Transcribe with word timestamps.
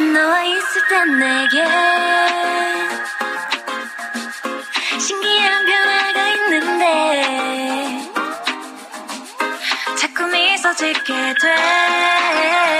너와 0.00 0.42
있을 0.42 0.88
땐 0.88 1.18
내게 1.20 1.64
신기한 4.98 5.64
변화가 5.66 6.28
있는데 6.30 8.10
자꾸 9.96 10.26
미소 10.26 10.74
짓게 10.74 11.14
돼 11.40 12.73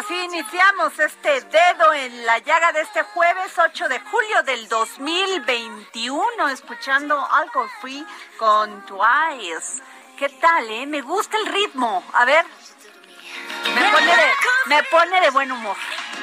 así 0.00 0.14
iniciamos 0.14 0.98
este 0.98 1.42
dedo 1.42 1.92
en 1.92 2.24
la 2.24 2.38
llaga 2.38 2.72
de 2.72 2.80
este 2.80 3.02
jueves 3.02 3.52
8 3.58 3.88
de 3.88 4.00
julio 4.00 4.42
del 4.44 4.66
2021, 4.66 6.48
escuchando 6.48 7.20
Alcohol 7.30 7.68
Free 7.82 8.06
con 8.38 8.86
Twice. 8.86 9.82
¿Qué 10.16 10.30
tal, 10.40 10.70
eh? 10.70 10.86
Me 10.86 11.02
gusta 11.02 11.36
el 11.36 11.46
ritmo. 11.52 12.02
A 12.14 12.24
ver, 12.24 12.46
me 13.74 13.90
pone 13.90 14.16
de, 14.16 14.32
me 14.66 14.82
pone 14.84 15.20
de 15.20 15.30
buen 15.30 15.52
humor, 15.52 15.76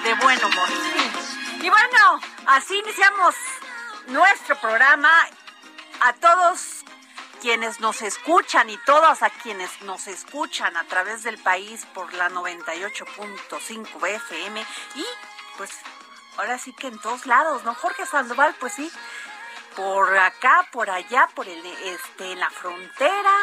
de 0.03 0.13
buen 0.15 0.43
humor. 0.43 0.67
sí. 0.69 1.61
Y 1.61 1.69
bueno, 1.69 2.19
así 2.47 2.79
iniciamos 2.79 3.35
nuestro 4.07 4.55
programa. 4.59 5.11
A 5.99 6.13
todos 6.13 6.76
quienes 7.41 7.79
nos 7.79 8.01
escuchan 8.01 8.69
y 8.69 8.77
todas 8.85 9.23
a 9.23 9.29
quienes 9.29 9.81
nos 9.81 10.07
escuchan 10.07 10.75
a 10.77 10.83
través 10.85 11.23
del 11.23 11.37
país 11.37 11.85
por 11.93 12.13
la 12.13 12.29
98.5 12.29 14.07
FM 14.07 14.65
y 14.95 15.05
pues 15.57 15.71
ahora 16.37 16.57
sí 16.57 16.73
que 16.73 16.87
en 16.87 16.99
todos 16.99 17.25
lados, 17.25 17.63
¿no? 17.63 17.73
Jorge 17.75 18.05
Sandoval, 18.05 18.55
pues 18.59 18.73
sí, 18.73 18.91
por 19.75 20.17
acá, 20.17 20.67
por 20.71 20.89
allá, 20.89 21.29
por 21.35 21.47
el 21.47 21.65
este 21.65 22.31
en 22.31 22.39
la 22.39 22.49
frontera, 22.49 23.33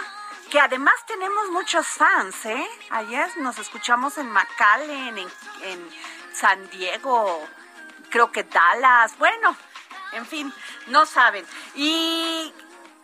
que 0.50 0.60
además 0.60 0.94
tenemos 1.06 1.50
muchos 1.50 1.86
fans, 1.86 2.44
¿eh? 2.46 2.68
Ayer 2.90 3.28
nos 3.38 3.58
escuchamos 3.58 4.18
en 4.18 4.30
McAllen, 4.30 5.18
en, 5.18 5.28
en 5.62 5.90
San 6.32 6.68
Diego, 6.70 7.46
creo 8.10 8.30
que 8.30 8.44
Dallas, 8.44 9.16
bueno, 9.18 9.56
en 10.12 10.26
fin, 10.26 10.52
no 10.86 11.06
saben. 11.06 11.44
Y 11.74 12.52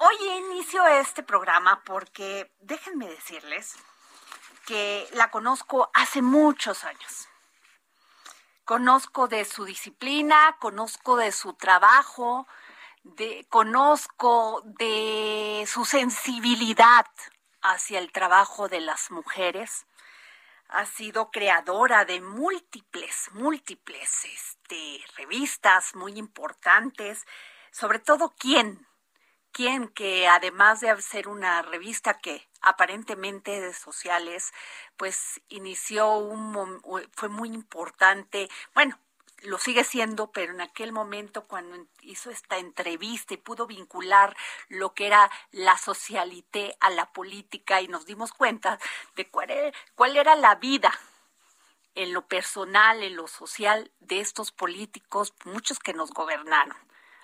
hoy 0.00 0.16
inicio 0.38 0.87
este 0.87 1.22
programa 1.22 1.83
porque 1.84 2.50
déjenme 2.61 3.06
decirles 3.06 3.77
que 4.66 5.06
la 5.12 5.31
conozco 5.31 5.91
hace 5.93 6.22
muchos 6.22 6.84
años. 6.84 7.28
Conozco 8.65 9.28
de 9.28 9.44
su 9.44 9.65
disciplina, 9.65 10.56
conozco 10.59 11.16
de 11.16 11.33
su 11.33 11.53
trabajo, 11.55 12.47
conozco 13.49 14.62
de 14.65 15.65
su 15.66 15.84
sensibilidad 15.84 17.06
hacia 17.60 17.99
el 17.99 18.10
trabajo 18.10 18.69
de 18.69 18.81
las 18.81 19.10
mujeres. 19.10 19.87
Ha 20.69 20.87
sido 20.87 21.31
creadora 21.31 22.05
de 22.05 22.21
múltiples, 22.21 23.28
múltiples 23.33 24.25
este, 24.25 25.05
revistas 25.16 25.94
muy 25.94 26.16
importantes. 26.16 27.27
Sobre 27.72 27.99
todo, 27.99 28.33
¿quién? 28.39 28.87
¿Quién 29.53 29.88
que 29.88 30.28
además 30.28 30.81
de 30.81 31.00
ser 31.03 31.28
una 31.28 31.62
revista 31.62 32.19
que 32.19 32.49
aparentemente 32.61 33.61
de 33.61 33.75
sociales, 33.75 34.53
pues 34.97 35.41
inició 35.49 36.15
un, 36.19 36.81
fue 37.12 37.28
muy 37.28 37.49
importante, 37.49 38.49
bueno, 38.75 38.99
lo 39.43 39.59
sigue 39.59 39.84
siendo, 39.84 40.31
pero 40.31 40.53
en 40.53 40.60
aquel 40.60 40.93
momento 40.93 41.47
cuando 41.47 41.87
hizo 42.03 42.31
esta 42.31 42.59
entrevista 42.59 43.34
y 43.34 43.39
pudo 43.39 43.66
vincular 43.66 44.37
lo 44.69 44.94
que 44.94 45.06
era 45.06 45.31
la 45.50 45.78
socialité 45.78 46.77
a 46.81 46.91
la 46.91 47.12
política 47.12 47.81
y 47.81 47.89
nos 47.89 48.06
dimos 48.06 48.33
cuenta 48.33 48.78
de 49.16 49.28
cuál 49.31 49.50
era, 49.50 49.77
cuál 49.94 50.16
era 50.16 50.37
la 50.37 50.56
vida 50.56 50.93
en 51.94 52.12
lo 52.12 52.27
personal, 52.27 53.03
en 53.03 53.16
lo 53.16 53.27
social 53.27 53.91
de 54.00 54.21
estos 54.21 54.53
políticos, 54.53 55.34
muchos 55.44 55.78
que 55.78 55.94
nos 55.94 56.10
gobernaron. 56.12 56.77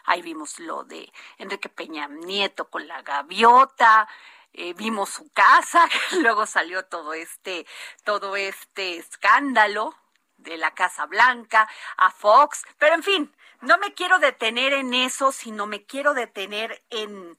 Ahí 0.07 0.23
vimos 0.23 0.59
lo 0.61 0.85
de 0.85 1.13
Enrique 1.39 1.69
Peña 1.69 2.09
Nieto 2.09 2.71
con 2.71 2.87
la 2.87 3.03
gaviota, 3.03 4.09
eh, 4.53 4.73
vimos 4.75 5.11
su 5.11 5.29
casa, 5.33 5.87
luego 6.23 6.47
salió 6.47 6.85
todo 6.87 7.13
este, 7.13 7.67
todo 8.05 8.37
este 8.37 8.97
escándalo 8.97 9.95
de 10.39 10.57
la 10.57 10.73
Casa 10.75 11.07
Blanca, 11.07 11.69
a 11.97 12.11
Fox, 12.11 12.65
pero 12.79 12.95
en 12.95 13.03
fin, 13.03 13.37
no 13.61 13.79
me 13.79 13.93
quiero 13.95 14.19
detener 14.19 14.73
en 14.73 14.95
eso, 14.95 15.33
sino 15.33 15.67
me 15.67 15.85
quiero 15.85 16.15
detener 16.15 16.85
en, 16.91 17.37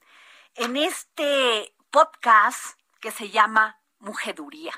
en 0.54 0.76
este 0.76 1.74
podcast 1.90 2.78
que 3.00 3.10
se 3.10 3.30
llama 3.30 3.80
Mujeduría, 3.98 4.72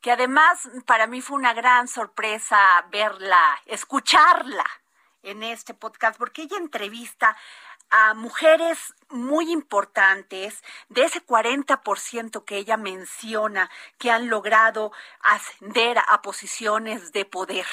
que 0.00 0.12
además 0.12 0.68
para 0.86 1.06
mí 1.06 1.20
fue 1.20 1.36
una 1.36 1.54
gran 1.54 1.88
sorpresa 1.88 2.86
verla, 2.90 3.60
escucharla 3.66 4.81
en 5.22 5.42
este 5.42 5.74
podcast, 5.74 6.18
porque 6.18 6.42
ella 6.42 6.56
entrevista 6.56 7.36
a 7.90 8.14
mujeres 8.14 8.94
muy 9.10 9.52
importantes, 9.52 10.62
de 10.88 11.04
ese 11.04 11.24
40% 11.24 12.44
que 12.44 12.56
ella 12.56 12.76
menciona, 12.76 13.70
que 13.98 14.10
han 14.10 14.28
logrado 14.28 14.92
ascender 15.20 15.98
a 16.08 16.22
posiciones 16.22 17.12
de 17.12 17.24
poder 17.24 17.66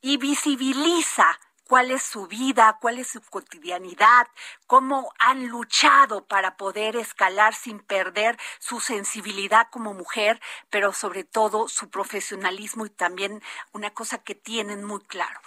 y 0.00 0.18
visibiliza 0.18 1.38
cuál 1.66 1.90
es 1.90 2.02
su 2.02 2.26
vida, 2.28 2.78
cuál 2.80 2.98
es 2.98 3.08
su 3.08 3.20
cotidianidad, 3.20 4.28
cómo 4.66 5.12
han 5.18 5.48
luchado 5.48 6.24
para 6.24 6.56
poder 6.56 6.96
escalar 6.96 7.54
sin 7.54 7.80
perder 7.80 8.38
su 8.60 8.80
sensibilidad 8.80 9.66
como 9.70 9.92
mujer, 9.92 10.40
pero 10.70 10.92
sobre 10.92 11.24
todo 11.24 11.68
su 11.68 11.90
profesionalismo 11.90 12.86
y 12.86 12.90
también 12.90 13.42
una 13.72 13.90
cosa 13.92 14.18
que 14.18 14.34
tienen 14.34 14.84
muy 14.84 15.00
claro, 15.00 15.40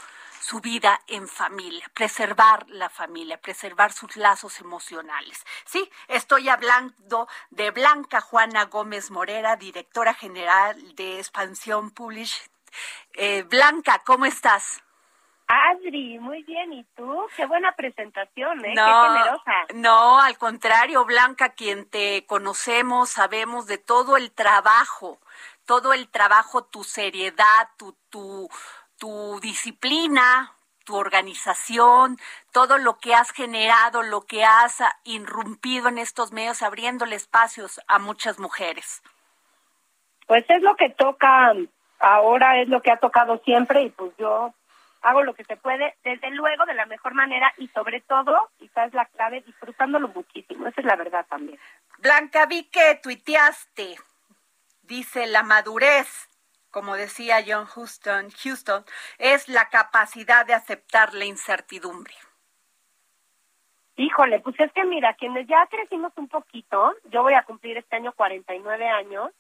su 0.49 0.61
vida 0.61 0.99
en 1.05 1.27
familia, 1.27 1.85
preservar 1.93 2.67
la 2.69 2.89
familia, 2.89 3.39
preservar 3.39 3.91
sus 3.91 4.15
lazos 4.15 4.59
emocionales. 4.59 5.45
Sí, 5.63 5.87
estoy 6.07 6.49
hablando 6.49 7.27
de 7.51 7.69
Blanca 7.69 8.19
Juana 8.19 8.65
Gómez 8.65 9.11
Morera, 9.11 9.57
directora 9.57 10.15
general 10.15 10.95
de 10.95 11.19
Expansión 11.19 11.91
Publish. 11.91 12.41
Eh, 13.13 13.43
Blanca, 13.43 14.01
¿cómo 14.03 14.25
estás? 14.25 14.81
Adri, 15.47 16.17
muy 16.17 16.41
bien. 16.43 16.73
¿Y 16.73 16.83
tú? 16.95 17.27
Qué 17.35 17.45
buena 17.45 17.71
presentación, 17.75 18.65
¿eh? 18.65 18.73
No, 18.75 18.85
Qué 18.85 19.09
generosa. 19.09 19.53
no, 19.75 20.19
al 20.19 20.37
contrario, 20.39 21.05
Blanca, 21.05 21.49
quien 21.49 21.87
te 21.87 22.25
conocemos, 22.25 23.11
sabemos 23.11 23.67
de 23.67 23.77
todo 23.77 24.17
el 24.17 24.31
trabajo, 24.31 25.19
todo 25.65 25.93
el 25.93 26.09
trabajo, 26.09 26.63
tu 26.63 26.83
seriedad, 26.83 27.69
tu, 27.77 27.95
tu, 28.09 28.49
tu 28.99 29.39
disciplina, 29.39 30.53
tu 30.85 30.95
organización, 30.95 32.17
todo 32.51 32.77
lo 32.77 32.97
que 32.97 33.15
has 33.15 33.31
generado, 33.31 34.03
lo 34.03 34.21
que 34.21 34.43
has 34.43 34.77
irrumpido 35.03 35.87
en 35.87 35.97
estos 35.97 36.31
medios, 36.31 36.61
abriéndole 36.61 37.15
espacios 37.15 37.81
a 37.87 37.99
muchas 37.99 38.39
mujeres. 38.39 39.01
Pues 40.27 40.45
es 40.49 40.61
lo 40.61 40.75
que 40.75 40.89
toca 40.89 41.53
ahora, 41.99 42.61
es 42.61 42.69
lo 42.69 42.81
que 42.81 42.91
ha 42.91 42.97
tocado 42.97 43.39
siempre 43.43 43.83
y 43.83 43.89
pues 43.89 44.11
yo 44.17 44.53
hago 45.01 45.23
lo 45.23 45.33
que 45.33 45.45
se 45.45 45.57
puede, 45.57 45.95
desde 46.03 46.29
luego, 46.31 46.65
de 46.65 46.73
la 46.73 46.85
mejor 46.85 47.13
manera 47.13 47.53
y 47.57 47.67
sobre 47.69 48.01
todo, 48.01 48.49
quizás 48.57 48.93
la 48.93 49.05
clave, 49.05 49.41
disfrutándolo 49.41 50.09
muchísimo. 50.09 50.67
Esa 50.67 50.81
es 50.81 50.87
la 50.87 50.95
verdad 50.95 51.25
también. 51.29 51.59
Blanca, 51.99 52.45
vi 52.45 52.63
que 52.65 52.99
tuiteaste, 53.01 53.97
dice 54.83 55.27
la 55.27 55.43
madurez, 55.43 56.28
como 56.71 56.95
decía 56.95 57.44
John 57.45 57.66
Houston, 57.66 58.30
Houston, 58.44 58.86
es 59.18 59.50
la 59.50 59.69
capacidad 59.69 60.45
de 60.45 60.54
aceptar 60.54 61.13
la 61.13 61.25
incertidumbre. 61.25 62.13
Híjole, 63.98 64.39
pues 64.39 64.57
es 64.60 64.71
que 64.71 64.86
mira, 64.86 65.13
quienes 65.16 65.45
ya 65.48 65.68
crecimos 65.68 66.13
un 66.16 66.30
poquito, 66.30 66.94
yo 67.12 67.21
voy 67.21 67.33
a 67.33 67.44
cumplir 67.44 67.77
este 67.77 67.98
año 67.98 68.13
49 68.13 68.88
años 68.88 69.31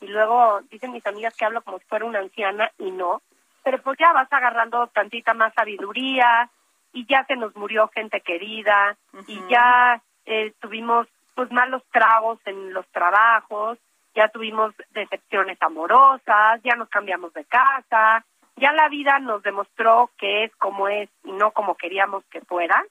y 0.00 0.06
luego 0.08 0.60
dicen 0.70 0.92
mis 0.92 1.06
amigas 1.06 1.34
que 1.34 1.46
hablo 1.46 1.62
como 1.62 1.78
si 1.78 1.86
fuera 1.86 2.04
una 2.04 2.18
anciana 2.18 2.70
y 2.78 2.90
no, 2.90 3.22
pero 3.62 3.80
pues 3.80 3.98
ya 3.98 4.12
vas 4.12 4.30
agarrando 4.30 4.86
tantita 4.88 5.32
más 5.32 5.54
sabiduría 5.54 6.50
y 6.92 7.06
ya 7.06 7.24
se 7.24 7.34
nos 7.36 7.56
murió 7.56 7.88
gente 7.88 8.20
querida 8.20 8.96
y 9.26 9.40
ya 9.48 10.02
eh, 10.26 10.52
tuvimos 10.60 11.08
pues 11.34 11.50
malos 11.50 11.82
tragos 11.90 12.38
en 12.44 12.74
los 12.74 12.86
trabajos, 12.88 13.78
ya 14.14 14.28
tuvimos 14.28 14.74
decepciones 14.90 15.60
amorosas, 15.60 16.60
ya 16.62 16.76
nos 16.76 16.88
cambiamos 16.88 17.32
de 17.34 17.44
casa, 17.44 18.24
ya 18.56 18.72
la 18.72 18.88
vida 18.88 19.18
nos 19.18 19.42
demostró 19.42 20.10
que 20.16 20.44
es 20.44 20.56
como 20.56 20.88
es 20.88 21.08
y 21.24 21.32
no 21.32 21.50
como 21.50 21.74
queríamos 21.74 22.24
que 22.30 22.40
fuera. 22.42 22.84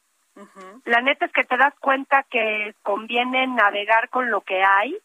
La 0.86 1.02
neta 1.02 1.26
es 1.26 1.32
que 1.32 1.44
te 1.44 1.58
das 1.58 1.74
cuenta 1.80 2.24
que 2.24 2.74
conviene 2.82 3.46
navegar 3.48 4.10
con 4.10 4.32
lo 4.32 4.42
que 4.42 4.64
hay 4.64 4.98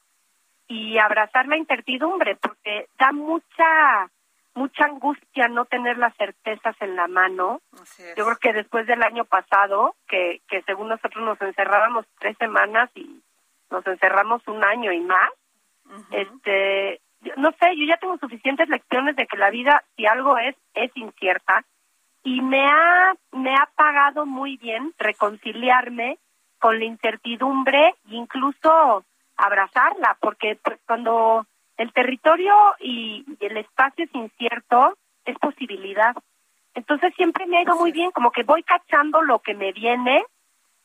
y 0.69 0.99
abrazar 0.99 1.47
la 1.47 1.57
incertidumbre, 1.57 2.37
porque 2.37 2.89
da 2.99 3.13
mucha 3.13 4.11
mucha 4.55 4.87
angustia 4.87 5.47
no 5.47 5.67
tener 5.67 5.99
las 5.99 6.17
certezas 6.17 6.75
en 6.81 6.97
la 6.97 7.07
mano. 7.07 7.61
Yo 8.17 8.25
creo 8.25 8.37
que 8.39 8.53
después 8.53 8.87
del 8.89 9.03
año 9.05 9.25
pasado, 9.25 9.95
que, 10.09 10.41
que 10.49 10.63
según 10.63 10.89
nosotros 10.89 11.25
nos 11.25 11.41
encerrábamos 11.41 12.07
tres 12.19 12.37
semanas 12.39 12.91
y 12.97 13.23
nos 13.71 13.87
encerramos 13.87 14.43
un 14.49 14.65
año 14.65 14.91
y 14.93 14.99
más, 15.01 15.31
este, 16.11 17.01
no 17.37 17.53
sé, 17.53 17.77
yo 17.77 17.85
ya 17.87 17.97
tengo 17.97 18.19
suficientes 18.19 18.69
lecciones 18.69 19.17
de 19.17 19.27
que 19.27 19.37
la 19.37 19.51
vida, 19.51 19.83
si 19.97 20.07
algo 20.07 20.39
es, 20.39 20.57
es 20.75 20.91
incierta 20.97 21.65
y 22.23 22.41
me 22.43 22.67
ha, 22.67 23.15
me 23.33 23.55
ha 23.55 23.69
pagado 23.75 24.27
muy 24.27 24.57
bien 24.57 24.93
reconciliarme 24.99 26.19
con 26.59 26.79
la 26.79 26.85
incertidumbre 26.85 27.95
e 28.11 28.15
incluso 28.15 29.05
abrazarla, 29.37 30.17
porque 30.21 30.59
pues, 30.63 30.79
cuando 30.87 31.47
el 31.77 31.93
territorio 31.93 32.55
y, 32.81 33.25
el 33.41 33.57
espacio 33.57 34.05
es 34.05 34.15
incierto, 34.15 34.97
es 35.25 35.39
posibilidad. 35.39 36.15
Entonces 36.75 37.15
siempre 37.17 37.47
me 37.47 37.59
ha 37.59 37.63
ido 37.63 37.77
muy 37.77 37.93
bien, 37.93 38.11
como 38.11 38.31
que 38.31 38.43
voy 38.43 38.63
cachando 38.63 39.23
lo 39.23 39.39
que 39.39 39.55
me 39.55 39.73
viene. 39.73 40.25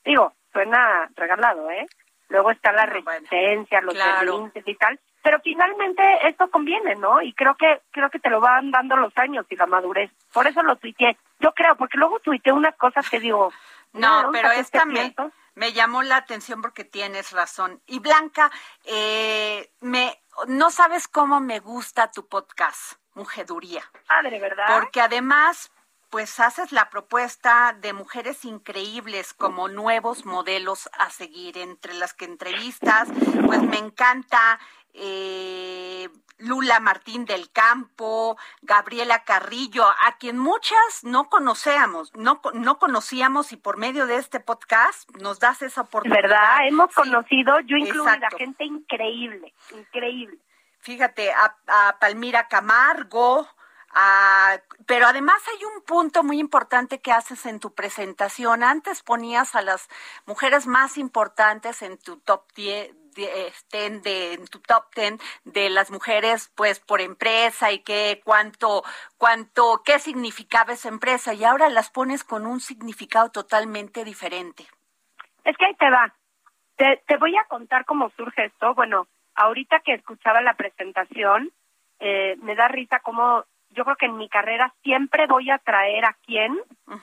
Digo, 0.06 0.34
suena 0.52 1.10
regalado, 1.16 1.70
¿eh? 1.72 1.88
Luego 2.34 2.50
está 2.50 2.72
la 2.72 2.88
resistencia, 2.88 3.80
los 3.82 3.94
claro. 3.94 4.52
y 4.56 4.76
tal. 4.76 5.00
Pero 5.22 5.40
finalmente 5.44 6.02
esto 6.28 6.50
conviene, 6.50 6.96
¿no? 6.96 7.22
Y 7.22 7.32
creo 7.34 7.54
que 7.54 7.84
creo 7.92 8.10
que 8.10 8.18
te 8.18 8.32
lo 8.32 8.42
van 8.42 8.72
dando 8.72 8.96
los 8.98 9.16
años 9.20 9.46
y 9.52 9.56
la 9.56 9.68
madurez. 9.68 10.10
Por 10.34 10.48
eso 10.48 10.64
lo 10.64 10.76
tuiteé. 10.78 11.16
Yo 11.40 11.54
creo, 11.54 11.76
porque 11.76 12.00
luego 12.00 12.20
tuiteé 12.22 12.52
unas 12.52 12.76
cosas 12.76 13.08
que 13.08 13.20
digo... 13.20 13.54
No, 13.94 14.32
pero 14.32 14.50
¿qué 14.50 14.60
esta 14.60 14.86
me, 14.86 14.94
pienso? 14.94 15.32
me 15.54 15.72
llamó 15.72 16.02
la 16.02 16.18
atención 16.18 16.64
porque 16.64 16.84
tienes 16.84 17.32
razón. 17.32 17.80
Y 17.86 18.00
Blanca, 18.00 18.50
eh, 18.86 19.70
me, 19.82 20.20
no 20.48 20.72
sabes 20.72 21.08
cómo 21.08 21.40
me 21.40 21.60
gusta 21.60 22.10
tu 22.10 22.28
podcast, 22.28 22.94
Mujeduría. 23.14 23.84
Padre, 24.08 24.40
¿verdad? 24.40 24.80
Porque 24.80 25.00
además, 25.00 25.72
pues 26.14 26.40
haces 26.40 26.72
la 26.72 26.92
propuesta 26.92 27.76
de 27.82 27.92
mujeres 27.92 28.46
increíbles 28.46 29.34
como 29.34 29.68
nuevos 29.68 30.28
modelos 30.28 30.88
a 30.94 31.10
seguir, 31.10 31.58
entre 31.58 31.96
las 31.96 32.14
que 32.14 32.26
entrevistas, 32.26 33.10
pues 33.48 33.64
me 33.64 33.80
encanta 33.80 34.60
eh, 34.94 36.08
Lula 36.38 36.80
Martín 36.80 37.26
del 37.26 37.52
Campo, 37.52 38.38
Gabriela 38.62 39.24
Carrillo, 39.24 39.86
a 39.88 40.18
quien 40.20 40.38
muchas 40.38 41.04
no 41.04 41.30
conocíamos, 41.30 42.14
no, 42.14 42.42
no 42.54 42.78
conocíamos 42.78 43.52
y 43.52 43.58
por 43.58 43.78
medio 43.78 44.06
de 44.06 44.18
este 44.18 44.40
podcast 44.40 45.10
nos 45.18 45.40
das 45.40 45.64
esa 45.64 45.82
oportunidad. 45.82 46.22
¿Verdad? 46.22 46.58
Hemos 46.68 46.90
Sí, 46.90 46.96
conocido, 46.96 47.60
yo 47.62 47.76
incluida, 47.76 48.14
exacto. 48.14 48.38
gente 48.38 48.66
increíble, 48.66 49.52
increíble. 49.76 50.38
Fíjate, 50.78 51.34
a, 51.34 51.56
a 51.66 51.98
Palmira 51.98 52.48
Camargo, 52.48 53.48
a- 53.94 54.60
pero 54.86 55.08
además 55.08 55.42
hay 55.48 55.64
un 55.66 55.82
punto 55.84 56.24
muy 56.24 56.40
importante 56.40 57.00
que 57.02 57.12
haces 57.12 57.46
en 57.46 57.60
tu 57.60 57.74
presentación. 57.74 58.64
Antes 58.64 59.02
ponías 59.04 59.56
a 59.56 59.62
las 59.62 59.88
mujeres 60.26 60.68
más 60.68 60.98
importantes 60.98 61.82
en 61.82 61.98
tu 61.98 62.18
top 62.18 62.44
10. 62.56 62.96
De, 63.16 64.34
en 64.34 64.48
tu 64.48 64.60
top 64.60 64.86
10 64.96 65.20
de 65.44 65.70
las 65.70 65.92
mujeres 65.92 66.52
pues 66.56 66.80
por 66.80 67.00
empresa 67.00 67.72
y 67.72 67.78
qué 67.84 68.20
cuánto 68.26 68.84
cuánto 69.20 69.84
qué 69.86 70.00
significaba 70.00 70.74
esa 70.74 70.90
empresa 70.90 71.32
y 71.36 71.44
ahora 71.44 71.70
las 71.70 71.92
pones 71.92 72.24
con 72.24 72.48
un 72.48 72.60
significado 72.60 73.30
totalmente 73.30 74.04
diferente. 74.04 74.66
Es 75.44 75.56
que 75.58 75.66
ahí 75.66 75.76
te 75.76 75.92
va. 75.92 76.12
Te, 76.76 77.04
te 77.06 77.18
voy 77.18 77.38
a 77.38 77.44
contar 77.44 77.86
cómo 77.86 78.10
surge 78.18 78.46
esto. 78.46 78.74
Bueno, 78.74 79.08
ahorita 79.36 79.82
que 79.82 79.94
escuchaba 79.94 80.42
la 80.42 80.56
presentación, 80.56 81.52
eh, 82.00 82.36
me 82.42 82.56
da 82.56 82.68
risa 82.68 83.00
como 83.02 83.46
yo 83.74 83.84
creo 83.84 83.96
que 83.96 84.06
en 84.06 84.18
mi 84.18 84.30
carrera 84.30 84.74
siempre 84.84 85.28
voy 85.28 85.50
a 85.52 85.58
traer 85.58 86.06
a 86.06 86.16
quien 86.26 86.58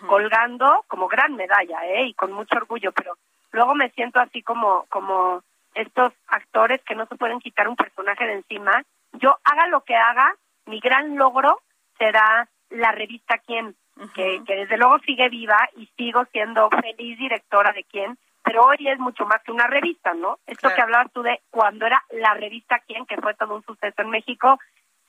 colgando 0.06 0.84
como 0.88 1.08
gran 1.08 1.34
medalla, 1.36 1.84
¿eh? 1.86 2.06
Y 2.06 2.14
con 2.14 2.32
mucho 2.32 2.56
orgullo, 2.56 2.92
pero 2.92 3.16
luego 3.52 3.74
me 3.74 3.90
siento 3.90 4.20
así 4.20 4.42
como, 4.42 4.86
como 4.88 5.42
estos 5.74 6.12
actores 6.28 6.80
que 6.84 6.94
no 6.94 7.06
se 7.06 7.16
pueden 7.16 7.40
quitar 7.40 7.68
un 7.68 7.76
personaje 7.76 8.26
de 8.26 8.34
encima. 8.34 8.82
Yo 9.12 9.36
haga 9.44 9.66
lo 9.68 9.82
que 9.82 9.96
haga, 9.96 10.34
mi 10.66 10.80
gran 10.80 11.16
logro 11.16 11.60
será 11.98 12.48
la 12.70 12.92
revista 12.92 13.38
Quién, 13.38 13.74
que, 14.14 14.42
que 14.46 14.54
desde 14.56 14.78
luego 14.78 14.98
sigue 15.00 15.28
viva 15.28 15.58
y 15.76 15.86
sigo 15.96 16.24
siendo 16.26 16.70
feliz 16.70 17.18
directora 17.18 17.72
de 17.72 17.84
Quién, 17.84 18.16
pero 18.42 18.62
hoy 18.64 18.88
es 18.88 18.98
mucho 18.98 19.26
más 19.26 19.42
que 19.42 19.52
una 19.52 19.66
revista, 19.66 20.14
¿no? 20.14 20.38
Esto 20.46 20.68
Claro. 20.68 20.76
que 20.76 20.82
hablabas 20.82 21.12
tú 21.12 21.22
de 21.22 21.40
cuando 21.50 21.86
era 21.86 22.02
la 22.10 22.34
revista 22.34 22.78
Quién, 22.86 23.04
que 23.06 23.16
fue 23.18 23.34
todo 23.34 23.54
un 23.56 23.64
suceso 23.64 24.00
en 24.02 24.10
México, 24.10 24.58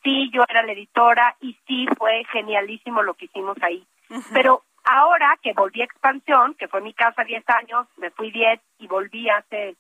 sí, 0.04 0.30
yo 0.34 0.44
era 0.48 0.64
la 0.64 0.74
editora 0.74 1.36
y 1.40 1.58
sí 1.68 1.86
fue 1.98 2.24
genialísimo 2.32 3.04
lo 3.04 3.14
que 3.14 3.26
hicimos 3.26 3.58
ahí. 3.62 3.86
Pero 4.34 4.64
ahora 4.84 5.38
que 5.42 5.54
volví 5.54 5.82
a 5.82 5.86
Expansión, 5.86 6.56
que 6.56 6.68
fue 6.68 6.82
mi 6.82 6.94
casa 6.94 7.24
10 7.24 7.44
años, 7.50 7.88
me 7.98 8.12
fui 8.12 8.32
10 8.32 8.60
y 8.80 8.88
volví 8.88 9.30
hace 9.30 9.76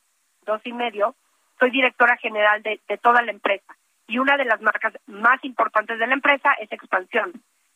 dos 0.45 0.61
y 0.65 0.73
medio, 0.73 1.15
soy 1.59 1.71
directora 1.71 2.17
general 2.17 2.63
de, 2.63 2.79
de 2.87 2.97
toda 2.97 3.21
la 3.21 3.31
empresa. 3.31 3.75
Y 4.07 4.19
una 4.19 4.37
de 4.37 4.45
las 4.45 4.61
marcas 4.61 4.93
más 5.07 5.43
importantes 5.43 5.99
de 5.99 6.07
la 6.07 6.13
empresa 6.13 6.53
es 6.59 6.71
Expansión, 6.71 7.33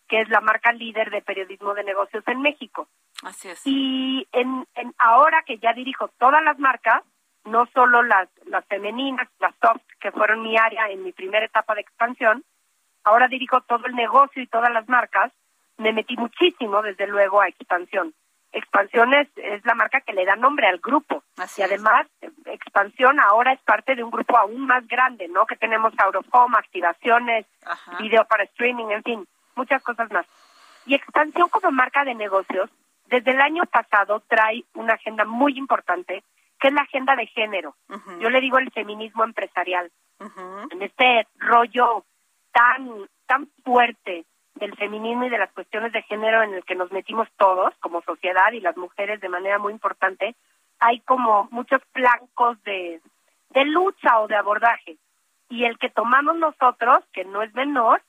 que 0.07 0.21
es 0.21 0.29
la 0.29 0.41
marca 0.41 0.71
líder 0.71 1.09
de 1.09 1.21
periodismo 1.21 1.73
de 1.73 1.83
negocios 1.83 2.23
en 2.27 2.41
México. 2.41 2.87
Así 3.23 3.49
es. 3.49 3.61
Y 3.65 4.27
en, 4.31 4.67
en 4.75 4.93
ahora 4.97 5.43
que 5.45 5.57
ya 5.57 5.73
dirijo 5.73 6.09
todas 6.19 6.43
las 6.43 6.59
marcas, 6.59 7.03
no 7.45 7.67
solo 7.73 8.03
las, 8.03 8.27
las 8.45 8.65
femeninas, 8.65 9.27
las 9.39 9.53
soft, 9.61 9.81
que 9.99 10.11
fueron 10.11 10.41
mi 10.41 10.57
área 10.57 10.89
en 10.89 11.03
mi 11.03 11.11
primera 11.11 11.45
etapa 11.45 11.75
de 11.75 11.81
expansión, 11.81 12.43
ahora 13.03 13.27
dirijo 13.27 13.61
todo 13.61 13.85
el 13.85 13.95
negocio 13.95 14.41
y 14.41 14.47
todas 14.47 14.71
las 14.71 14.87
marcas, 14.89 15.31
me 15.77 15.93
metí 15.93 16.15
muchísimo, 16.17 16.81
desde 16.81 17.07
luego, 17.07 17.41
a 17.41 17.47
expansión. 17.47 18.13
Expansión 18.51 19.13
es, 19.13 19.27
es 19.35 19.65
la 19.65 19.75
marca 19.75 19.99
que 20.01 20.13
le 20.13 20.23
da 20.25 20.37
nombre 20.37 20.67
al 20.67 20.79
grupo. 20.79 21.23
Así 21.37 21.61
y 21.61 21.65
además, 21.65 22.07
Expansión 22.45 23.19
ahora 23.19 23.51
es 23.51 23.59
parte 23.61 23.95
de 23.95 24.03
un 24.03 24.11
grupo 24.11 24.37
aún 24.37 24.65
más 24.65 24.87
grande, 24.87 25.27
¿no? 25.27 25.45
Que 25.45 25.57
tenemos 25.57 25.93
Aurofom, 25.97 26.55
activaciones, 26.55 27.45
Ajá. 27.65 27.97
video 27.97 28.25
para 28.25 28.43
streaming, 28.45 28.91
en 28.91 29.03
fin, 29.03 29.27
muchas 29.55 29.83
cosas 29.83 30.09
más. 30.11 30.25
Y 30.85 30.95
Expansión 30.95 31.49
como 31.49 31.71
marca 31.71 32.05
de 32.05 32.15
negocios, 32.15 32.69
desde 33.07 33.31
el 33.31 33.41
año 33.41 33.63
pasado 33.65 34.21
trae 34.27 34.63
una 34.73 34.93
agenda 34.93 35.25
muy 35.25 35.57
importante, 35.57 36.23
que 36.65 36.69
es 36.69 36.73
la 36.73 36.81
agenda 36.81 37.15
de 37.15 37.27
género. 37.27 37.75
Yo 38.19 38.31
le 38.31 38.41
digo 38.41 38.57
el 38.57 38.71
feminismo 38.71 39.23
empresarial. 39.23 39.91
En 40.71 40.81
este 40.81 41.27
rollo 41.37 42.03
tan, 42.51 43.07
tan 43.27 43.47
fuerte 43.63 44.25
del 44.55 44.75
feminismo 44.75 45.25
y 45.25 45.29
de 45.29 45.37
las 45.37 45.51
cuestiones 45.51 45.91
de 45.91 46.01
género 46.01 46.41
en 46.41 46.55
el 46.55 46.63
que 46.63 46.73
nos 46.73 46.91
metimos 46.91 47.27
todos 47.37 47.71
como 47.81 48.01
sociedad 48.01 48.51
y 48.51 48.61
las 48.61 48.75
mujeres 48.77 49.21
de 49.21 49.29
manera 49.29 49.59
muy 49.59 49.73
importante, 49.73 50.33
hay 50.79 51.01
como 51.01 51.47
muchos 51.51 51.83
flancos 51.93 52.57
de, 52.63 52.99
de 53.51 53.65
lucha 53.65 54.19
o 54.21 54.27
de 54.27 54.35
abordaje. 54.35 54.97
Y 55.49 55.65
el 55.65 55.77
que 55.77 55.91
tomamos 55.91 56.35
nosotros, 56.37 56.97
que 57.13 57.25
no 57.25 57.43
es 57.43 57.53
menor, 57.53 58.01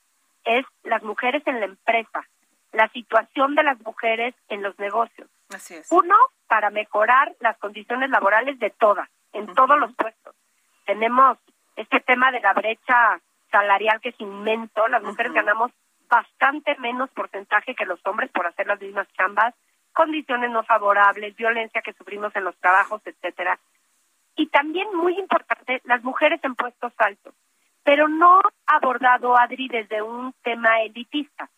es 0.47 0.65
las 0.83 1.03
mujeres 1.03 1.43
en 1.45 1.61
la 1.61 1.67
empresa, 1.67 2.27
la 2.73 2.89
situación 2.89 3.55
de 3.55 3.65
las 3.65 3.79
mujeres 3.83 4.35
en 4.49 4.63
los 4.63 4.79
negocios. 4.79 5.29
Así 5.55 5.75
es. 5.75 5.91
Uno, 5.91 6.17
para 6.49 6.71
mejorar 6.71 7.35
las 7.41 7.57
condiciones 7.59 8.11
laborales 8.11 8.59
de 8.59 8.71
todas, 8.71 9.09
en 9.33 9.53
todos 9.55 9.79
los 9.79 9.95
puestos. 9.95 10.35
Tenemos 10.85 11.39
este 11.77 12.01
tema 12.01 12.31
de 12.33 12.41
la 12.41 12.53
brecha 12.55 13.21
salarial 13.51 14.01
que 14.01 14.11
es 14.11 14.21
inmenso. 14.21 14.89
Las 14.89 15.03
mujeres 15.03 15.33
ganamos 15.33 15.73
bastante 16.09 16.77
menos 16.79 17.11
porcentaje 17.11 17.75
que 17.75 17.85
los 17.85 18.01
hombres 18.07 18.31
por 18.31 18.47
hacer 18.47 18.67
las 18.67 18.81
mismas 18.81 19.09
chambas, 19.15 19.55
condiciones 19.93 20.51
no 20.51 20.63
favorables, 20.63 21.37
violencia 21.37 21.83
que 21.83 21.93
sufrimos 21.95 22.35
en 22.37 22.45
los 22.45 22.57
trabajos, 22.57 23.03
etcétera. 23.05 23.59
Y 24.37 24.47
también 24.49 24.95
muy 24.95 25.19
importante, 25.19 25.81
las 25.85 26.05
mujeres 26.05 26.41
en 26.45 26.55
puestos 26.55 26.93
altos, 26.99 27.35
pero 27.83 28.09
no 28.09 28.43
abordado 28.67 29.37
Adri 29.37 29.69
desde 29.69 30.03
un 30.03 30.35
tema 30.43 30.83
elitista, 30.83 31.49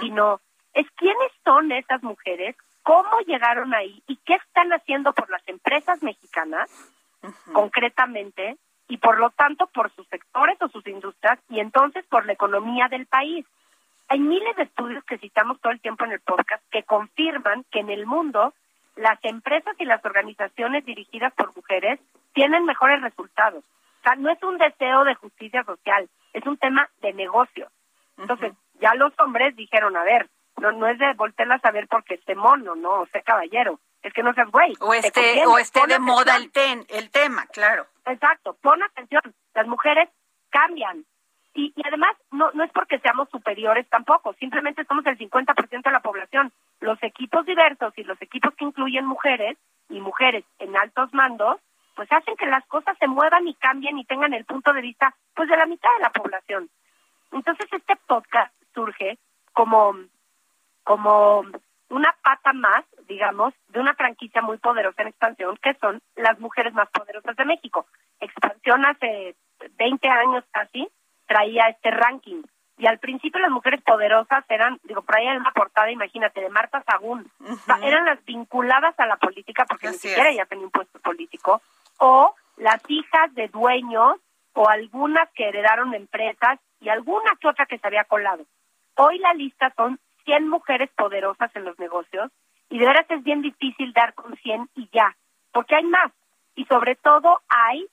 sino 0.00 0.40
es 0.72 0.86
quiénes 0.96 1.30
son 1.44 1.70
esas 1.70 2.02
mujeres, 2.02 2.56
cómo 2.84 3.18
llegaron 3.26 3.74
ahí 3.74 4.00
y 4.06 4.16
qué 4.18 4.34
están 4.34 4.72
haciendo 4.72 5.12
por 5.12 5.28
las 5.30 5.42
empresas 5.48 6.02
mexicanas 6.02 6.70
concretamente 7.52 8.56
y 8.86 8.98
por 8.98 9.18
lo 9.18 9.30
tanto 9.30 9.66
por 9.68 9.90
sus 9.94 10.06
sectores 10.08 10.60
o 10.60 10.68
sus 10.68 10.86
industrias 10.86 11.38
y 11.48 11.58
entonces 11.58 12.04
por 12.06 12.26
la 12.26 12.34
economía 12.34 12.88
del 12.88 13.06
país. 13.06 13.44
Hay 14.08 14.18
miles 14.20 14.54
de 14.56 14.64
estudios 14.64 15.02
que 15.04 15.18
citamos 15.18 15.58
todo 15.60 15.72
el 15.72 15.80
tiempo 15.80 16.04
en 16.04 16.12
el 16.12 16.20
podcast 16.20 16.62
que 16.70 16.82
confirman 16.82 17.64
que 17.70 17.80
en 17.80 17.88
el 17.88 18.04
mundo 18.04 18.52
las 18.96 19.18
empresas 19.24 19.74
y 19.78 19.86
las 19.86 20.04
organizaciones 20.04 20.84
dirigidas 20.84 21.32
por 21.32 21.56
mujeres 21.56 21.98
tienen 22.34 22.66
mejores 22.66 23.00
resultados. 23.00 23.64
O 23.64 24.02
sea, 24.02 24.14
no 24.16 24.30
es 24.30 24.42
un 24.42 24.58
deseo 24.58 25.04
de 25.04 25.14
justicia 25.14 25.64
social, 25.64 26.08
es 26.34 26.46
un 26.46 26.58
tema 26.58 26.90
de 27.00 27.14
negocio. 27.14 27.70
Entonces, 28.18 28.52
ya 28.78 28.94
los 28.94 29.18
hombres 29.18 29.56
dijeron, 29.56 29.96
a 29.96 30.04
ver, 30.04 30.28
no, 30.64 30.72
no 30.72 30.88
es 30.88 30.98
de 30.98 31.12
voltearlas 31.12 31.62
a 31.64 31.70
ver 31.70 31.86
porque 31.88 32.14
esté 32.14 32.34
mono, 32.34 32.74
no, 32.74 33.00
o 33.02 33.06
sea, 33.06 33.20
caballero, 33.22 33.80
es 34.02 34.12
que 34.14 34.22
no 34.22 34.32
seas 34.32 34.50
güey. 34.50 34.74
O 34.80 34.94
esté, 34.94 35.12
conviene, 35.12 35.46
o 35.46 35.58
esté 35.58 35.86
de 35.86 35.98
moda 35.98 36.36
el, 36.36 36.50
ten, 36.50 36.86
el 36.88 37.10
tema, 37.10 37.46
claro. 37.46 37.86
Exacto, 38.06 38.56
pon 38.62 38.82
atención, 38.82 39.22
las 39.54 39.66
mujeres 39.66 40.08
cambian. 40.50 41.04
Y, 41.52 41.72
y 41.76 41.86
además, 41.86 42.16
no, 42.32 42.50
no 42.52 42.64
es 42.64 42.72
porque 42.72 42.98
seamos 42.98 43.28
superiores 43.28 43.86
tampoco, 43.88 44.32
simplemente 44.34 44.84
somos 44.86 45.04
el 45.06 45.18
50% 45.18 45.82
de 45.82 45.90
la 45.90 46.00
población. 46.00 46.50
Los 46.80 47.00
equipos 47.02 47.44
diversos 47.44 47.92
y 47.96 48.04
los 48.04 48.20
equipos 48.22 48.54
que 48.54 48.64
incluyen 48.64 49.06
mujeres 49.06 49.56
y 49.90 50.00
mujeres 50.00 50.44
en 50.58 50.76
altos 50.76 51.12
mandos, 51.12 51.60
pues 51.94 52.10
hacen 52.10 52.36
que 52.36 52.46
las 52.46 52.64
cosas 52.66 52.96
se 52.98 53.06
muevan 53.06 53.46
y 53.46 53.54
cambien 53.54 53.98
y 53.98 54.04
tengan 54.04 54.32
el 54.32 54.44
punto 54.44 54.72
de 54.72 54.80
vista 54.80 55.14
pues 55.34 55.48
de 55.48 55.56
la 55.56 55.66
mitad 55.66 55.90
de 55.96 56.02
la 56.02 56.10
población. 56.10 56.68
Entonces 57.30 57.68
este 57.70 57.96
podcast 58.06 58.52
surge 58.74 59.18
como 59.52 59.94
como 60.84 61.44
una 61.90 62.14
pata 62.22 62.52
más, 62.52 62.84
digamos, 63.08 63.54
de 63.68 63.80
una 63.80 63.94
franquicia 63.94 64.42
muy 64.42 64.58
poderosa 64.58 65.02
en 65.02 65.08
expansión, 65.08 65.56
que 65.62 65.74
son 65.74 66.00
las 66.16 66.38
mujeres 66.38 66.72
más 66.74 66.88
poderosas 66.90 67.36
de 67.36 67.44
México. 67.44 67.86
Expansión 68.20 68.84
hace 68.86 69.34
20 69.76 70.08
años 70.08 70.44
casi 70.50 70.88
traía 71.26 71.68
este 71.68 71.90
ranking. 71.90 72.42
Y 72.76 72.86
al 72.86 72.98
principio 72.98 73.40
las 73.40 73.52
mujeres 73.52 73.80
poderosas 73.82 74.44
eran, 74.48 74.80
digo, 74.82 75.02
por 75.02 75.16
ahí 75.16 75.28
hay 75.28 75.36
una 75.36 75.52
portada, 75.52 75.90
imagínate, 75.92 76.40
de 76.40 76.50
Marta 76.50 76.82
Sagún. 76.82 77.30
O 77.40 77.54
sea, 77.54 77.78
eran 77.82 78.04
las 78.04 78.24
vinculadas 78.24 78.98
a 78.98 79.06
la 79.06 79.16
política 79.16 79.64
porque 79.68 79.88
Así 79.88 79.96
ni 79.96 80.10
siquiera 80.10 80.30
es. 80.30 80.36
ya 80.36 80.46
tenía 80.46 80.64
un 80.64 80.72
puesto 80.72 80.98
político. 80.98 81.62
O 81.98 82.34
las 82.56 82.80
hijas 82.88 83.32
de 83.34 83.46
dueños 83.48 84.16
o 84.54 84.68
algunas 84.68 85.30
que 85.34 85.48
heredaron 85.48 85.94
empresas 85.94 86.58
y 86.80 86.88
alguna 86.88 87.32
que 87.40 87.48
otra 87.48 87.66
que 87.66 87.78
se 87.78 87.86
había 87.86 88.04
colado. 88.04 88.44
Hoy 88.96 89.18
la 89.18 89.32
lista 89.34 89.72
son 89.76 90.00
100 90.24 90.48
mujeres 90.48 90.90
poderosas 90.96 91.54
en 91.54 91.64
los 91.64 91.78
negocios 91.78 92.30
y 92.70 92.78
de 92.78 92.86
veras 92.86 93.06
es 93.08 93.22
bien 93.22 93.42
difícil 93.42 93.92
dar 93.92 94.14
con 94.14 94.36
100 94.36 94.70
y 94.74 94.88
ya, 94.92 95.16
porque 95.52 95.76
hay 95.76 95.84
más. 95.84 96.12
Y 96.56 96.64
sobre 96.66 96.96
todo 96.96 97.40
hay 97.48 97.86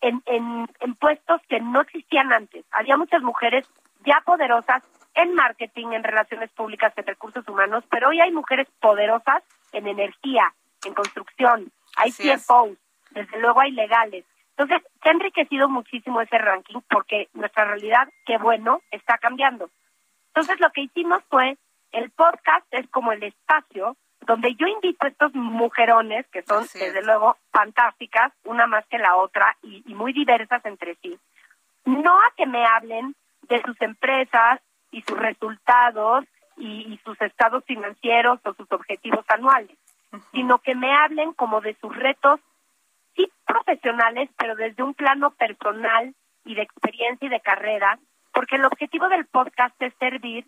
en, 0.00 0.22
en, 0.26 0.68
en 0.80 0.94
puestos 0.96 1.40
que 1.48 1.60
no 1.60 1.80
existían 1.80 2.32
antes. 2.32 2.64
Había 2.72 2.96
muchas 2.96 3.22
mujeres 3.22 3.68
ya 4.04 4.20
poderosas 4.24 4.82
en 5.14 5.34
marketing, 5.34 5.88
en 5.92 6.04
relaciones 6.04 6.50
públicas, 6.50 6.92
en 6.96 7.06
recursos 7.06 7.46
humanos, 7.48 7.84
pero 7.90 8.08
hoy 8.08 8.20
hay 8.20 8.30
mujeres 8.30 8.68
poderosas 8.80 9.42
en 9.72 9.86
energía, 9.86 10.54
en 10.84 10.94
construcción, 10.94 11.70
hay 11.96 12.10
Así 12.10 12.30
es. 12.30 12.42
CFOs, 12.42 12.76
desde 13.10 13.40
luego 13.40 13.60
hay 13.60 13.72
legales. 13.72 14.24
Entonces, 14.56 14.86
se 15.02 15.08
ha 15.08 15.12
enriquecido 15.12 15.68
muchísimo 15.68 16.20
ese 16.20 16.38
ranking 16.38 16.80
porque 16.88 17.28
nuestra 17.34 17.64
realidad, 17.64 18.08
qué 18.26 18.38
bueno, 18.38 18.80
está 18.90 19.18
cambiando. 19.18 19.70
Entonces, 20.28 20.60
lo 20.60 20.70
que 20.70 20.82
hicimos 20.82 21.22
fue, 21.28 21.56
el 21.92 22.10
podcast 22.10 22.66
es 22.70 22.88
como 22.90 23.12
el 23.12 23.22
espacio 23.22 23.96
donde 24.26 24.54
yo 24.54 24.66
invito 24.66 25.04
a 25.04 25.08
estos 25.08 25.34
mujerones, 25.34 26.26
que 26.28 26.42
son, 26.42 26.62
Así 26.64 26.78
es. 26.78 26.92
desde 26.94 27.04
luego, 27.04 27.36
fantásticas, 27.50 28.32
una 28.44 28.66
más 28.66 28.86
que 28.86 28.98
la 28.98 29.16
otra, 29.16 29.56
y, 29.62 29.82
y 29.86 29.94
muy 29.94 30.12
diversas 30.12 30.64
entre 30.64 30.94
sí, 30.96 31.18
no 31.84 32.12
a 32.16 32.32
que 32.36 32.46
me 32.46 32.64
hablen 32.64 33.14
de 33.48 33.60
sus 33.62 33.80
empresas 33.82 34.60
y 34.92 35.02
sus 35.02 35.18
resultados 35.18 36.24
y, 36.56 36.92
y 36.92 37.00
sus 37.04 37.20
estados 37.20 37.64
financieros 37.64 38.38
o 38.44 38.54
sus 38.54 38.70
objetivos 38.70 39.24
anuales, 39.28 39.76
sino 40.32 40.58
que 40.58 40.74
me 40.74 40.94
hablen 40.94 41.32
como 41.32 41.60
de 41.60 41.74
sus 41.80 41.94
retos, 41.96 42.38
sí 43.16 43.28
profesionales, 43.44 44.30
pero 44.36 44.54
desde 44.54 44.82
un 44.82 44.94
plano 44.94 45.32
personal 45.32 46.14
y 46.44 46.54
de 46.54 46.62
experiencia 46.62 47.26
y 47.26 47.30
de 47.30 47.40
carrera, 47.40 47.98
porque 48.32 48.56
el 48.56 48.64
objetivo 48.64 49.08
del 49.08 49.26
podcast 49.26 49.74
es 49.82 49.92
servir 49.98 50.46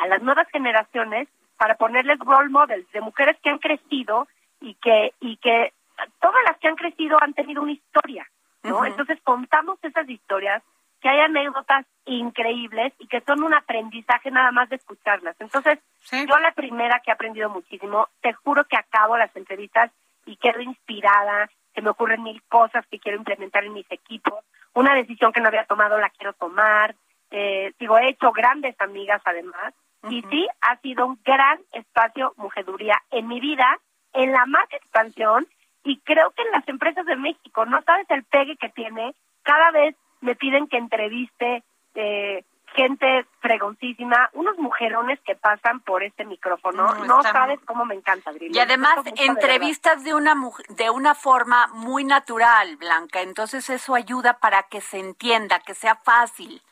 a 0.00 0.06
las 0.08 0.22
nuevas 0.22 0.48
generaciones 0.50 1.28
para 1.56 1.74
ponerles 1.76 2.18
role 2.18 2.48
models 2.48 2.90
de 2.92 3.00
mujeres 3.00 3.36
que 3.42 3.50
han 3.50 3.58
crecido 3.58 4.26
y 4.60 4.74
que 4.74 5.12
y 5.20 5.36
que 5.36 5.72
todas 6.20 6.42
las 6.46 6.56
que 6.58 6.68
han 6.68 6.76
crecido 6.76 7.18
han 7.20 7.34
tenido 7.34 7.62
una 7.62 7.72
historia, 7.72 8.26
¿no? 8.62 8.84
Entonces 8.84 9.18
contamos 9.22 9.78
esas 9.82 10.08
historias 10.08 10.62
que 11.00 11.08
hay 11.08 11.20
anécdotas 11.20 11.86
increíbles 12.04 12.92
y 12.98 13.06
que 13.06 13.20
son 13.22 13.42
un 13.42 13.54
aprendizaje 13.54 14.30
nada 14.30 14.52
más 14.52 14.68
de 14.68 14.76
escucharlas. 14.76 15.36
Entonces, 15.40 15.78
Sí. 16.00 16.26
yo 16.28 16.38
la 16.38 16.52
primera 16.52 17.00
que 17.00 17.10
he 17.10 17.14
aprendido 17.14 17.48
muchísimo, 17.48 18.08
te 18.20 18.32
juro 18.32 18.64
que 18.64 18.76
acabo 18.76 19.16
las 19.16 19.34
entrevistas 19.34 19.90
y 20.26 20.36
quedo 20.36 20.60
inspirada, 20.60 21.48
se 21.74 21.80
me 21.82 21.90
ocurren 21.90 22.22
mil 22.22 22.42
cosas 22.48 22.86
que 22.88 22.98
quiero 22.98 23.16
implementar 23.18 23.64
en 23.64 23.72
mis 23.72 23.90
equipos, 23.90 24.44
una 24.74 24.94
decisión 24.94 25.32
que 25.32 25.40
no 25.40 25.48
había 25.48 25.64
tomado 25.64 25.98
la 25.98 26.10
quiero 26.10 26.32
tomar, 26.34 26.94
eh, 27.30 27.72
digo, 27.78 27.96
he 27.98 28.08
hecho 28.08 28.32
grandes 28.32 28.78
amigas 28.80 29.22
además, 29.24 29.72
y 30.08 30.22
sí, 30.30 30.48
ha 30.60 30.76
sido 30.78 31.06
un 31.06 31.20
gran 31.24 31.60
espacio 31.72 32.32
mujeduría 32.36 33.00
en 33.10 33.28
mi 33.28 33.40
vida, 33.40 33.78
en 34.12 34.32
la 34.32 34.46
más 34.46 34.66
expansión, 34.72 35.46
y 35.84 35.98
creo 36.00 36.30
que 36.30 36.42
en 36.42 36.50
las 36.52 36.66
empresas 36.68 37.04
de 37.06 37.16
México, 37.16 37.64
no 37.66 37.82
sabes 37.82 38.06
el 38.10 38.24
pegue 38.24 38.56
que 38.56 38.68
tiene, 38.70 39.14
cada 39.42 39.70
vez 39.70 39.94
me 40.20 40.34
piden 40.36 40.68
que 40.68 40.76
entreviste 40.76 41.62
eh, 41.94 42.44
gente 42.74 43.26
fregoncísima, 43.40 44.30
unos 44.32 44.56
mujerones 44.58 45.18
que 45.26 45.34
pasan 45.34 45.80
por 45.80 46.02
este 46.04 46.24
micrófono, 46.24 46.94
No, 47.04 47.22
sabes 47.22 47.58
muy- 47.58 47.66
cómo 47.66 47.84
me 47.84 47.94
encanta, 47.96 48.30
Y 48.38 48.58
además 48.58 48.96
mucho, 48.98 49.10
de 49.10 49.24
entrevistas 49.26 50.04
de 50.04 50.14
una 50.14 50.34
de 50.68 50.90
una 50.90 51.14
forma 51.14 51.66
muy 51.72 52.04
natural, 52.04 52.76
Blanca. 52.76 53.22
Entonces 53.22 53.68
eso 53.70 53.94
ayuda 53.94 54.38
para 54.38 54.62
que 54.64 54.80
se 54.80 54.98
entienda, 55.00 55.58
que 55.60 55.74
sea 55.74 55.96
fácil. 55.96 56.62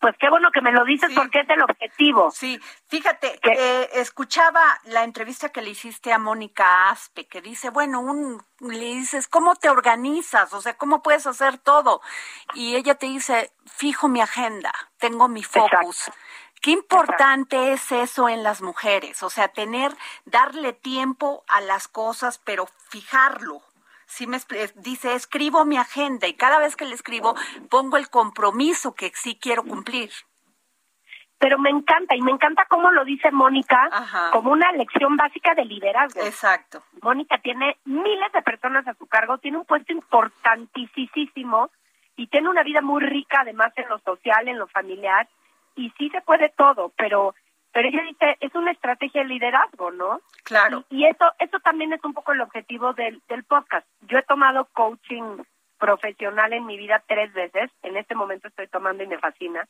Pues 0.00 0.14
qué 0.18 0.30
bueno 0.30 0.50
que 0.50 0.62
me 0.62 0.72
lo 0.72 0.84
dices 0.84 1.10
Sí. 1.10 1.14
porque 1.14 1.40
es 1.40 1.50
el 1.50 1.62
objetivo. 1.62 2.30
Sí, 2.30 2.58
fíjate, 2.88 3.38
eh, 3.42 3.90
escuchaba 3.94 4.62
la 4.84 5.04
entrevista 5.04 5.50
que 5.50 5.60
le 5.60 5.70
hiciste 5.70 6.12
a 6.12 6.18
Mónica 6.18 6.88
Aspe, 6.88 7.26
que 7.26 7.42
dice, 7.42 7.68
bueno, 7.68 8.00
un, 8.00 8.42
le 8.60 8.78
dices, 8.78 9.28
¿cómo 9.28 9.56
te 9.56 9.68
organizas? 9.68 10.52
O 10.54 10.62
sea, 10.62 10.76
¿cómo 10.78 11.02
puedes 11.02 11.26
hacer 11.26 11.58
todo? 11.58 12.00
Y 12.54 12.76
ella 12.76 12.94
te 12.94 13.06
dice, 13.06 13.52
fijo 13.66 14.08
mi 14.08 14.22
agenda, 14.22 14.72
tengo 14.98 15.28
mi 15.28 15.42
focus. 15.42 16.08
Exacto. 16.08 16.20
Qué 16.62 16.72
importante 16.72 17.72
es 17.72 17.90
eso 17.90 18.28
en 18.28 18.42
las 18.42 18.60
mujeres, 18.60 19.22
o 19.22 19.30
sea, 19.30 19.48
tener, 19.48 19.96
darle 20.26 20.74
tiempo 20.74 21.42
a 21.48 21.62
las 21.62 21.88
cosas, 21.88 22.38
pero 22.44 22.68
fijarlo. 22.90 23.62
Sí 24.10 24.26
me 24.26 24.38
dice, 24.74 25.14
escribo 25.14 25.64
mi 25.64 25.76
agenda 25.76 26.26
y 26.26 26.34
cada 26.34 26.58
vez 26.58 26.74
que 26.74 26.84
le 26.84 26.96
escribo 26.96 27.36
pongo 27.70 27.96
el 27.96 28.10
compromiso 28.10 28.92
que 28.92 29.12
sí 29.14 29.38
quiero 29.40 29.62
cumplir. 29.62 30.10
Pero 31.38 31.58
me 31.58 31.70
encanta, 31.70 32.16
y 32.16 32.20
me 32.20 32.32
encanta 32.32 32.66
cómo 32.68 32.90
lo 32.90 33.04
dice 33.04 33.30
Mónica, 33.30 33.88
Ajá. 33.90 34.30
como 34.32 34.50
una 34.50 34.72
lección 34.72 35.16
básica 35.16 35.54
de 35.54 35.64
liderazgo. 35.64 36.20
Exacto. 36.22 36.82
Mónica 37.00 37.38
tiene 37.38 37.78
miles 37.84 38.32
de 38.32 38.42
personas 38.42 38.86
a 38.88 38.94
su 38.94 39.06
cargo, 39.06 39.38
tiene 39.38 39.58
un 39.58 39.64
puesto 39.64 39.92
importantísimo 39.92 41.70
y 42.16 42.26
tiene 42.26 42.48
una 42.48 42.64
vida 42.64 42.82
muy 42.82 43.02
rica 43.02 43.42
además 43.42 43.72
en 43.76 43.88
lo 43.88 44.00
social, 44.00 44.48
en 44.48 44.58
lo 44.58 44.66
familiar 44.66 45.28
y 45.76 45.90
sí 45.96 46.10
se 46.10 46.20
puede 46.20 46.48
todo, 46.50 46.92
pero 46.96 47.34
pero 47.72 47.88
ella 47.88 48.02
dice 48.02 48.36
es 48.40 48.54
una 48.54 48.72
estrategia 48.72 49.22
de 49.22 49.28
liderazgo, 49.28 49.90
¿no? 49.90 50.20
Claro. 50.44 50.84
Y, 50.90 51.04
y 51.04 51.06
eso 51.06 51.32
eso 51.38 51.58
también 51.60 51.92
es 51.92 52.04
un 52.04 52.14
poco 52.14 52.32
el 52.32 52.40
objetivo 52.40 52.92
del, 52.92 53.22
del 53.28 53.44
podcast. 53.44 53.86
Yo 54.02 54.18
he 54.18 54.22
tomado 54.22 54.66
coaching 54.72 55.38
profesional 55.78 56.52
en 56.52 56.66
mi 56.66 56.76
vida 56.76 57.02
tres 57.06 57.32
veces. 57.32 57.70
En 57.82 57.96
este 57.96 58.14
momento 58.14 58.48
estoy 58.48 58.68
tomando 58.68 59.02
y 59.02 59.06
me 59.06 59.18
fascina. 59.18 59.66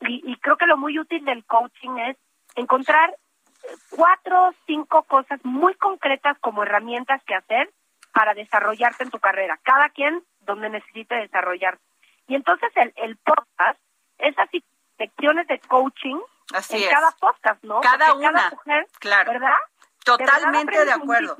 Y, 0.00 0.22
y 0.30 0.36
creo 0.36 0.56
que 0.56 0.66
lo 0.66 0.76
muy 0.76 0.98
útil 0.98 1.24
del 1.24 1.44
coaching 1.44 1.96
es 1.98 2.16
encontrar 2.56 3.10
eh, 3.10 3.66
cuatro 3.90 4.48
o 4.48 4.54
cinco 4.66 5.04
cosas 5.04 5.40
muy 5.44 5.74
concretas 5.74 6.36
como 6.40 6.64
herramientas 6.64 7.22
que 7.24 7.34
hacer 7.34 7.70
para 8.12 8.34
desarrollarte 8.34 9.04
en 9.04 9.10
tu 9.10 9.18
carrera. 9.18 9.58
Cada 9.62 9.88
quien 9.90 10.22
donde 10.40 10.68
necesite 10.68 11.14
desarrollarse. 11.14 11.82
Y 12.26 12.34
entonces 12.34 12.70
el, 12.76 12.92
el 12.96 13.16
podcast 13.16 13.78
es 14.18 14.38
así, 14.38 14.62
secciones 14.98 15.46
de 15.46 15.58
coaching 15.60 16.18
Así 16.54 16.76
en 16.76 16.82
es. 16.84 16.90
cada 16.90 17.10
podcast, 17.12 17.62
¿no? 17.64 17.80
Cada 17.80 18.06
Porque 18.12 18.26
una, 18.26 18.50
mujer, 18.50 18.86
claro. 18.98 19.32
¿verdad? 19.32 19.56
Totalmente 20.04 20.84
De 20.84 20.92
acuerdo. 20.92 21.36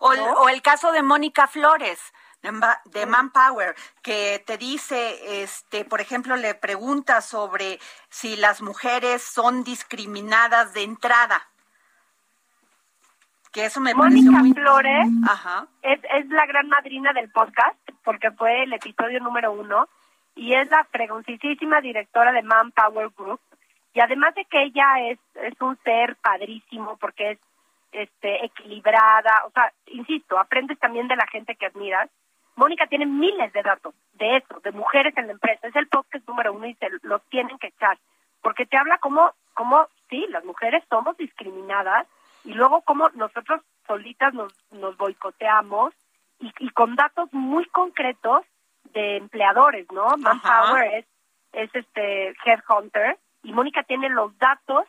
O, 0.00 0.12
el- 0.12 0.20
¿no? 0.20 0.32
o 0.32 0.48
el 0.48 0.62
caso 0.62 0.92
de 0.92 1.02
Mónica 1.02 1.46
Flores 1.46 2.12
de, 2.42 2.52
Ma- 2.52 2.80
de 2.86 3.06
Manpower, 3.06 3.74
que 4.02 4.42
te 4.46 4.56
dice, 4.58 5.42
este, 5.42 5.84
por 5.84 6.00
ejemplo, 6.00 6.36
le 6.36 6.54
pregunta 6.54 7.20
sobre 7.20 7.78
si 8.08 8.36
las 8.36 8.62
mujeres 8.62 9.22
son 9.22 9.62
discriminadas 9.62 10.72
de 10.72 10.82
entrada. 10.82 11.46
Que 13.52 13.64
eso 13.66 13.80
me 13.80 13.94
Mónica 13.94 14.30
muy... 14.30 14.52
Flores 14.54 15.08
Ajá. 15.28 15.66
es, 15.82 16.00
es 16.14 16.26
la 16.28 16.46
gran 16.46 16.68
madrina 16.68 17.12
del 17.12 17.30
podcast, 17.32 17.76
porque 18.04 18.30
fue 18.30 18.62
el 18.62 18.72
episodio 18.72 19.18
número 19.20 19.52
uno, 19.52 19.88
y 20.36 20.54
es 20.54 20.70
la 20.70 20.84
fregoncísima 20.84 21.80
directora 21.80 22.30
de 22.32 22.42
Manpower 22.42 23.10
Group. 23.16 23.40
Y 23.92 24.00
además 24.00 24.34
de 24.34 24.44
que 24.44 24.62
ella 24.62 25.00
es, 25.10 25.18
es 25.34 25.60
un 25.60 25.76
ser 25.82 26.16
padrísimo, 26.16 26.96
porque 26.98 27.32
es 27.32 27.38
este 27.92 28.44
equilibrada, 28.44 29.44
o 29.46 29.50
sea, 29.50 29.72
insisto, 29.86 30.38
aprendes 30.38 30.78
también 30.78 31.08
de 31.08 31.16
la 31.16 31.26
gente 31.26 31.56
que 31.56 31.66
admiras. 31.66 32.08
Mónica 32.54 32.86
tiene 32.86 33.06
miles 33.06 33.52
de 33.52 33.62
datos 33.62 33.94
de 34.14 34.36
eso, 34.36 34.60
de 34.60 34.70
mujeres 34.72 35.16
en 35.16 35.26
la 35.26 35.32
empresa. 35.32 35.66
Es 35.66 35.76
el 35.76 35.88
podcast 35.88 36.26
número 36.28 36.52
uno 36.52 36.66
y 36.66 36.74
se 36.74 36.88
los 37.02 37.22
tienen 37.24 37.58
que 37.58 37.68
echar, 37.68 37.98
porque 38.42 38.66
te 38.66 38.76
habla 38.76 38.98
como, 38.98 39.32
como 39.54 39.88
sí, 40.08 40.26
las 40.28 40.44
mujeres 40.44 40.84
somos 40.88 41.16
discriminadas 41.16 42.06
y 42.44 42.52
luego 42.52 42.82
como 42.82 43.08
nosotros 43.10 43.60
solitas 43.86 44.32
nos, 44.34 44.52
nos 44.70 44.96
boicoteamos 44.96 45.92
y, 46.38 46.52
y 46.58 46.70
con 46.70 46.94
datos 46.94 47.32
muy 47.32 47.64
concretos 47.66 48.44
de 48.92 49.16
empleadores, 49.16 49.86
¿no? 49.92 50.16
Manpower 50.16 50.94
es, 50.94 51.06
es 51.52 51.74
este 51.74 52.34
headhunter 52.44 53.18
y 53.42 53.52
Mónica 53.52 53.82
tiene 53.82 54.08
los 54.08 54.36
datos 54.38 54.84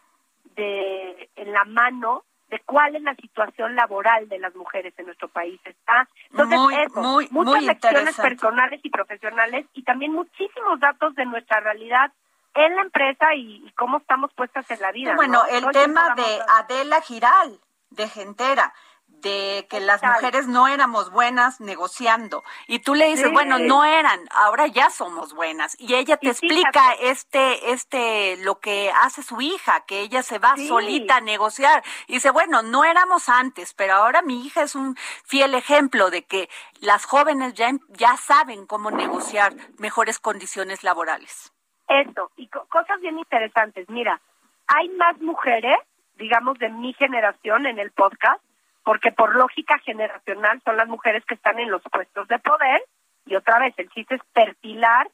de 0.55 1.29
en 1.36 1.51
la 1.51 1.65
mano 1.65 2.24
de 2.50 2.60
cuál 2.65 2.96
es 2.96 3.01
la 3.01 3.15
situación 3.15 3.75
laboral 3.75 4.27
de 4.27 4.38
las 4.38 4.53
mujeres 4.55 4.93
en 4.98 5.05
nuestro 5.05 5.29
país. 5.29 5.60
Está 5.63 6.08
entonces 6.31 6.60
Muy, 6.60 6.75
eso, 6.75 7.01
muy, 7.01 7.27
muchas 7.31 7.55
muy 7.55 7.65
lecciones 7.65 8.17
personales 8.17 8.81
y 8.84 8.89
profesionales 8.89 9.65
y 9.74 9.84
también 9.84 10.12
muchísimos 10.12 10.79
datos 10.79 11.15
de 11.15 11.25
nuestra 11.25 11.62
realidad 11.62 12.12
en 12.53 12.75
la 12.75 12.81
empresa 12.81 13.34
y, 13.36 13.65
y 13.65 13.72
cómo 13.72 14.00
estamos 14.00 14.34
puestas 14.34 14.70
en 14.70 14.81
la 14.81 14.91
vida. 14.91 15.15
Bueno, 15.15 15.43
¿no? 15.43 15.58
el 15.58 15.65
tema 15.72 16.13
de 16.15 16.39
Adela 16.60 17.01
Giral, 17.01 17.58
de 17.91 18.10
Gentera, 18.10 18.74
de 19.21 19.67
que 19.69 19.79
las 19.79 20.01
mujeres 20.03 20.47
no 20.47 20.67
éramos 20.67 21.11
buenas 21.11 21.59
negociando. 21.61 22.43
Y 22.67 22.79
tú 22.79 22.95
le 22.95 23.07
dices, 23.07 23.27
Sí. 23.27 23.31
bueno, 23.33 23.59
no 23.59 23.83
eran, 23.85 24.19
ahora 24.31 24.67
ya 24.67 24.89
somos 24.89 25.33
buenas. 25.33 25.75
Y 25.79 25.95
ella 25.95 26.17
te 26.17 26.27
Y 26.27 26.29
explica 26.29 26.93
este, 26.99 27.71
este, 27.71 28.37
lo 28.37 28.59
que 28.59 28.91
hace 29.01 29.23
su 29.23 29.41
hija, 29.41 29.81
que 29.85 30.01
ella 30.01 30.23
se 30.23 30.39
va 30.39 30.55
Sí. 30.55 30.67
solita 30.67 31.17
a 31.17 31.21
negociar. 31.21 31.83
Y 32.07 32.13
dice, 32.15 32.31
bueno, 32.31 32.61
no 32.63 32.83
éramos 32.83 33.29
antes, 33.29 33.73
pero 33.73 33.93
ahora 33.93 34.21
mi 34.21 34.45
hija 34.45 34.63
es 34.63 34.75
un 34.75 34.95
fiel 35.25 35.53
ejemplo 35.55 36.09
de 36.09 36.23
que 36.23 36.49
las 36.79 37.05
jóvenes 37.05 37.53
ya, 37.53 37.71
ya 37.89 38.17
saben 38.17 38.65
cómo 38.65 38.91
negociar 38.91 39.53
mejores 39.77 40.19
condiciones 40.19 40.83
laborales. 40.83 41.51
Eso, 41.87 42.31
y 42.37 42.47
co- 42.47 42.65
cosas 42.69 42.99
bien 43.01 43.19
interesantes. 43.19 43.87
Mira, 43.89 44.21
hay 44.67 44.87
más 44.89 45.19
mujeres, 45.19 45.75
digamos, 46.15 46.57
de 46.59 46.69
mi 46.69 46.93
generación 46.93 47.65
en 47.65 47.79
el 47.79 47.91
podcast, 47.91 48.41
porque 48.83 49.11
por 49.11 49.35
lógica 49.35 49.77
generacional 49.79 50.61
son 50.63 50.77
las 50.77 50.87
mujeres 50.87 51.24
que 51.25 51.35
están 51.35 51.59
en 51.59 51.70
los 51.72 51.81
puestos 51.83 52.27
de 52.27 52.39
poder, 52.39 52.81
y 53.25 53.35
otra 53.35 53.59
vez, 53.59 53.74
el 53.77 53.89
chiste 53.89 54.15
es 54.15 54.22
perfilar 54.33 55.07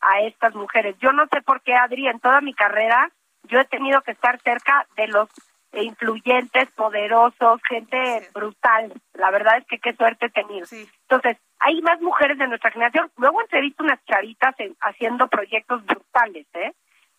a 0.00 0.20
estas 0.20 0.54
mujeres. 0.54 0.96
Yo 0.98 1.12
no 1.12 1.26
sé 1.32 1.40
por 1.42 1.62
qué, 1.62 1.74
Adri, 1.74 2.06
en 2.08 2.20
toda 2.20 2.40
mi 2.42 2.52
carrera, 2.54 3.10
yo 3.44 3.58
he 3.60 3.64
tenido 3.64 4.02
que 4.02 4.12
estar 4.12 4.38
cerca 4.42 4.86
de 4.96 5.08
los 5.08 5.28
influyentes, 5.72 6.70
poderosos, 6.72 7.60
gente 7.68 8.28
brutal. 8.32 8.92
La 9.14 9.30
verdad 9.30 9.58
es 9.58 9.66
que 9.66 9.78
qué 9.78 9.94
suerte 9.94 10.26
he 10.26 10.30
tenido. 10.30 10.66
Sí. 10.66 10.88
Entonces, 11.08 11.36
hay 11.58 11.80
más 11.82 12.00
mujeres 12.00 12.38
de 12.38 12.46
nuestra 12.46 12.70
generación. 12.70 13.10
Luego 13.16 13.40
entrevisto 13.40 13.82
unas 13.82 14.02
chavitas 14.04 14.54
en- 14.60 14.76
haciendo 14.80 15.28
proyectos 15.28 15.84
brutales, 15.84 16.46
¿eh? 16.54 16.72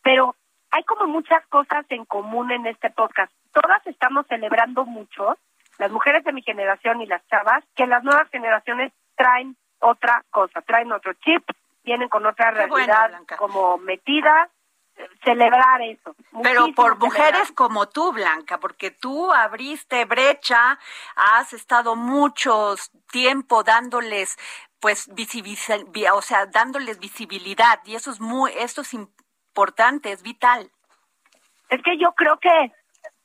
Pero 0.03 0.35
hay 0.71 0.83
como 0.83 1.07
muchas 1.07 1.45
cosas 1.47 1.85
en 1.89 2.05
común 2.05 2.51
en 2.51 2.65
este 2.67 2.89
podcast. 2.91 3.31
Todas 3.51 3.85
estamos 3.87 4.25
celebrando 4.27 4.85
mucho, 4.85 5.37
las 5.77 5.91
mujeres 5.91 6.23
de 6.23 6.33
mi 6.33 6.41
generación 6.41 7.01
y 7.01 7.05
las 7.05 7.25
chavas, 7.27 7.63
que 7.75 7.87
las 7.87 8.03
nuevas 8.03 8.29
generaciones 8.29 8.93
traen 9.15 9.55
otra 9.79 10.23
cosa, 10.31 10.61
traen 10.61 10.91
otro 10.91 11.13
chip, 11.13 11.43
vienen 11.83 12.09
con 12.09 12.25
otra 12.25 12.51
Qué 12.51 12.67
realidad 12.67 13.11
como 13.37 13.77
metida. 13.77 14.49
eh, 14.97 15.07
Celebrar 15.23 15.81
eso. 15.81 16.15
Pero 16.41 16.67
por 16.73 16.93
celebrar. 16.93 16.97
mujeres 16.97 17.51
como 17.51 17.87
tú, 17.87 18.13
Blanca, 18.13 18.59
porque 18.59 18.91
tú 18.91 19.31
abriste 19.31 20.05
brecha, 20.05 20.79
has 21.15 21.53
estado 21.53 21.95
mucho 21.95 22.75
tiempo 23.11 23.63
dándoles, 23.63 24.37
pues, 24.79 25.09
o 26.13 26.21
sea, 26.21 26.45
dándoles 26.45 26.99
visibilidad 26.99 27.79
y 27.85 27.95
eso 27.95 28.11
es 28.11 28.19
muy, 28.19 28.51
esto 28.57 28.81
es 28.81 28.93
importante, 28.93 30.11
es 30.11 30.23
vital. 30.23 30.71
Es 31.69 31.81
que 31.81 31.97
yo 31.97 32.13
creo 32.13 32.37
que 32.39 32.71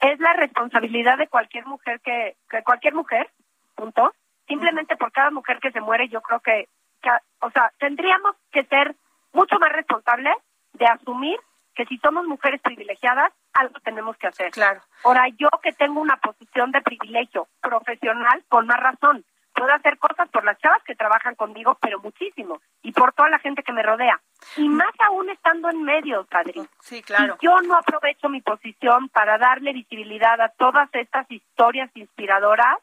es 0.01 0.19
la 0.19 0.33
responsabilidad 0.33 1.19
de 1.19 1.29
cualquier 1.29 1.67
mujer 1.67 2.01
que, 2.01 2.37
que 2.49 2.63
cualquier 2.63 2.95
mujer, 2.95 3.31
punto. 3.75 4.15
Simplemente 4.49 4.97
por 4.97 5.13
cada 5.13 5.31
mujer 5.31 5.61
que 5.61 5.71
se 5.71 5.81
muere, 5.81 6.09
yo 6.09 6.21
creo 6.23 6.41
que, 6.41 6.69
que, 7.01 7.11
o 7.41 7.51
sea, 7.51 7.73
tendríamos 7.79 8.35
que 8.51 8.65
ser 8.65 8.97
mucho 9.33 9.59
más 9.59 9.73
responsables 9.73 10.35
de 10.73 10.87
asumir 10.87 11.39
que 11.75 11.87
si 11.87 11.99
somos 11.99 12.27
mujeres 12.27 12.61
privilegiadas, 12.61 13.33
algo 13.53 13.79
tenemos 13.81 14.17
que 14.17 14.27
hacer. 14.27 14.51
Claro. 14.51 14.81
Ahora, 15.05 15.29
yo 15.39 15.49
que 15.63 15.73
tengo 15.73 16.01
una 16.01 16.17
posición 16.17 16.73
de 16.73 16.83
privilegio 16.83 17.49
profesional, 17.61 18.45
con 18.49 18.67
más 18.67 18.81
razón, 18.81 19.25
puedo 19.61 19.75
hacer 19.75 19.99
cosas 19.99 20.27
por 20.31 20.42
las 20.42 20.59
chavas 20.59 20.83
que 20.85 20.94
trabajan 20.94 21.35
conmigo, 21.35 21.77
pero 21.83 22.01
muchísimo, 22.01 22.62
y 22.83 22.92
por 22.92 23.12
toda 23.12 23.29
la 23.29 23.38
gente 23.40 23.62
que 23.62 23.75
me 23.75 23.83
rodea. 23.83 24.18
Y 24.57 24.66
más 24.70 24.94
aún 25.07 25.29
estando 25.29 25.68
en 25.68 25.83
medios, 25.83 26.27
Adri. 26.31 26.62
Sí, 26.81 27.03
claro. 27.03 27.37
Si 27.38 27.46
yo 27.46 27.61
no 27.61 27.77
aprovecho 27.77 28.31
mi 28.31 28.40
posición 28.40 29.11
para 29.11 29.37
darle 29.37 29.75
visibilidad 29.75 30.40
a 30.40 30.49
todas 30.49 30.88
estas 30.94 31.31
historias 31.31 31.90
inspiradoras, 31.94 32.79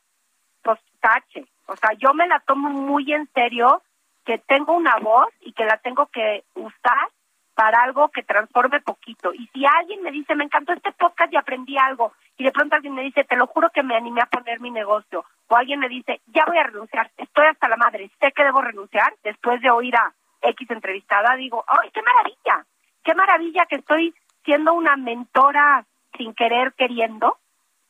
pues 0.62 0.80
tache. 1.00 1.48
O 1.66 1.76
sea, 1.76 1.94
yo 1.94 2.14
me 2.14 2.28
la 2.28 2.42
tomo 2.42 2.70
muy 2.70 3.12
en 3.12 3.28
serio, 3.34 3.82
que 4.24 4.38
tengo 4.38 4.74
una 4.74 4.98
voz 4.98 5.30
y 5.42 5.54
que 5.54 5.66
la 5.66 5.78
tengo 5.78 6.06
que 6.08 6.44
usar 6.54 7.10
para 7.58 7.82
algo 7.82 8.10
que 8.10 8.22
transforme 8.22 8.82
poquito. 8.82 9.34
Y 9.34 9.48
si 9.52 9.66
alguien 9.66 10.04
me 10.04 10.12
dice, 10.12 10.36
me 10.36 10.44
encantó 10.44 10.74
este 10.74 10.92
podcast 10.92 11.34
y 11.34 11.38
aprendí 11.38 11.76
algo, 11.76 12.14
y 12.38 12.44
de 12.44 12.52
pronto 12.52 12.76
alguien 12.76 12.94
me 12.94 13.02
dice, 13.02 13.24
te 13.24 13.36
lo 13.36 13.48
juro 13.48 13.72
que 13.72 13.82
me 13.82 13.96
animé 13.96 14.22
a 14.22 14.28
poner 14.28 14.60
mi 14.60 14.70
negocio, 14.70 15.26
o 15.48 15.56
alguien 15.58 15.80
me 15.80 15.90
dice, 15.90 16.22
ya 16.28 16.46
voy 16.46 16.60
a 16.60 16.64
renunciar, 16.64 17.10
estoy 17.18 17.48
hasta 17.48 17.68
la 17.68 17.76
madre, 17.76 18.12
sé 18.20 18.32
que 18.32 18.44
debo 18.44 18.62
renunciar, 18.62 19.12
después 19.24 19.60
de 19.62 19.72
oír 19.72 19.96
a 19.96 20.14
X 20.40 20.70
entrevistada, 20.70 21.36
digo, 21.36 21.66
¡ay, 21.68 21.90
qué 21.92 22.02
maravilla! 22.04 22.64
¡Qué 23.04 23.16
maravilla 23.16 23.66
que 23.66 23.78
estoy 23.78 24.14
siendo 24.46 24.74
una 24.74 24.96
mentora 24.96 25.84
sin 26.16 26.36
querer, 26.36 26.74
queriendo, 26.74 27.40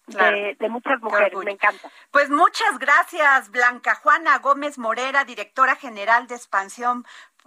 Claro. 0.10 0.34
de, 0.38 0.56
de 0.58 0.70
muchas 0.70 1.02
mujeres! 1.02 1.38
Me 1.44 1.52
encanta. 1.52 1.90
Pues 2.12 2.30
muchas 2.30 2.80
gracias, 2.80 3.52
Blanca 3.52 3.96
Juana 3.96 4.38
Gómez 4.38 4.78
Morera, 4.78 5.26
directora 5.26 5.76
general 5.76 6.28
de 6.28 6.36
Expansión 6.36 7.04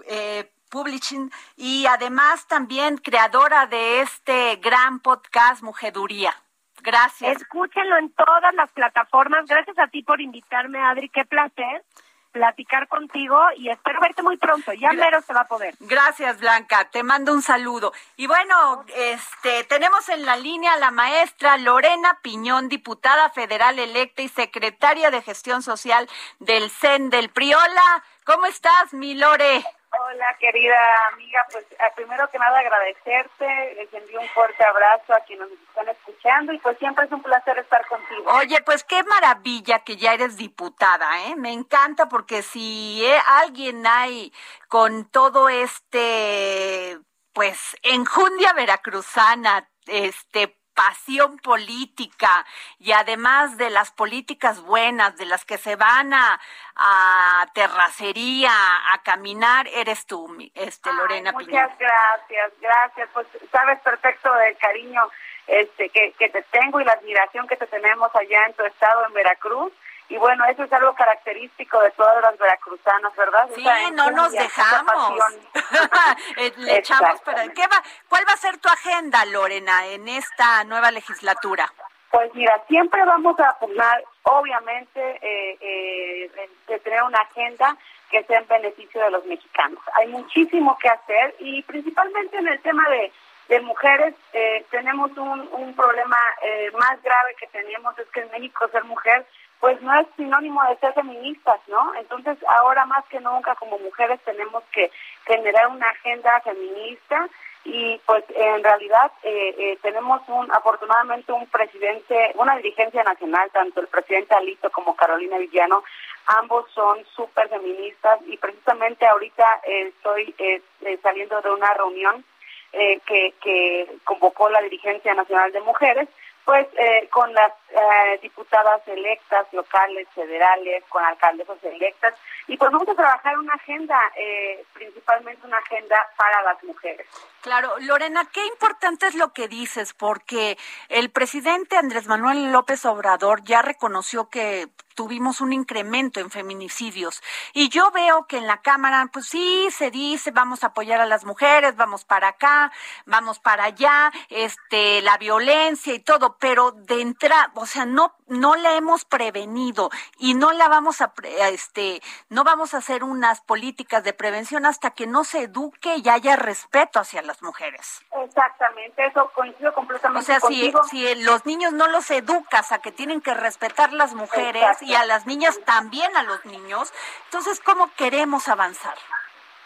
eh, 0.06 0.50
Publishing 0.70 1.30
y 1.56 1.84
además 1.86 2.46
también 2.46 2.96
creadora 2.96 3.66
de 3.66 4.00
este 4.00 4.56
gran 4.56 5.00
podcast 5.00 5.62
Mujeduría. 5.62 6.34
Gracias. 6.82 7.36
Escúchenlo 7.36 7.98
en 7.98 8.10
todas 8.12 8.54
las 8.54 8.70
plataformas. 8.72 9.44
Gracias 9.46 9.78
a 9.78 9.88
ti 9.88 10.02
por 10.02 10.20
invitarme, 10.20 10.80
Adri. 10.80 11.10
Qué 11.10 11.24
placer 11.24 11.84
platicar 12.30 12.88
contigo 12.88 13.38
y 13.56 13.68
espero 13.68 14.00
verte 14.00 14.22
muy 14.22 14.36
pronto. 14.36 14.72
Ya 14.72 14.92
mero 14.92 15.20
se 15.20 15.32
va 15.32 15.40
a 15.40 15.48
poder. 15.48 15.74
Gracias, 15.80 16.38
Blanca. 16.40 16.88
Te 16.90 17.02
mando 17.02 17.32
un 17.32 17.42
saludo. 17.42 17.92
Y 18.16 18.26
bueno, 18.26 18.84
este, 18.94 19.64
tenemos 19.64 20.08
en 20.08 20.24
la 20.24 20.36
línea 20.36 20.74
a 20.74 20.78
la 20.78 20.90
maestra 20.90 21.56
Lorena 21.58 22.18
Piñón, 22.22 22.68
diputada 22.68 23.30
federal 23.30 23.78
electa 23.78 24.22
y 24.22 24.28
secretaria 24.28 25.10
de 25.10 25.22
Gestión 25.22 25.62
Social 25.62 26.08
del 26.38 26.70
CEN 26.70 27.10
del 27.10 27.30
Priola. 27.30 28.04
¿Cómo 28.24 28.46
estás, 28.46 28.92
mi 28.92 29.14
Lore? 29.14 29.64
Hola, 29.92 30.36
querida 30.38 30.78
amiga. 31.12 31.44
Pues 31.50 31.64
eh, 31.72 31.76
primero 31.96 32.28
que 32.30 32.38
nada 32.38 32.60
agradecerte, 32.60 33.74
les 33.74 33.92
envío 33.92 34.20
un 34.20 34.28
fuerte 34.28 34.64
abrazo 34.64 35.12
a 35.12 35.20
quienes 35.26 35.50
nos 35.50 35.58
están 35.60 35.88
escuchando 35.88 36.52
y 36.52 36.58
pues 36.58 36.78
siempre 36.78 37.06
es 37.06 37.12
un 37.12 37.22
placer 37.22 37.58
estar 37.58 37.84
contigo. 37.88 38.30
Oye, 38.32 38.60
pues 38.64 38.84
qué 38.84 39.02
maravilla 39.02 39.80
que 39.80 39.96
ya 39.96 40.14
eres 40.14 40.36
diputada, 40.36 41.26
¿eh? 41.26 41.34
Me 41.36 41.52
encanta 41.52 42.08
porque 42.08 42.42
si 42.42 43.04
eh, 43.04 43.18
alguien 43.26 43.84
hay 43.84 44.32
con 44.68 45.10
todo 45.10 45.48
este, 45.48 46.98
pues, 47.32 47.76
enjundia 47.82 48.52
veracruzana, 48.52 49.68
este, 49.86 50.59
pasión 50.80 51.38
política 51.38 52.46
y 52.78 52.92
además 52.92 53.58
de 53.58 53.68
las 53.68 53.90
políticas 53.90 54.62
buenas, 54.62 55.14
de 55.18 55.26
las 55.26 55.44
que 55.44 55.58
se 55.58 55.76
van 55.76 56.14
a, 56.14 56.40
a 56.74 57.46
terracería, 57.52 58.50
a 58.92 59.02
caminar, 59.02 59.68
eres 59.68 60.06
tú, 60.06 60.34
este, 60.54 60.90
Lorena 60.94 61.34
Ay. 61.36 61.44
Muchas 61.44 61.78
gracias, 61.78 62.52
gracias. 62.62 63.08
Pues 63.12 63.26
sabes 63.52 63.78
perfecto 63.80 64.32
del 64.32 64.56
cariño 64.56 65.02
este 65.46 65.90
que, 65.90 66.12
que 66.12 66.30
te 66.30 66.42
tengo 66.44 66.80
y 66.80 66.84
la 66.84 66.92
admiración 66.92 67.46
que 67.46 67.56
te 67.56 67.66
tenemos 67.66 68.10
allá 68.14 68.46
en 68.46 68.54
tu 68.54 68.64
estado, 68.64 69.06
en 69.06 69.12
Veracruz. 69.12 69.72
Y 70.10 70.16
bueno, 70.18 70.44
eso 70.46 70.64
es 70.64 70.72
algo 70.72 70.92
característico 70.94 71.80
de 71.80 71.90
todas 71.92 72.20
las 72.20 72.36
veracruzanas, 72.36 73.14
¿verdad? 73.16 73.48
Sí, 73.54 73.60
Esa 73.66 73.90
no 73.92 74.10
nos 74.10 74.32
dejamos. 74.32 75.14
Eh, 76.36 76.52
Le 76.56 76.78
echamos 76.78 77.10
Exactamente. 77.10 77.54
¿qué 77.54 77.62
va? 77.66 77.82
¿Cuál 78.08 78.24
va 78.28 78.32
a 78.32 78.36
ser 78.36 78.58
tu 78.58 78.68
agenda, 78.68 79.24
Lorena, 79.26 79.86
en 79.86 80.08
esta 80.08 80.64
nueva 80.64 80.90
legislatura? 80.90 81.72
Pues 82.10 82.34
mira, 82.34 82.60
siempre 82.66 83.04
vamos 83.04 83.38
a 83.38 83.56
pugnar, 83.60 84.02
obviamente, 84.24 85.00
eh, 85.22 85.56
eh, 85.60 86.30
de- 86.34 86.50
de 86.74 86.78
tener 86.80 87.02
una 87.04 87.18
agenda 87.20 87.76
que 88.10 88.24
sea 88.24 88.38
en 88.40 88.48
beneficio 88.48 89.00
de 89.00 89.10
los 89.12 89.24
mexicanos. 89.26 89.78
Hay 89.94 90.08
muchísimo 90.08 90.76
que 90.78 90.88
hacer 90.88 91.36
y 91.38 91.62
principalmente 91.62 92.36
en 92.36 92.48
el 92.48 92.60
tema 92.62 92.88
de, 92.88 93.12
de 93.48 93.60
mujeres 93.60 94.14
eh, 94.32 94.66
tenemos 94.70 95.16
un, 95.16 95.48
un 95.52 95.74
problema 95.76 96.18
eh, 96.42 96.70
más 96.72 97.00
grave 97.02 97.36
que 97.38 97.46
tenemos, 97.48 97.96
es 97.98 98.08
que 98.08 98.20
en 98.20 98.30
México 98.32 98.66
ser 98.72 98.82
mujer 98.84 99.24
pues 99.60 99.80
no 99.82 99.94
es 100.00 100.06
sinónimo 100.16 100.62
de 100.64 100.76
ser 100.76 100.94
feministas, 100.94 101.60
¿no? 101.68 101.94
Entonces 101.96 102.38
ahora 102.48 102.86
más 102.86 103.04
que 103.06 103.20
nunca 103.20 103.54
como 103.56 103.78
mujeres 103.78 104.18
tenemos 104.24 104.64
que 104.72 104.90
generar 105.26 105.68
una 105.68 105.86
agenda 105.86 106.40
feminista 106.40 107.28
y 107.64 107.98
pues 108.06 108.24
en 108.30 108.64
realidad 108.64 109.12
eh, 109.22 109.54
eh, 109.58 109.78
tenemos 109.82 110.22
un 110.28 110.50
afortunadamente 110.50 111.30
un 111.32 111.46
presidente, 111.46 112.32
una 112.36 112.56
dirigencia 112.56 113.04
nacional, 113.04 113.50
tanto 113.52 113.80
el 113.80 113.88
presidente 113.88 114.34
Alito 114.34 114.70
como 114.70 114.96
Carolina 114.96 115.36
Villano, 115.36 115.84
ambos 116.26 116.70
son 116.72 117.04
súper 117.14 117.50
feministas 117.50 118.18
y 118.26 118.38
precisamente 118.38 119.06
ahorita 119.06 119.60
eh, 119.64 119.92
estoy 119.94 120.34
eh, 120.38 120.62
eh, 120.82 120.98
saliendo 121.02 121.38
de 121.42 121.50
una 121.50 121.74
reunión 121.74 122.24
eh, 122.72 123.00
que, 123.04 123.34
que 123.42 123.96
convocó 124.04 124.48
la 124.48 124.62
dirigencia 124.62 125.12
nacional 125.12 125.52
de 125.52 125.60
mujeres 125.60 126.08
pues 126.44 126.66
eh, 126.78 127.08
con 127.10 127.32
las 127.34 127.52
eh, 127.70 128.18
diputadas 128.22 128.86
electas 128.86 129.46
locales, 129.52 130.08
federales, 130.14 130.84
con 130.88 131.04
alcaldesas 131.04 131.62
electas, 131.64 132.14
y 132.46 132.56
pues 132.56 132.70
vamos 132.70 132.88
a 132.88 132.94
trabajar 132.94 133.38
una 133.38 133.54
agenda, 133.54 133.96
eh, 134.16 134.64
principalmente 134.72 135.46
una 135.46 135.58
agenda 135.58 135.96
para 136.16 136.42
las 136.42 136.62
mujeres. 136.64 137.06
Claro, 137.42 137.74
Lorena, 137.78 138.28
qué 138.32 138.44
importante 138.46 139.06
es 139.06 139.14
lo 139.14 139.32
que 139.32 139.48
dices, 139.48 139.94
porque 139.94 140.58
el 140.88 141.10
presidente 141.10 141.76
Andrés 141.76 142.06
Manuel 142.06 142.52
López 142.52 142.84
Obrador 142.84 143.42
ya 143.44 143.62
reconoció 143.62 144.28
que 144.28 144.68
tuvimos 144.94 145.40
un 145.40 145.54
incremento 145.54 146.20
en 146.20 146.30
feminicidios. 146.30 147.22
Y 147.54 147.70
yo 147.70 147.90
veo 147.90 148.26
que 148.26 148.36
en 148.36 148.46
la 148.46 148.58
Cámara, 148.58 149.08
pues 149.10 149.26
sí, 149.26 149.68
se 149.70 149.90
dice, 149.90 150.30
vamos 150.30 150.62
a 150.62 150.68
apoyar 150.68 151.00
a 151.00 151.06
las 151.06 151.24
mujeres, 151.24 151.76
vamos 151.76 152.04
para 152.04 152.28
acá, 152.28 152.70
vamos 153.06 153.38
para 153.38 153.64
allá, 153.64 154.12
este, 154.28 155.00
la 155.00 155.16
violencia 155.16 155.94
y 155.94 156.00
todo, 156.00 156.36
pero 156.38 156.72
de 156.72 157.00
entrada, 157.00 157.50
o 157.60 157.66
sea, 157.66 157.84
no, 157.84 158.14
no 158.26 158.54
la 158.56 158.74
hemos 158.74 159.04
prevenido 159.04 159.90
y 160.18 160.34
no 160.34 160.52
la 160.52 160.68
vamos 160.68 161.00
a, 161.00 161.12
pre- 161.12 161.48
este, 161.50 162.00
no 162.28 162.42
vamos 162.44 162.74
a 162.74 162.78
hacer 162.78 163.04
unas 163.04 163.40
políticas 163.42 164.02
de 164.04 164.12
prevención 164.12 164.66
hasta 164.66 164.90
que 164.90 165.06
no 165.06 165.24
se 165.24 165.42
eduque 165.42 165.96
y 165.96 166.08
haya 166.08 166.36
respeto 166.36 166.98
hacia 167.00 167.22
las 167.22 167.42
mujeres. 167.42 168.02
Exactamente, 168.24 169.06
eso 169.06 169.30
coincido 169.34 169.72
completamente 169.74 170.20
O 170.20 170.22
sea, 170.24 170.40
si, 170.40 170.72
contigo. 170.72 170.84
si 170.84 171.14
los 171.22 171.44
niños 171.46 171.72
no 171.72 171.86
los 171.88 172.10
educas 172.10 172.72
a 172.72 172.78
que 172.80 172.92
tienen 172.92 173.20
que 173.20 173.34
respetar 173.34 173.92
las 173.92 174.14
mujeres 174.14 174.62
Exacto. 174.62 174.84
y 174.86 174.94
a 174.94 175.04
las 175.04 175.26
niñas 175.26 175.58
también 175.64 176.16
a 176.16 176.22
los 176.22 176.44
niños, 176.44 176.92
entonces, 177.26 177.60
¿cómo 177.60 177.90
queremos 177.96 178.48
avanzar? 178.48 178.94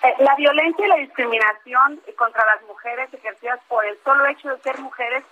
Eh, 0.03 0.15
La 0.19 0.35
violencia 0.35 0.85
y 0.85 0.89
la 0.89 0.97
discriminación 0.97 2.01
contra 2.19 2.45
las 2.47 2.63
mujeres 2.67 3.13
ejercidas 3.15 3.61
por 3.69 3.85
el 3.85 3.99
solo 4.05 4.27
hecho 4.27 4.49
de 4.51 4.61
ser 4.63 4.79
mujeres 4.81 5.25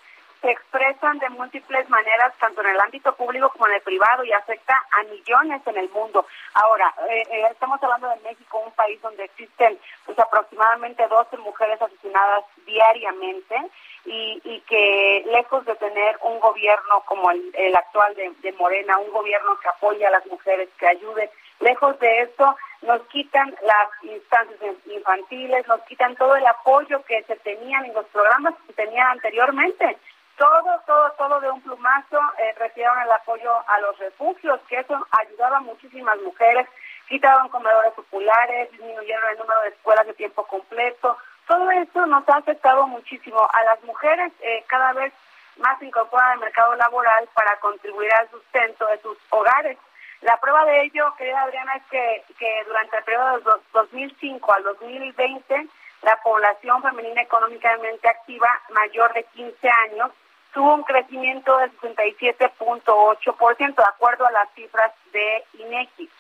se 0.43 0.51
expresan 0.51 1.19
de 1.21 1.31
múltiples 1.31 1.89
maneras, 1.89 2.35
tanto 2.39 2.61
en 2.63 2.71
el 2.71 2.81
ámbito 2.81 3.15
público 3.15 3.49
como 3.51 3.69
en 3.69 3.75
el 3.75 3.81
privado, 3.81 4.25
y 4.25 4.33
afecta 4.33 4.75
a 4.91 5.05
millones 5.05 5.63
en 5.67 5.77
el 5.79 5.89
mundo. 5.91 6.27
Ahora, 6.55 6.93
eh, 7.09 7.23
eh, 7.31 7.49
estamos 7.51 7.81
hablando 7.83 8.09
de 8.09 8.21
México, 8.29 8.59
un 8.59 8.73
país 8.73 9.01
donde 9.01 9.25
existen 9.25 9.79
pues, 10.05 10.19
aproximadamente 10.19 11.07
12 11.07 11.37
mujeres 11.39 11.81
asesinadas 11.81 12.45
diariamente, 12.67 13.57
y, 14.05 14.41
y 14.45 14.61
que 14.63 15.25
lejos 15.27 15.65
de 15.65 15.77
tener 15.77 16.19
un 16.23 16.41
gobierno 16.41 17.03
como 17.07 17.31
el, 17.31 17.51
el 17.55 17.77
actual 17.77 18.13
de, 18.17 18.33
de 18.43 18.53
Morena, 18.55 18.99
un 18.99 19.13
gobierno 19.13 19.57
que 19.61 19.69
apoya 19.69 20.09
a 20.09 20.11
las 20.11 20.27
mujeres, 20.27 20.69
que 20.77 20.89
ayude, 20.89 21.31
lejos 21.61 21.97
de 22.01 22.23
esto 22.23 22.57
nos 22.83 23.01
quitan 23.03 23.55
las 23.63 23.89
instancias 24.03 24.75
infantiles, 24.87 25.67
nos 25.69 25.81
quitan 25.83 26.17
todo 26.17 26.35
el 26.35 26.47
apoyo 26.47 27.03
que 27.05 27.23
se 27.23 27.37
tenían 27.37 27.85
en 27.85 27.95
los 27.95 28.07
programas 28.07 28.55
que 28.55 28.73
se 28.73 28.85
tenían 28.85 29.07
anteriormente. 29.09 29.97
Todo, 30.37 30.81
todo, 30.87 31.11
todo 31.13 31.41
de 31.41 31.51
un 31.51 31.61
plumazo, 31.63 32.19
eh, 32.39 32.55
retiraron 32.59 33.03
el 33.03 33.13
apoyo 33.13 33.53
a 33.69 33.79
los 33.81 33.99
refugios, 33.99 34.61
que 34.69 34.79
eso 34.81 35.07
ayudaba 35.11 35.59
a 35.59 35.61
muchísimas 35.61 36.19
mujeres, 36.21 36.67
quitaron 37.09 37.49
comedores 37.49 37.93
populares, 37.93 38.71
disminuyeron 38.73 39.31
el 39.31 39.39
número 39.39 39.61
de 39.63 39.69
escuelas 39.69 40.07
de 40.07 40.15
tiempo 40.15 40.45
completo. 40.47 41.17
Todo 41.47 41.71
esto 41.71 42.07
nos 42.07 42.27
ha 42.29 42.37
afectado 42.39 42.87
muchísimo 42.87 43.47
a 43.53 43.65
las 43.65 43.83
mujeres, 43.85 44.33
eh, 44.41 44.65
cada 44.69 44.93
vez 44.95 45.13
más 45.59 45.79
se 45.79 45.85
incorporan 45.87 46.33
al 46.33 46.39
mercado 46.39 46.75
laboral 46.77 47.29
para 47.35 47.57
contribuir 47.61 48.11
al 48.15 48.31
sustento 48.31 48.87
de 48.87 48.99
sus 49.03 49.19
hogares. 49.31 49.77
La 50.23 50.39
prueba 50.41 50.65
de 50.65 50.83
ello, 50.85 51.15
querida 51.17 51.43
Adriana, 51.43 51.75
es 51.77 51.83
que, 51.91 52.25
que 52.39 52.65
durante 52.67 52.97
el 52.97 53.05
periodo 53.05 53.37
de 53.37 53.43
dos- 53.43 53.61
2005 53.73 54.53
al 54.55 54.63
2020, 54.63 55.67
la 56.03 56.17
población 56.23 56.81
femenina 56.83 57.23
económicamente 57.23 58.09
activa 58.09 58.49
mayor 58.71 59.13
de 59.13 59.25
15 59.25 59.69
años 59.69 60.11
tuvo 60.53 60.75
un 60.75 60.83
crecimiento 60.85 61.57
del 61.59 61.71
67.8%, 61.81 63.75
de 63.75 63.85
acuerdo 63.85 64.27
a 64.27 64.31
las 64.31 64.49
cifras 64.55 64.93
de 65.13 65.45
INEGI. 65.55 66.11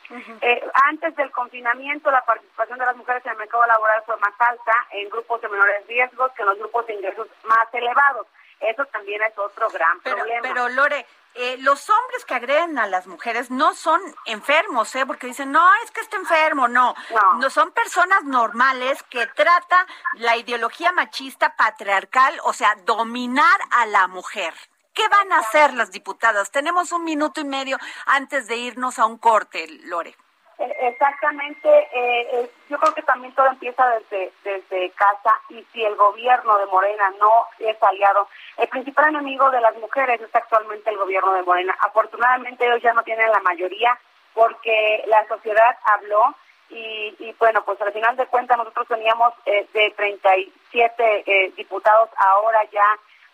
Eh, 0.40 0.62
antes 0.84 1.14
del 1.16 1.30
confinamiento, 1.30 2.10
la 2.10 2.24
participación 2.24 2.78
de 2.78 2.86
las 2.86 2.96
mujeres 2.96 3.24
en 3.24 3.32
el 3.32 3.38
mercado 3.38 3.66
laboral 3.66 4.02
fue 4.04 4.16
más 4.18 4.34
alta 4.38 4.72
en 4.92 5.08
grupos 5.10 5.40
de 5.40 5.48
menores 5.48 5.86
riesgos 5.86 6.32
que 6.32 6.42
en 6.42 6.48
los 6.48 6.58
grupos 6.58 6.86
de 6.86 6.94
ingresos 6.94 7.28
más 7.44 7.72
elevados. 7.72 8.26
Eso 8.60 8.84
también 8.86 9.22
es 9.22 9.36
otro 9.38 9.68
gran 9.70 10.00
Pero, 10.00 10.16
problema. 10.16 10.42
pero 10.42 10.68
Lore, 10.68 11.04
eh, 11.34 11.56
los 11.60 11.88
hombres 11.88 12.24
que 12.26 12.34
agreden 12.34 12.78
a 12.78 12.86
las 12.86 13.06
mujeres 13.06 13.50
no 13.50 13.74
son 13.74 14.00
enfermos, 14.26 14.94
¿eh? 14.94 15.06
Porque 15.06 15.26
dicen, 15.26 15.50
no, 15.50 15.66
es 15.84 15.90
que 15.90 16.00
está 16.00 16.16
enfermo, 16.16 16.68
no. 16.68 16.94
No. 17.38 17.50
son 17.50 17.72
personas 17.72 18.24
normales 18.24 19.02
que 19.04 19.26
trata 19.28 19.86
la 20.14 20.36
ideología 20.36 20.92
machista 20.92 21.56
patriarcal, 21.56 22.38
o 22.44 22.52
sea, 22.52 22.76
dominar 22.84 23.60
a 23.70 23.86
la 23.86 24.08
mujer. 24.08 24.54
¿Qué 24.92 25.08
van 25.08 25.32
a 25.32 25.38
hacer 25.38 25.72
las 25.72 25.90
diputadas? 25.90 26.50
Tenemos 26.50 26.92
un 26.92 27.04
minuto 27.04 27.40
y 27.40 27.44
medio 27.44 27.78
antes 28.04 28.46
de 28.46 28.56
irnos 28.56 28.98
a 28.98 29.06
un 29.06 29.16
corte, 29.16 29.66
Lore. 29.84 30.14
Eh, 30.58 30.76
Exactamente, 30.80 31.68
eh, 31.68 32.28
eh, 32.32 32.50
yo 32.68 32.78
creo 32.78 32.94
que 32.94 33.02
también 33.02 33.34
todo 33.34 33.46
empieza 33.46 33.86
desde, 33.88 34.32
desde 34.44 34.90
casa 34.90 35.32
y 35.48 35.64
si 35.72 35.84
el 35.84 35.96
gobierno 35.96 36.58
de 36.58 36.66
Morena 36.66 37.10
no 37.18 37.46
es 37.58 37.82
aliado, 37.82 38.28
el 38.58 38.68
principal 38.68 39.08
enemigo 39.08 39.50
de 39.50 39.60
las 39.60 39.76
mujeres 39.76 40.20
es 40.20 40.34
actualmente 40.34 40.90
el 40.90 40.98
gobierno 40.98 41.32
de 41.32 41.42
Morena. 41.42 41.76
Afortunadamente 41.80 42.66
ellos 42.66 42.82
ya 42.82 42.92
no 42.92 43.02
tienen 43.02 43.30
la 43.30 43.40
mayoría 43.40 43.98
porque 44.34 45.04
la 45.06 45.26
sociedad 45.28 45.76
habló 45.84 46.34
y, 46.70 47.14
y 47.18 47.34
bueno, 47.38 47.62
pues 47.64 47.80
al 47.80 47.92
final 47.92 48.16
de 48.16 48.26
cuentas 48.26 48.56
nosotros 48.56 48.88
teníamos 48.88 49.34
eh, 49.46 49.66
de 49.72 49.90
37 49.90 51.24
eh, 51.26 51.52
diputados, 51.56 52.08
ahora 52.16 52.60
ya 52.72 52.86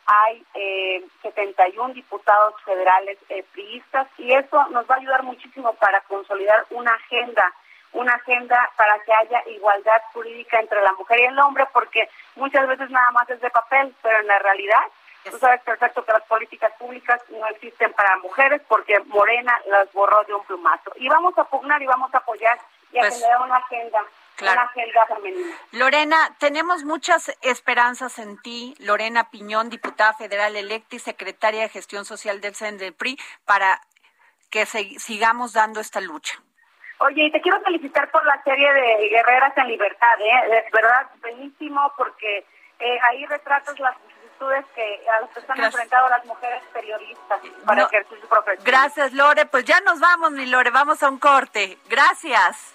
hay 0.09 0.43
eh, 0.55 1.05
71 1.23 1.93
diputados 1.93 2.55
federales 2.65 3.19
eh, 3.29 3.45
priistas 3.53 4.09
y 4.17 4.33
eso 4.33 4.67
nos 4.71 4.89
va 4.91 4.95
a 4.95 4.99
ayudar 4.99 5.23
muchísimo 5.23 5.75
para 5.75 6.01
consolidar 6.03 6.65
una 6.71 6.93
agenda, 6.93 7.53
una 7.93 8.15
agenda 8.15 8.71
para 8.77 8.99
que 9.01 9.13
haya 9.13 9.43
igualdad 9.49 10.01
jurídica 10.15 10.59
entre 10.61 10.81
la 10.81 10.93
mujer 10.95 11.21
y 11.21 11.25
el 11.27 11.39
hombre, 11.39 11.67
porque 11.75 12.09
muchas 12.37 12.67
veces 12.67 12.89
nada 12.91 13.11
más 13.11 13.29
es 13.29 13.41
de 13.43 13.51
papel, 13.51 13.95
pero 14.03 14.19
en 14.21 14.27
la 14.27 14.39
realidad 14.39 14.81
tú 15.31 15.37
sabes 15.39 15.61
perfecto 15.61 16.03
que 16.07 16.13
las 16.13 16.23
políticas 16.23 16.73
públicas 16.79 17.21
no 17.29 17.47
existen 17.49 17.93
para 17.93 18.17
mujeres 18.17 18.63
porque 18.67 18.99
Morena 19.09 19.61
las 19.67 19.93
borró 19.93 20.25
de 20.25 20.33
un 20.33 20.45
plumazo. 20.47 20.91
Y 20.97 21.07
vamos 21.11 21.37
a 21.37 21.45
pugnar 21.45 21.83
y 21.83 21.87
vamos 21.87 22.15
a 22.15 22.19
apoyar 22.19 22.59
y 22.93 22.99
a 22.99 23.03
Pues- 23.03 23.15
generar 23.17 23.43
una 23.43 23.57
agenda 23.57 24.03
Claro. 24.39 24.63
una 24.63 24.73
selga 24.73 25.07
femenina. 25.07 25.57
Lorena, 25.73 26.37
tenemos 26.39 26.85
muchas 26.85 27.37
esperanzas 27.43 28.19
en 28.21 28.41
ti, 28.41 28.75
Lorena 28.79 29.31
Piñón, 29.31 29.69
diputada 29.69 30.15
federal 30.15 30.55
electa 30.57 30.95
y 30.97 31.01
secretaria 31.01 31.63
de 31.63 31.69
Gestión 31.69 32.05
Social 32.05 32.41
del 32.41 32.55
CNDPRI, 32.55 33.19
para 33.45 33.81
que 34.51 34.65
sigamos 34.65 35.53
dando 35.53 35.81
esta 35.81 36.01
lucha. 36.01 36.41
Oye, 37.01 37.25
y 37.27 37.31
te 37.33 37.41
quiero 37.41 37.61
felicitar 37.63 38.11
por 38.11 38.25
la 38.27 38.43
serie 38.45 38.73
de 38.73 39.09
Guerreras 39.09 39.53
en 39.57 39.69
Libertad, 39.69 40.21
¿eh? 40.21 40.65
Es 40.65 40.73
verdad, 40.73 41.09
buenísimo, 41.21 41.93
porque 41.97 42.47
eh, 42.81 42.99
ahí 43.11 43.25
retratas 43.27 43.79
las 43.79 43.95
vicisitudes 44.07 44.65
que 44.75 45.01
a 45.09 45.21
las 45.21 45.31
que 45.31 45.41
se 45.41 45.47
han 45.53 45.59
Gracias. 45.59 45.75
enfrentado 45.75 46.09
las 46.09 46.25
mujeres 46.27 46.63
periodistas 46.73 47.41
para 47.67 47.81
No, 47.83 47.87
ejercer 47.89 48.21
su 48.21 48.29
profesión. 48.29 48.65
Gracias, 48.65 49.13
Lore. 49.13 49.47
Pues 49.47 49.65
ya 49.65 49.81
nos 49.81 50.01
vamos, 50.01 50.31
mi 50.33 50.47
Lore. 50.47 50.71
Vamos 50.71 51.03
a 51.03 51.09
un 51.09 51.19
corte. 51.19 51.79
Gracias. 51.89 52.75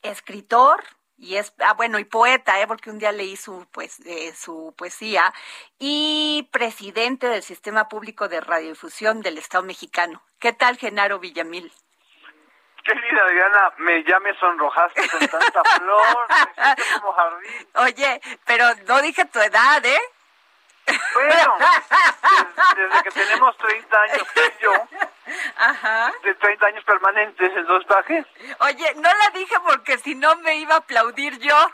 escritor, 0.00 0.82
y 1.18 1.36
es 1.36 1.52
ah, 1.58 1.74
bueno 1.74 1.98
y 1.98 2.04
poeta 2.04 2.60
eh, 2.60 2.66
porque 2.66 2.90
un 2.90 2.98
día 2.98 3.12
leí 3.12 3.36
su 3.36 3.66
pues 3.72 4.00
eh, 4.06 4.32
su 4.34 4.72
poesía 4.76 5.34
y 5.78 6.48
presidente 6.52 7.26
del 7.26 7.42
sistema 7.42 7.88
público 7.88 8.28
de 8.28 8.40
radiodifusión 8.40 9.20
del 9.20 9.38
Estado 9.38 9.64
Mexicano. 9.64 10.22
Qué 10.38 10.52
tal 10.52 10.76
Genaro 10.78 11.18
Villamil 11.18 11.72
Querida 12.84 13.22
Adriana, 13.22 13.72
me 13.78 14.04
ya 14.04 14.18
me 14.20 14.34
sonrojaste 14.38 15.08
con 15.08 15.20
tanta 15.28 15.62
flor, 15.76 16.28
me 16.56 17.00
como 17.00 17.12
jardín. 17.12 17.68
oye 17.74 18.20
pero 18.46 18.64
no 18.86 19.02
dije 19.02 19.24
tu 19.26 19.40
edad 19.40 19.84
eh 19.84 20.00
Bueno, 21.14 21.56
desde, 21.58 22.88
desde 22.88 23.02
que 23.02 23.10
tenemos 23.10 23.56
30 23.56 24.00
años, 24.02 24.22
y 24.36 24.62
yo, 24.62 24.72
ajá 25.56 26.12
de 26.22 26.34
30 26.34 26.66
años 26.66 26.84
permanentes, 26.84 27.56
el 27.56 27.66
dos 27.66 27.86
bajes. 27.86 28.26
oye 28.60 28.94
no 28.96 29.08
la 29.14 29.30
dije 29.34 29.56
porque 29.64 29.98
si 29.98 30.14
no 30.14 30.36
me 30.36 30.56
iba 30.56 30.74
a 30.74 30.78
aplaudir 30.78 31.38
yo 31.38 31.56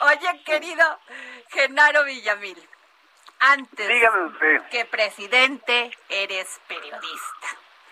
oye 0.00 0.42
querido 0.44 0.98
Genaro 1.50 2.04
Villamil 2.04 2.68
antes 3.40 3.88
Dígame 3.88 4.24
usted. 4.26 4.62
que 4.70 4.84
presidente 4.86 5.90
eres 6.08 6.60
periodista 6.66 7.48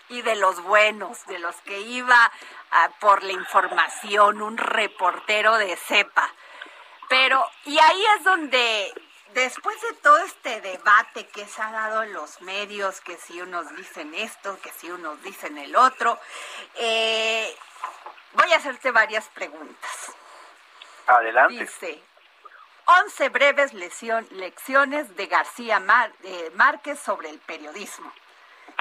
y 0.09 0.21
de 0.21 0.35
los 0.35 0.61
buenos, 0.63 1.25
de 1.27 1.39
los 1.39 1.55
que 1.61 1.79
iba 1.79 2.31
a 2.71 2.89
por 2.99 3.23
la 3.23 3.31
información, 3.31 4.41
un 4.41 4.57
reportero 4.57 5.57
de 5.57 5.75
cepa. 5.75 6.29
Pero, 7.15 7.47
y 7.65 7.77
ahí 7.77 8.03
es 8.17 8.23
donde, 8.23 8.91
después 9.35 9.79
de 9.81 9.93
todo 10.01 10.17
este 10.17 10.61
debate 10.61 11.27
que 11.27 11.45
se 11.45 11.61
ha 11.61 11.69
dado 11.71 12.01
en 12.01 12.11
los 12.11 12.41
medios, 12.41 13.01
que 13.01 13.17
si 13.17 13.39
unos 13.39 13.69
dicen 13.75 14.15
esto, 14.15 14.59
que 14.63 14.71
si 14.71 14.89
unos 14.89 15.21
dicen 15.21 15.59
el 15.59 15.75
otro, 15.75 16.19
eh, 16.73 17.55
voy 18.33 18.51
a 18.51 18.57
hacerte 18.57 18.89
varias 18.89 19.29
preguntas. 19.29 20.11
Adelante. 21.05 21.53
Dice, 21.53 22.01
11 22.85 23.29
breves 23.29 23.73
lesión- 23.75 24.27
lecciones 24.31 25.15
de 25.15 25.27
García 25.27 25.79
Mar- 25.79 26.13
eh, 26.23 26.51
Márquez 26.55 26.99
sobre 26.99 27.29
el 27.29 27.37
periodismo. 27.37 28.11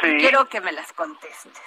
Sí. 0.00 0.16
Quiero 0.20 0.48
que 0.48 0.62
me 0.62 0.72
las 0.72 0.90
contestes. 0.94 1.60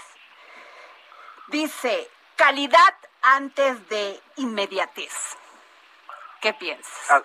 Dice, 1.45 2.09
calidad 2.35 2.95
antes 3.21 3.87
de 3.87 4.19
inmediatez. 4.37 5.34
¿Qué 6.41 6.53
piensas? 6.53 7.11
Ah, 7.11 7.21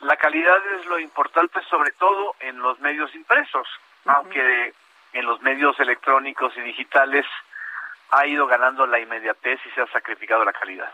La 0.00 0.16
calidad 0.16 0.56
es 0.78 0.86
lo 0.86 0.98
importante, 0.98 1.60
sobre 1.68 1.90
todo 1.92 2.34
en 2.40 2.58
los 2.60 2.78
medios 2.80 3.14
impresos, 3.14 3.68
aunque 4.06 4.74
en 5.12 5.26
los 5.26 5.40
medios 5.42 5.78
electrónicos 5.80 6.56
y 6.56 6.60
digitales 6.62 7.26
ha 8.10 8.26
ido 8.26 8.46
ganando 8.46 8.86
la 8.86 8.98
inmediatez 8.98 9.60
y 9.66 9.70
se 9.70 9.82
ha 9.82 9.86
sacrificado 9.88 10.44
la 10.44 10.52
calidad. 10.52 10.90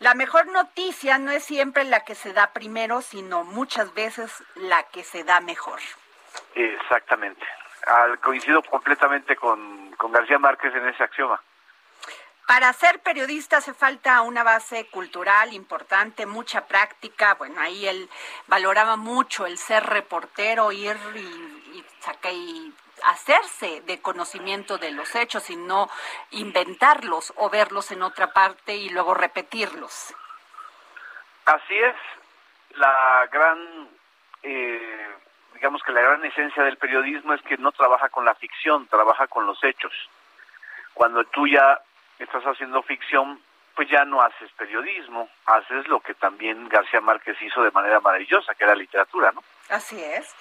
La 0.00 0.14
mejor 0.14 0.46
noticia 0.48 1.16
no 1.18 1.30
es 1.30 1.44
siempre 1.44 1.84
la 1.84 2.04
que 2.04 2.14
se 2.14 2.32
da 2.34 2.52
primero, 2.52 3.00
sino 3.00 3.44
muchas 3.44 3.94
veces 3.94 4.44
la 4.56 4.82
que 4.84 5.02
se 5.04 5.24
da 5.24 5.40
mejor. 5.40 5.78
Exactamente. 6.54 7.46
al- 7.86 8.18
coincido 8.18 8.60
completamente 8.62 9.36
con, 9.36 9.92
con 9.96 10.10
García 10.12 10.38
Márquez 10.38 10.74
en 10.74 10.88
ese 10.88 11.02
axioma. 11.04 11.40
Para 12.46 12.72
ser 12.72 13.00
periodista 13.00 13.56
hace 13.56 13.74
falta 13.74 14.20
una 14.20 14.44
base 14.44 14.86
cultural 14.86 15.52
importante, 15.52 16.26
mucha 16.26 16.66
práctica. 16.66 17.34
Bueno, 17.34 17.60
ahí 17.60 17.88
él 17.88 18.08
valoraba 18.46 18.96
mucho 18.96 19.46
el 19.46 19.58
ser 19.58 19.84
reportero, 19.84 20.70
ir 20.70 20.96
y, 21.14 21.78
y 21.78 21.84
y 22.32 22.72
hacerse 23.04 23.82
de 23.82 24.00
conocimiento 24.00 24.78
de 24.78 24.90
los 24.92 25.14
hechos 25.14 25.50
y 25.50 25.56
no 25.56 25.88
inventarlos 26.30 27.32
o 27.36 27.50
verlos 27.50 27.90
en 27.90 28.02
otra 28.02 28.32
parte 28.32 28.74
y 28.76 28.88
luego 28.88 29.14
repetirlos. 29.14 30.14
Así 31.44 31.78
es, 31.78 31.94
la 32.76 33.28
gran, 33.30 33.88
eh, 34.42 35.08
digamos 35.54 35.82
que 35.82 35.92
la 35.92 36.00
gran 36.00 36.24
esencia 36.24 36.62
del 36.64 36.78
periodismo 36.78 37.34
es 37.34 37.42
que 37.42 37.58
no 37.58 37.72
trabaja 37.72 38.08
con 38.08 38.24
la 38.24 38.34
ficción, 38.34 38.86
trabaja 38.88 39.26
con 39.26 39.46
los 39.46 39.62
hechos. 39.62 39.92
Cuando 40.94 41.24
tú 41.24 41.46
ya 41.46 41.80
estás 42.24 42.44
haciendo 42.44 42.82
ficción, 42.82 43.40
pues 43.74 43.88
ya 43.90 44.04
no 44.04 44.22
haces 44.22 44.50
periodismo, 44.52 45.28
haces 45.44 45.86
lo 45.88 46.00
que 46.00 46.14
también 46.14 46.68
García 46.68 47.00
Márquez 47.00 47.36
hizo 47.42 47.62
de 47.62 47.70
manera 47.70 48.00
maravillosa, 48.00 48.54
que 48.54 48.64
era 48.64 48.74
literatura, 48.74 49.32
¿no? 49.32 49.44
Así 49.68 50.02
es. 50.02 50.34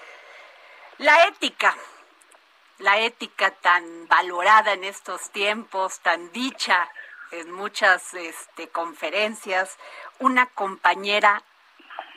La 0.97 1.25
ética, 1.27 1.75
la 2.79 2.99
ética 2.99 3.51
tan 3.51 4.07
valorada 4.07 4.73
en 4.73 4.85
estos 4.85 5.29
tiempos, 5.31 5.99
tan 5.99 6.31
dicha 6.31 6.89
en 7.31 7.51
muchas 7.51 8.13
este, 8.13 8.69
conferencias, 8.69 9.77
una 10.19 10.45
compañera 10.47 11.41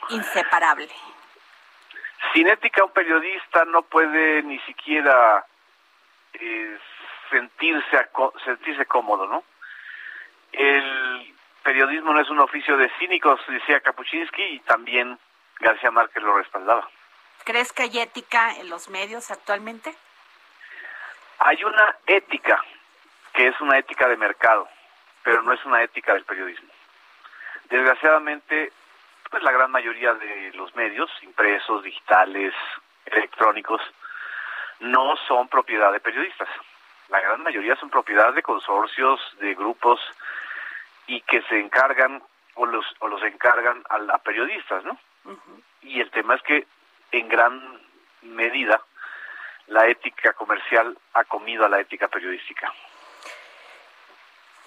inseparable. 0.09 0.89
Sin 2.33 2.47
ética 2.47 2.83
un 2.83 2.91
periodista 2.91 3.65
no 3.65 3.81
puede 3.81 4.43
ni 4.43 4.59
siquiera 4.59 5.45
eh, 6.33 6.77
sentirse, 7.29 8.09
sentirse 8.45 8.85
cómodo, 8.85 9.27
¿no? 9.27 9.43
El 10.51 11.35
periodismo 11.63 12.13
no 12.13 12.21
es 12.21 12.29
un 12.29 12.39
oficio 12.39 12.77
de 12.77 12.89
cínicos, 12.99 13.39
decía 13.47 13.81
Kapuczynski, 13.81 14.41
y 14.41 14.59
también 14.61 15.19
García 15.59 15.91
Márquez 15.91 16.23
lo 16.23 16.37
respaldaba. 16.37 16.87
¿Crees 17.43 17.71
que 17.73 17.83
hay 17.83 17.99
ética 17.99 18.55
en 18.57 18.69
los 18.69 18.89
medios 18.89 19.31
actualmente? 19.31 19.95
Hay 21.39 21.63
una 21.63 21.95
ética, 22.05 22.63
que 23.33 23.47
es 23.47 23.61
una 23.61 23.77
ética 23.77 24.07
de 24.07 24.17
mercado, 24.17 24.67
pero 25.23 25.41
no 25.41 25.53
es 25.53 25.63
una 25.65 25.81
ética 25.83 26.13
del 26.13 26.25
periodismo. 26.25 26.69
Desgraciadamente, 27.69 28.73
pues 29.29 29.43
la 29.43 29.51
gran 29.51 29.71
mayoría 29.71 30.13
de 30.15 30.51
los 30.55 30.75
medios, 30.75 31.09
impresos, 31.21 31.83
digitales, 31.83 32.53
electrónicos, 33.05 33.81
no 34.79 35.15
son 35.27 35.47
propiedad 35.47 35.91
de 35.91 35.99
periodistas. 35.99 36.49
La 37.09 37.19
gran 37.21 37.41
mayoría 37.43 37.75
son 37.75 37.89
propiedad 37.89 38.33
de 38.33 38.43
consorcios, 38.43 39.19
de 39.39 39.55
grupos, 39.55 39.99
y 41.07 41.21
que 41.21 41.41
se 41.43 41.59
encargan 41.59 42.21
o 42.55 42.65
los, 42.65 42.85
o 42.99 43.07
los 43.07 43.23
encargan 43.23 43.83
a, 43.89 44.13
a 44.13 44.17
periodistas, 44.19 44.83
¿no? 44.83 44.97
Y 45.81 45.99
el 46.01 46.11
tema 46.11 46.35
es 46.35 46.41
que 46.43 46.67
en 47.11 47.27
gran 47.27 47.81
medida 48.21 48.81
la 49.67 49.87
ética 49.87 50.33
comercial 50.33 50.97
ha 51.13 51.23
comido 51.23 51.65
a 51.65 51.69
la 51.69 51.79
ética 51.79 52.07
periodística. 52.07 52.71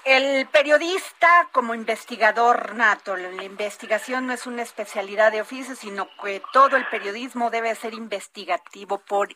El 0.05 0.49
periodista 0.49 1.49
como 1.53 1.75
investigador 1.75 2.75
nato, 2.75 3.17
la 3.17 3.45
investigación 3.45 4.27
no 4.27 4.33
es 4.33 4.49
una 4.49 4.63
especialidad 4.63 5.31
de 5.31 5.43
oficio, 5.43 5.77
sino 5.77 6.09
que 6.21 6.43
todo 6.53 6.77
el 6.77 6.87
periodismo 6.87 7.51
debe 7.51 7.73
ser 7.77 7.95
investigativo 7.95 8.99
por 8.99 9.29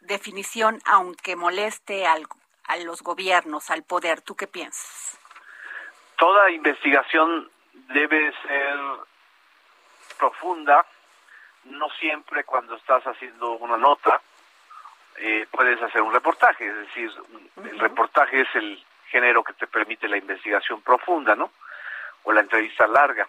definición, 0.00 0.80
aunque 0.86 1.36
moleste 1.36 2.06
al- 2.06 2.26
a 2.64 2.76
los 2.78 3.02
gobiernos, 3.02 3.70
al 3.70 3.82
poder. 3.82 4.20
¿Tú 4.22 4.34
qué 4.36 4.46
piensas? 4.46 5.18
Toda 6.16 6.50
investigación 6.50 7.50
debe 7.72 8.32
ser 8.42 8.78
profunda, 10.18 10.84
no 11.64 11.88
siempre 11.98 12.44
cuando 12.44 12.76
estás 12.76 13.02
haciendo 13.06 13.52
una 13.52 13.76
nota 13.76 14.20
eh, 15.16 15.46
puedes 15.50 15.80
hacer 15.82 16.00
un 16.02 16.12
reportaje, 16.14 16.66
es 16.66 16.74
decir, 16.76 17.10
el 17.56 17.78
reportaje 17.78 18.40
es 18.42 18.48
el 18.54 18.82
género 19.10 19.42
que 19.44 19.52
te 19.54 19.66
permite 19.66 20.08
la 20.08 20.16
investigación 20.16 20.80
profunda, 20.82 21.34
¿no? 21.34 21.50
O 22.22 22.32
la 22.32 22.40
entrevista 22.40 22.86
larga. 22.86 23.28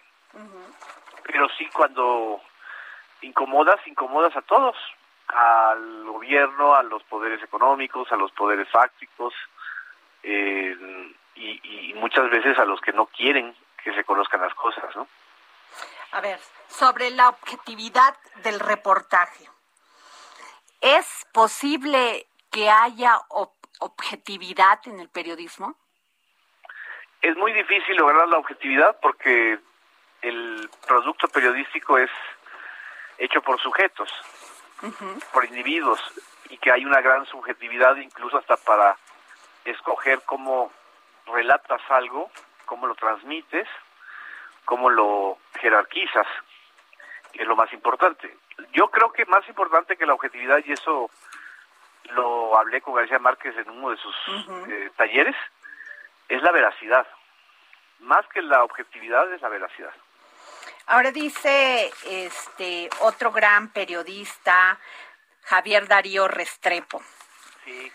Pero 1.23 1.49
sí 1.57 1.67
cuando 1.73 2.41
incomodas, 3.21 3.85
incomodas 3.87 4.35
a 4.37 4.41
todos, 4.41 4.75
al 5.33 6.03
gobierno, 6.05 6.73
a 6.75 6.83
los 6.83 7.03
poderes 7.03 7.41
económicos, 7.43 8.11
a 8.11 8.15
los 8.15 8.31
poderes 8.31 8.69
fácticos, 8.69 9.33
eh, 10.23 10.75
y, 11.35 11.89
y 11.91 11.93
muchas 11.95 12.29
veces 12.29 12.57
a 12.59 12.65
los 12.65 12.79
que 12.81 12.91
no 12.93 13.05
quieren 13.07 13.55
que 13.83 13.93
se 13.93 14.03
conozcan 14.03 14.41
las 14.41 14.53
cosas, 14.53 14.95
¿no? 14.95 15.07
A 16.11 16.21
ver, 16.21 16.39
sobre 16.67 17.09
la 17.11 17.29
objetividad 17.29 18.15
del 18.43 18.59
reportaje. 18.59 19.49
¿Es 20.81 21.25
posible 21.31 22.27
que 22.51 22.69
haya 22.69 23.17
ob- 23.29 23.53
objetividad 23.79 24.79
en 24.85 24.99
el 24.99 25.09
periodismo? 25.09 25.75
Es 27.21 27.35
muy 27.37 27.53
difícil 27.53 27.95
lograr 27.95 28.27
la 28.27 28.37
objetividad 28.37 28.99
porque 29.01 29.59
el 30.21 30.69
producto 30.87 31.27
periodístico 31.29 31.97
es 31.97 32.09
hecho 33.17 33.41
por 33.41 33.59
sujetos, 33.61 34.09
por 35.33 35.45
individuos, 35.45 35.99
y 36.49 36.57
que 36.57 36.71
hay 36.71 36.85
una 36.85 37.01
gran 37.01 37.25
subjetividad 37.25 37.95
incluso 37.97 38.37
hasta 38.37 38.57
para 38.57 38.97
escoger 39.65 40.21
cómo 40.25 40.71
relatas 41.27 41.81
algo, 41.89 42.31
cómo 42.65 42.87
lo 42.87 42.95
transmites, 42.95 43.67
cómo 44.65 44.89
lo 44.89 45.37
jerarquizas, 45.59 46.27
que 47.31 47.41
es 47.43 47.47
lo 47.47 47.55
más 47.55 47.71
importante. 47.73 48.35
Yo 48.73 48.89
creo 48.89 49.11
que 49.11 49.25
más 49.25 49.47
importante 49.47 49.97
que 49.97 50.05
la 50.05 50.13
objetividad, 50.13 50.59
y 50.65 50.73
eso 50.73 51.09
lo 52.11 52.57
hablé 52.57 52.81
con 52.81 52.95
García 52.95 53.19
Márquez 53.19 53.55
en 53.57 53.69
uno 53.69 53.91
de 53.91 53.97
sus 53.97 54.15
eh, 54.67 54.91
talleres, 54.95 55.35
es 56.27 56.41
la 56.41 56.51
veracidad. 56.51 57.07
Más 57.99 58.25
que 58.27 58.41
la 58.41 58.63
objetividad 58.63 59.31
es 59.33 59.41
la 59.41 59.49
veracidad. 59.49 59.93
Ahora 60.87 61.11
dice 61.11 61.91
este 62.05 62.89
otro 62.99 63.31
gran 63.31 63.69
periodista, 63.69 64.79
Javier 65.43 65.87
Darío 65.87 66.27
Restrepo. 66.27 67.01
Sí. 67.65 67.91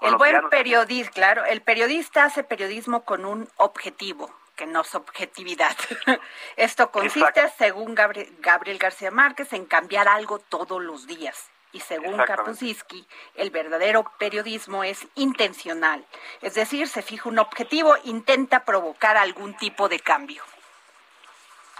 El 0.00 0.16
buen 0.16 0.50
periodista, 0.50 1.12
claro, 1.12 1.44
el 1.46 1.62
periodista 1.62 2.24
hace 2.24 2.44
periodismo 2.44 3.04
con 3.04 3.24
un 3.24 3.48
objetivo, 3.56 4.30
que 4.56 4.66
no 4.66 4.82
es 4.82 4.94
objetividad. 4.94 5.74
Esto 6.56 6.90
consiste, 6.90 7.28
Exacto. 7.28 7.54
según 7.56 7.96
Gabri- 7.96 8.28
Gabriel 8.40 8.78
García 8.78 9.10
Márquez, 9.10 9.52
en 9.52 9.64
cambiar 9.64 10.08
algo 10.08 10.38
todos 10.40 10.82
los 10.82 11.06
días. 11.06 11.48
Y 11.72 11.80
según. 11.80 12.18
Kapuscinski, 12.18 13.06
el 13.34 13.50
verdadero 13.50 14.04
periodismo 14.18 14.84
es 14.84 15.06
intencional. 15.14 16.04
Es 16.42 16.54
decir, 16.54 16.86
se 16.86 17.02
fija 17.02 17.28
un 17.28 17.38
objetivo, 17.38 17.96
intenta 18.04 18.64
provocar 18.64 19.16
algún 19.16 19.56
tipo 19.56 19.88
de 19.88 19.98
cambio. 20.00 20.44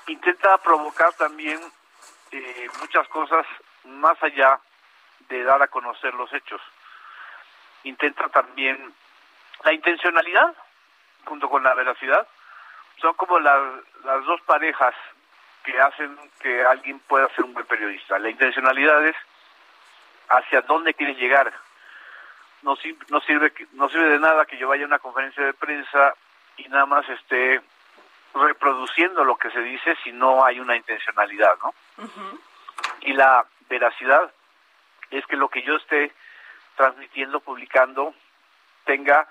Intenta 0.06 0.58
provocar 0.58 1.12
también 1.14 1.60
eh, 2.30 2.68
muchas 2.80 3.06
cosas 3.08 3.46
más 3.84 4.20
allá 4.22 4.58
de 5.28 5.42
dar 5.44 5.62
a 5.62 5.68
conocer 5.68 6.14
los 6.14 6.32
hechos. 6.32 6.60
Intenta 7.84 8.28
también 8.28 8.94
la 9.62 9.72
intencionalidad 9.72 10.54
junto 11.24 11.48
con 11.48 11.62
la 11.62 11.74
veracidad. 11.74 12.26
Son 13.00 13.14
como 13.14 13.38
las, 13.38 13.60
las 14.04 14.24
dos 14.24 14.40
parejas 14.42 14.94
que 15.64 15.80
hacen 15.80 16.16
que 16.40 16.64
alguien 16.64 16.98
pueda 17.00 17.28
ser 17.30 17.44
un 17.44 17.54
buen 17.54 17.66
periodista. 17.66 18.18
La 18.18 18.30
intencionalidad 18.30 19.04
es 19.06 19.16
hacia 20.28 20.60
dónde 20.62 20.94
quieres 20.94 21.16
llegar. 21.18 21.52
No, 22.62 22.76
no 23.08 23.20
sirve 23.20 23.52
no 23.72 23.88
sirve 23.88 24.10
de 24.10 24.18
nada 24.18 24.46
que 24.46 24.56
yo 24.56 24.68
vaya 24.68 24.84
a 24.84 24.86
una 24.86 24.98
conferencia 24.98 25.44
de 25.44 25.54
prensa 25.54 26.14
y 26.56 26.68
nada 26.68 26.86
más 26.86 27.08
esté 27.08 27.60
reproduciendo 28.34 29.24
lo 29.24 29.36
que 29.36 29.50
se 29.50 29.60
dice 29.60 29.96
si 30.02 30.12
no 30.12 30.44
hay 30.44 30.60
una 30.60 30.76
intencionalidad, 30.76 31.56
¿no? 31.62 31.74
Y 33.02 33.12
la 33.12 33.46
veracidad 33.68 34.32
es 35.10 35.24
que 35.26 35.36
lo 35.36 35.48
que 35.48 35.62
yo 35.62 35.76
esté 35.76 36.12
transmitiendo, 36.76 37.40
publicando, 37.40 38.14
tenga 38.84 39.28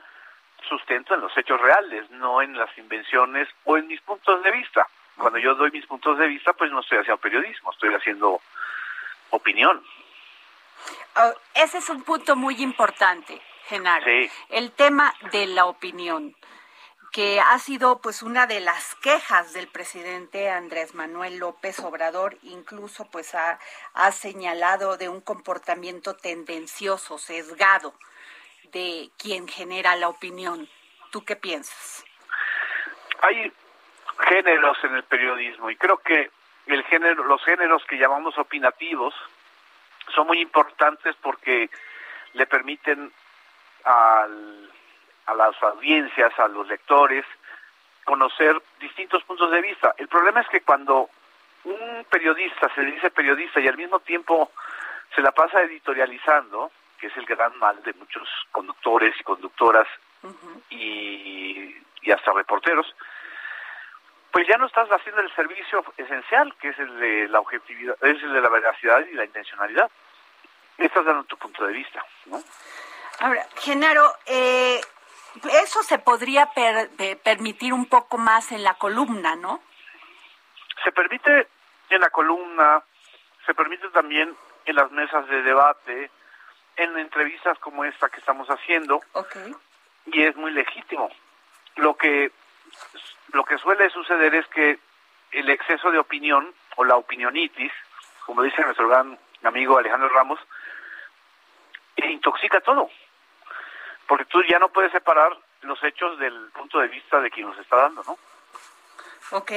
sustento 0.67 1.13
en 1.13 1.21
los 1.21 1.37
hechos 1.37 1.59
reales, 1.59 2.09
no 2.11 2.41
en 2.41 2.57
las 2.57 2.75
invenciones 2.77 3.49
o 3.65 3.77
en 3.77 3.87
mis 3.87 4.01
puntos 4.01 4.41
de 4.43 4.51
vista. 4.51 4.87
Cuando 5.17 5.37
yo 5.37 5.55
doy 5.55 5.71
mis 5.71 5.85
puntos 5.85 6.17
de 6.17 6.27
vista, 6.27 6.53
pues 6.53 6.71
no 6.71 6.79
estoy 6.79 6.99
haciendo 6.99 7.21
periodismo, 7.21 7.71
estoy 7.71 7.93
haciendo 7.93 8.41
opinión. 9.29 9.83
Oh, 11.15 11.33
ese 11.53 11.77
es 11.77 11.89
un 11.89 12.03
punto 12.03 12.35
muy 12.35 12.61
importante, 12.63 13.39
Genaro. 13.65 14.05
Sí. 14.05 14.31
El 14.49 14.71
tema 14.71 15.13
de 15.31 15.47
la 15.47 15.65
opinión. 15.65 16.35
Que 17.13 17.39
ha 17.39 17.59
sido 17.59 18.01
pues 18.01 18.23
una 18.23 18.47
de 18.47 18.59
las 18.59 18.95
quejas 18.95 19.53
del 19.53 19.67
presidente 19.67 20.49
Andrés 20.49 20.95
Manuel 20.95 21.37
López 21.37 21.79
Obrador, 21.79 22.37
incluso 22.41 23.05
pues 23.11 23.35
ha, 23.35 23.59
ha 23.93 24.11
señalado 24.11 24.97
de 24.97 25.09
un 25.09 25.21
comportamiento 25.21 26.15
tendencioso, 26.15 27.19
sesgado 27.19 27.93
de 28.71 29.11
quien 29.19 29.47
genera 29.47 29.95
la 29.95 30.09
opinión. 30.09 30.67
¿Tú 31.11 31.23
qué 31.23 31.35
piensas? 31.35 32.03
Hay 33.21 33.53
géneros 34.27 34.77
en 34.83 34.95
el 34.95 35.03
periodismo 35.03 35.69
y 35.69 35.75
creo 35.75 35.99
que 35.99 36.31
el 36.65 36.83
género, 36.85 37.25
los 37.25 37.43
géneros 37.45 37.83
que 37.85 37.99
llamamos 37.99 38.35
opinativos 38.39 39.13
son 40.15 40.25
muy 40.25 40.41
importantes 40.41 41.15
porque 41.21 41.69
le 42.33 42.47
permiten 42.47 43.13
al, 43.83 44.72
a 45.25 45.33
las 45.33 45.61
audiencias, 45.63 46.37
a 46.39 46.47
los 46.47 46.67
lectores, 46.67 47.25
conocer 48.03 48.61
distintos 48.79 49.23
puntos 49.23 49.51
de 49.51 49.61
vista. 49.61 49.93
El 49.97 50.07
problema 50.07 50.41
es 50.41 50.47
que 50.49 50.61
cuando 50.61 51.09
un 51.63 52.05
periodista 52.09 52.73
se 52.75 52.81
dice 52.81 53.11
periodista 53.11 53.59
y 53.59 53.67
al 53.67 53.77
mismo 53.77 53.99
tiempo 53.99 54.51
se 55.15 55.21
la 55.21 55.31
pasa 55.31 55.61
editorializando, 55.61 56.71
que 56.97 57.07
es 57.07 57.17
el 57.17 57.25
gran 57.25 57.57
mal 57.59 57.81
de 57.83 57.93
muchos 57.93 58.27
conductores 58.51 59.15
y 59.19 59.23
conductoras 59.23 59.87
y, 60.69 61.75
y 62.01 62.11
hasta 62.11 62.33
reporteros, 62.33 62.93
pues 64.31 64.47
ya 64.47 64.57
no 64.57 64.65
estás 64.65 64.89
haciendo 64.89 65.21
el 65.21 65.33
servicio 65.35 65.83
esencial, 65.95 66.55
que 66.59 66.69
es 66.69 66.79
el 66.79 66.99
de 66.99 67.27
la 67.27 67.39
objetividad, 67.39 67.95
es 68.01 68.21
el 68.23 68.33
de 68.33 68.41
la 68.41 68.49
veracidad 68.49 69.05
y 69.05 69.13
la 69.13 69.25
intencionalidad. 69.25 69.89
Estás 70.77 71.05
dando 71.05 71.23
tu 71.25 71.37
punto 71.37 71.65
de 71.65 71.73
vista, 71.73 72.03
¿no? 72.25 72.41
Ahora, 73.19 73.45
Genaro, 73.57 74.11
eh, 74.25 74.81
eso 75.51 75.83
se 75.83 75.99
podría 75.99 76.47
per- 76.53 76.89
eh, 76.99 77.15
permitir 77.15 77.73
un 77.73 77.85
poco 77.87 78.17
más 78.17 78.51
en 78.51 78.63
la 78.63 78.75
columna, 78.75 79.35
¿no? 79.35 79.61
Se 80.83 80.91
permite 80.91 81.47
en 81.89 82.01
la 82.01 82.09
columna, 82.09 82.83
se 83.45 83.53
permite 83.53 83.87
también 83.89 84.35
en 84.65 84.75
las 84.75 84.91
mesas 84.91 85.27
de 85.27 85.41
debate, 85.43 86.09
en 86.75 86.97
entrevistas 86.97 87.57
como 87.59 87.83
esta 87.85 88.09
que 88.09 88.19
estamos 88.19 88.47
haciendo, 88.47 89.01
Ok. 89.13 89.35
y 90.07 90.23
es 90.23 90.35
muy 90.35 90.51
legítimo. 90.51 91.09
Lo 91.75 91.95
que 91.95 92.31
lo 93.33 93.43
que 93.45 93.57
suele 93.57 93.89
suceder 93.89 94.33
es 94.35 94.47
que 94.47 94.79
el 95.31 95.49
exceso 95.49 95.89
de 95.91 95.99
opinión 95.99 96.53
o 96.75 96.83
la 96.83 96.95
opinionitis, 96.95 97.71
como 98.25 98.41
dice 98.43 98.61
nuestro 98.61 98.87
gran 98.87 99.17
amigo 99.43 99.77
Alejandro 99.77 100.09
Ramos, 100.09 100.39
intoxica 101.97 102.61
todo. 102.61 102.89
Porque 104.07 104.25
tú 104.25 104.41
ya 104.49 104.59
no 104.59 104.69
puedes 104.69 104.91
separar 104.91 105.37
los 105.61 105.81
hechos 105.83 106.19
del 106.19 106.49
punto 106.51 106.79
de 106.79 106.87
vista 106.87 107.19
de 107.21 107.31
quien 107.31 107.47
los 107.47 107.57
está 107.57 107.77
dando, 107.77 108.03
¿no? 108.03 108.17
Ok. 109.31 109.51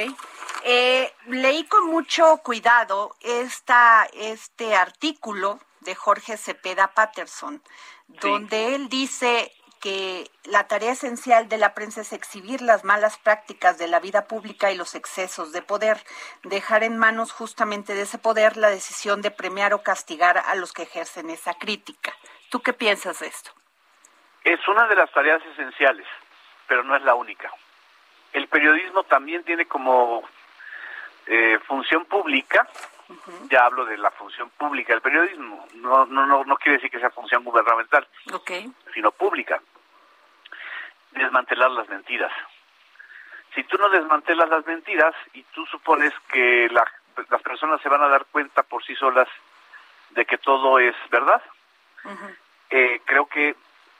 Eh, 0.63 1.13
leí 1.27 1.65
con 1.65 1.85
mucho 1.85 2.37
cuidado 2.37 3.15
esta, 3.21 4.07
este 4.13 4.75
artículo 4.75 5.59
de 5.81 5.95
Jorge 5.95 6.37
Cepeda 6.37 6.87
Patterson, 6.87 7.61
donde 8.07 8.75
él 8.75 8.89
dice 8.89 9.51
que 9.79 10.31
la 10.45 10.67
tarea 10.67 10.93
esencial 10.93 11.47
de 11.49 11.57
la 11.57 11.75
prensa 11.75 12.01
es 12.01 12.11
exhibir 12.11 12.61
las 12.61 12.83
malas 12.83 13.17
prácticas 13.17 13.77
de 13.77 13.87
la 13.87 13.99
vida 13.99 14.25
pública 14.25 14.71
y 14.71 14.75
los 14.75 14.95
excesos 14.95 15.51
de 15.51 15.61
poder, 15.61 16.03
dejar 16.43 16.83
en 16.83 16.97
manos 16.97 17.31
justamente 17.31 17.93
de 17.93 18.01
ese 18.01 18.17
poder 18.17 18.57
la 18.57 18.69
decisión 18.69 19.21
de 19.21 19.31
premiar 19.31 19.73
o 19.73 19.83
castigar 19.83 20.39
a 20.39 20.55
los 20.55 20.73
que 20.73 20.83
ejercen 20.83 21.29
esa 21.29 21.53
crítica. 21.53 22.13
¿Tú 22.49 22.61
qué 22.61 22.73
piensas 22.73 23.19
de 23.19 23.27
esto? 23.27 23.51
Es 24.47 24.65
una 24.69 24.87
de 24.87 24.95
las 24.95 25.11
tareas 25.11 25.43
esenciales, 25.45 26.07
pero 26.67 26.81
no 26.81 26.95
es 26.95 27.01
la 27.03 27.15
única. 27.15 27.51
El 28.31 28.47
periodismo 28.47 29.03
también 29.03 29.43
tiene 29.43 29.65
como 29.65 30.23
eh, 31.25 31.59
función 31.67 32.05
pública, 32.05 32.65
ya 33.49 33.65
hablo 33.65 33.83
de 33.83 33.97
la 33.97 34.09
función 34.11 34.49
pública 34.51 34.93
del 34.93 35.01
periodismo, 35.01 35.67
no, 35.75 36.05
no, 36.05 36.25
no, 36.25 36.45
no 36.45 36.55
quiere 36.55 36.77
decir 36.77 36.89
que 36.89 36.99
sea 37.01 37.09
función 37.09 37.43
gubernamental, 37.43 38.07
Ok. 38.31 38.51
sino 38.93 39.11
pública, 39.11 39.61
desmantelar 41.11 41.71
las 41.71 41.89
mentiras. 41.89 42.31
Si 43.53 43.65
tú 43.65 43.77
no 43.77 43.89
desmantelas 43.89 44.47
las 44.47 44.65
mentiras 44.65 45.13
y 45.33 45.43
tú 45.43 45.65
supones 45.65 46.13
que 46.31 46.69
la- 46.71 46.89
las 47.29 47.41
personas 47.41 47.81
se 47.81 47.89
van 47.89 48.01
a 48.03 48.07
dar 48.07 48.25
cuenta 48.27 48.63
por 48.63 48.81
sí 48.85 48.95
solas 48.95 49.27
de 50.11 50.25
que 50.25 50.37
todo 50.37 50.79
es 50.79 50.95
verdad, 51.09 51.41
eh, 52.69 53.01
creo 53.03 53.25
que 53.27 53.55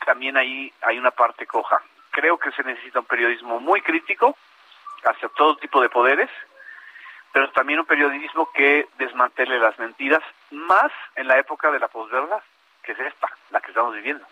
también 0.06 0.38
ahí 0.38 0.74
hay 0.82 0.98
una 0.98 1.12
parte 1.12 1.46
coja. 1.46 1.82
Creo 2.12 2.38
que 2.38 2.52
se 2.52 2.64
necesita 2.64 3.00
un 3.00 3.06
periodismo 3.06 3.60
muy 3.60 3.82
crítico 3.82 4.38
hacia 5.04 5.30
todo 5.30 5.58
tipo 5.58 5.82
de 5.82 5.90
poderes, 5.90 6.30
pero 7.32 7.52
también 7.52 7.80
un 7.80 7.86
periodismo 7.86 8.52
que 8.52 8.88
desmantele 8.98 9.60
las 9.60 9.78
mentiras, 9.78 10.24
más 10.52 10.92
en 11.16 11.28
la 11.28 11.38
época 11.38 11.72
de 11.72 11.80
la 11.80 11.88
posverdad, 11.88 12.42
que 12.84 12.94
es 12.94 13.00
esta, 13.00 13.30
la 13.52 13.62
que 13.62 13.68
estamos 13.68 13.94
viviendo. 13.94 14.26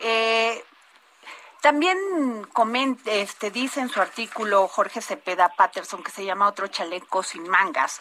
Eh, 0.00 0.62
también 1.62 1.96
comenta, 2.52 3.10
este, 3.12 3.50
dice 3.50 3.80
en 3.80 3.88
su 3.88 4.00
artículo 4.00 4.66
Jorge 4.66 5.00
Cepeda 5.00 5.48
Patterson, 5.48 6.02
que 6.02 6.10
se 6.10 6.24
llama 6.24 6.48
Otro 6.48 6.66
chaleco 6.66 7.22
sin 7.22 7.48
mangas. 7.48 8.00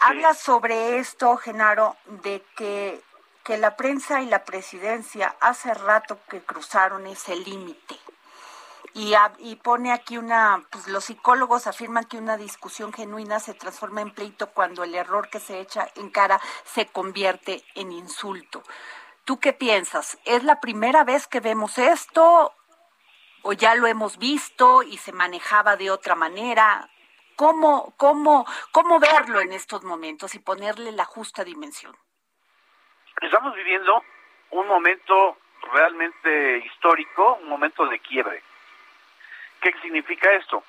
Habla 0.00 0.34
sobre 0.34 0.98
esto, 0.98 1.36
Genaro, 1.36 1.96
de 2.06 2.42
que, 2.56 3.00
que 3.46 3.56
la 3.58 3.76
prensa 3.76 4.22
y 4.22 4.26
la 4.26 4.44
presidencia 4.44 5.36
hace 5.38 5.72
rato 5.72 6.18
que 6.28 6.42
cruzaron 6.42 7.06
ese 7.06 7.36
límite. 7.36 7.96
Y, 8.92 9.54
pone 9.56 9.92
aquí 9.92 10.18
una, 10.18 10.66
pues 10.70 10.88
los 10.88 11.04
psicólogos 11.04 11.68
afirman 11.68 12.06
que 12.06 12.18
una 12.18 12.36
discusión 12.36 12.92
genuina 12.92 13.38
se 13.38 13.54
transforma 13.54 14.00
en 14.00 14.12
pleito 14.12 14.50
cuando 14.50 14.82
el 14.82 14.96
error 14.96 15.28
que 15.28 15.38
se 15.38 15.60
echa 15.60 15.86
en 15.94 16.10
cara 16.10 16.40
se 16.64 16.86
convierte 16.86 17.62
en 17.76 17.92
insulto. 17.92 18.64
¿Tú 19.24 19.38
qué 19.38 19.52
piensas? 19.52 20.18
¿Es 20.24 20.42
la 20.42 20.60
primera 20.60 21.04
vez 21.04 21.28
que 21.28 21.38
vemos 21.38 21.78
esto 21.78 22.52
o 23.42 23.52
ya 23.52 23.76
lo 23.76 23.86
hemos 23.86 24.18
visto 24.18 24.82
y 24.82 24.98
se 24.98 25.12
manejaba 25.12 25.76
de 25.76 25.92
otra 25.92 26.16
manera? 26.16 26.90
¿Cómo, 27.36 27.94
cómo, 27.96 28.44
cómo 28.72 28.98
verlo 28.98 29.40
en 29.40 29.52
estos 29.52 29.84
momentos 29.84 30.34
y 30.34 30.40
ponerle 30.40 30.90
la 30.90 31.04
justa 31.04 31.44
dimensión? 31.44 31.96
Estamos 33.20 33.54
viviendo 33.54 34.04
un 34.50 34.66
momento 34.66 35.38
realmente 35.72 36.58
histórico, 36.58 37.38
un 37.42 37.48
momento 37.48 37.86
de 37.86 37.98
quiebre. 37.98 38.42
¿Qué 39.60 39.72
significa 39.82 40.30
esto? 40.32 40.62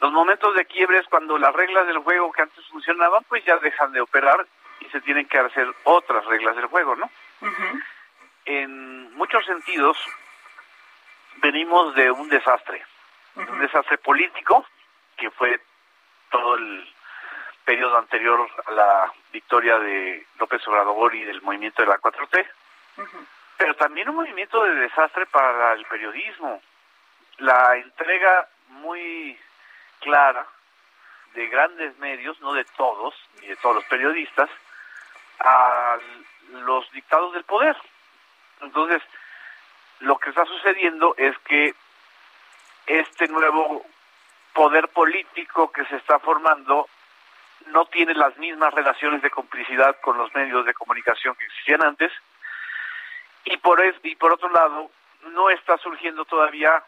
Los 0.00 0.12
momentos 0.12 0.54
de 0.56 0.66
quiebre 0.66 0.98
es 0.98 1.06
cuando 1.06 1.38
las 1.38 1.54
reglas 1.54 1.86
del 1.86 1.98
juego 1.98 2.32
que 2.32 2.42
antes 2.42 2.66
funcionaban, 2.66 3.24
pues 3.24 3.44
ya 3.44 3.56
dejan 3.58 3.92
de 3.92 4.00
operar 4.00 4.46
y 4.80 4.86
se 4.86 5.00
tienen 5.00 5.26
que 5.26 5.38
hacer 5.38 5.72
otras 5.84 6.24
reglas 6.26 6.56
del 6.56 6.66
juego, 6.66 6.96
¿no? 6.96 7.10
En 8.44 9.14
muchos 9.14 9.46
sentidos, 9.46 9.96
venimos 11.36 11.94
de 11.94 12.10
un 12.10 12.28
desastre, 12.28 12.84
un 13.36 13.60
desastre 13.60 13.96
político, 13.98 14.66
que 15.16 15.30
fue 15.30 15.60
todo 16.30 16.56
el 16.56 16.93
periodo 17.64 17.98
anterior 17.98 18.48
a 18.66 18.70
la 18.72 19.12
victoria 19.32 19.78
de 19.78 20.26
López 20.38 20.66
Obrador 20.68 21.14
y 21.14 21.24
del 21.24 21.42
movimiento 21.42 21.82
de 21.82 21.88
la 21.88 21.98
4T, 21.98 22.46
pero 23.56 23.74
también 23.76 24.08
un 24.08 24.16
movimiento 24.16 24.62
de 24.64 24.74
desastre 24.74 25.26
para 25.26 25.72
el 25.72 25.84
periodismo. 25.86 26.60
La 27.38 27.76
entrega 27.76 28.48
muy 28.68 29.38
clara 30.00 30.46
de 31.34 31.46
grandes 31.48 31.96
medios, 31.98 32.40
no 32.40 32.52
de 32.52 32.64
todos, 32.76 33.14
ni 33.40 33.48
de 33.48 33.56
todos 33.56 33.76
los 33.76 33.84
periodistas, 33.86 34.48
a 35.40 35.96
los 36.50 36.90
dictados 36.92 37.32
del 37.32 37.44
poder. 37.44 37.76
Entonces, 38.60 39.02
lo 40.00 40.18
que 40.18 40.30
está 40.30 40.44
sucediendo 40.44 41.14
es 41.16 41.36
que 41.40 41.74
este 42.86 43.26
nuevo 43.28 43.84
poder 44.52 44.88
político 44.88 45.72
que 45.72 45.84
se 45.86 45.96
está 45.96 46.18
formando 46.20 46.88
no 47.66 47.86
tiene 47.86 48.14
las 48.14 48.36
mismas 48.38 48.72
relaciones 48.74 49.22
de 49.22 49.30
complicidad 49.30 49.98
con 50.00 50.18
los 50.18 50.34
medios 50.34 50.64
de 50.66 50.74
comunicación 50.74 51.34
que 51.36 51.44
existían 51.44 51.82
antes 51.84 52.12
y 53.44 53.56
por 53.58 53.80
es- 53.80 53.96
y 54.02 54.14
por 54.16 54.32
otro 54.32 54.48
lado 54.50 54.90
no 55.32 55.50
está 55.50 55.76
surgiendo 55.78 56.24
todavía 56.24 56.82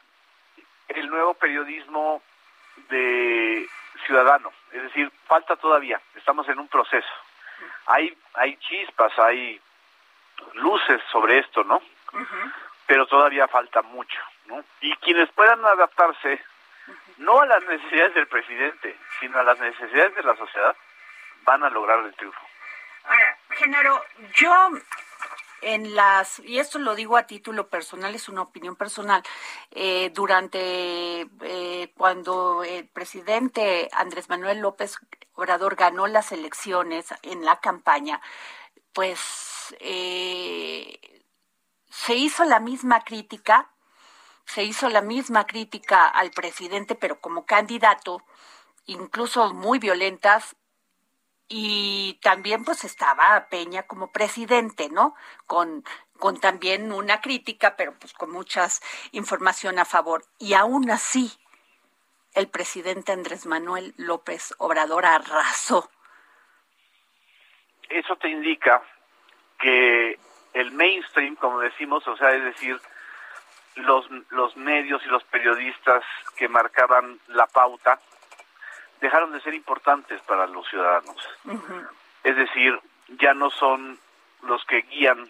el 0.89 1.09
nuevo 1.09 1.35
periodismo 1.35 2.22
de 2.89 3.68
ciudadano, 4.05 4.53
es 4.72 4.83
decir, 4.83 5.11
falta 5.27 5.57
todavía, 5.57 6.01
estamos 6.14 6.49
en 6.49 6.59
un 6.59 6.68
proceso. 6.68 7.09
Hay 7.87 8.16
hay 8.35 8.57
chispas, 8.59 9.18
hay 9.18 9.61
luces 10.55 11.01
sobre 11.11 11.39
esto, 11.39 11.64
¿no? 11.64 11.81
Pero 12.87 13.07
todavía 13.07 13.49
falta 13.49 13.83
mucho, 13.83 14.20
¿no? 14.47 14.62
Y 14.81 14.95
quienes 14.97 15.31
puedan 15.33 15.64
adaptarse 15.64 16.41
no 17.19 17.41
a 17.41 17.47
las 17.47 17.62
necesidades 17.64 18.14
del 18.14 18.29
presidente, 18.29 18.97
sino 19.21 19.39
a 19.39 19.43
las 19.43 19.59
necesidades 19.59 20.14
de 20.14 20.23
la 20.23 20.37
sociedad, 20.37 20.77
van 21.45 21.62
a 21.64 21.71
lograr 21.71 22.05
el 22.05 22.14
triunfo. 22.14 22.41
Ahora, 23.05 23.39
Genaro, 23.51 24.05
yo 24.35 24.71
en 25.62 25.95
las, 25.95 26.39
y 26.41 26.59
esto 26.59 26.79
lo 26.79 26.95
digo 26.95 27.17
a 27.17 27.27
título 27.27 27.69
personal, 27.69 28.14
es 28.14 28.29
una 28.29 28.43
opinión 28.43 28.77
personal, 28.77 29.23
eh, 29.71 30.11
durante 30.14 31.29
eh, 31.43 31.93
cuando 31.97 32.62
el 32.64 32.87
presidente 32.89 33.89
Andrés 33.93 34.29
Manuel 34.29 34.61
López 34.61 34.99
Obrador 35.35 35.77
ganó 35.77 36.07
las 36.07 36.33
elecciones 36.33 37.14
en 37.23 37.45
la 37.45 37.61
campaña, 37.61 38.21
pues 38.93 39.75
eh, 39.81 41.23
se 41.91 42.14
hizo 42.14 42.45
la 42.45 42.61
misma 42.61 43.03
crítica, 43.05 43.71
se 44.47 44.63
hizo 44.63 44.89
la 44.89 45.03
misma 45.03 45.47
crítica 45.47 46.07
al 46.09 46.31
presidente, 46.31 46.95
pero 46.95 47.21
como 47.21 47.45
candidato, 47.45 48.23
incluso 48.87 49.53
muy 49.53 49.79
violentas, 49.79 50.57
y 51.49 52.19
también 52.23 52.65
pues 52.65 52.85
estaba 52.85 53.47
Peña 53.49 53.85
como 53.85 54.11
presidente, 54.11 54.89
¿no? 54.89 55.15
Con, 55.47 55.85
con 56.19 56.41
también 56.41 56.93
una 56.93 57.21
crítica, 57.21 57.77
pero 57.77 57.95
pues 57.99 58.13
con 58.15 58.33
muchas 58.33 58.81
información 59.13 59.79
a 59.79 59.85
favor. 59.85 60.25
Y 60.39 60.55
aún 60.55 60.91
así, 60.91 61.31
el 62.35 62.49
presidente 62.49 63.13
Andrés 63.13 63.47
Manuel 63.47 63.95
López 63.97 64.55
Obrador 64.59 65.07
arrasó. 65.07 65.89
Eso 67.89 68.17
te 68.17 68.29
indica 68.29 68.83
que 69.61 70.19
el 70.53 70.73
mainstream, 70.73 71.37
como 71.37 71.61
decimos, 71.61 72.07
o 72.09 72.17
sea, 72.17 72.33
es 72.33 72.43
decir, 72.43 72.81
los, 73.77 74.07
los 74.31 74.57
medios 74.57 75.03
y 75.05 75.09
los 75.09 75.22
periodistas 75.24 76.03
que 76.37 76.49
marcaban 76.49 77.18
la 77.29 77.47
pauta, 77.47 78.01
dejaron 79.01 79.33
de 79.33 79.41
ser 79.41 79.55
importantes 79.55 80.20
para 80.22 80.47
los 80.47 80.66
ciudadanos. 80.68 81.16
Es 82.24 82.37
decir, 82.37 82.79
ya 83.20 83.35
no 83.35 83.51
son 83.51 83.99
los 84.43 84.64
que 84.64 84.83
guían 84.83 85.29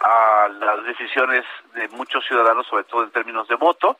a 0.00 0.48
las 0.48 0.84
decisiones 0.84 1.44
de 1.74 1.88
muchos 1.88 2.24
ciudadanos, 2.26 2.66
sobre 2.66 2.84
todo 2.84 3.02
en 3.04 3.10
términos 3.10 3.48
de 3.48 3.56
voto, 3.56 3.98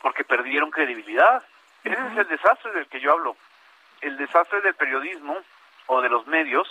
porque 0.00 0.24
perdieron 0.24 0.70
credibilidad. 0.70 1.42
Ese 1.82 1.94
es 2.12 2.18
el 2.18 2.28
desastre 2.28 2.72
del 2.72 2.86
que 2.86 3.00
yo 3.00 3.12
hablo. 3.12 3.36
El 4.00 4.16
desastre 4.16 4.60
del 4.62 4.74
periodismo 4.74 5.36
o 5.86 6.00
de 6.00 6.08
los 6.08 6.26
medios 6.26 6.68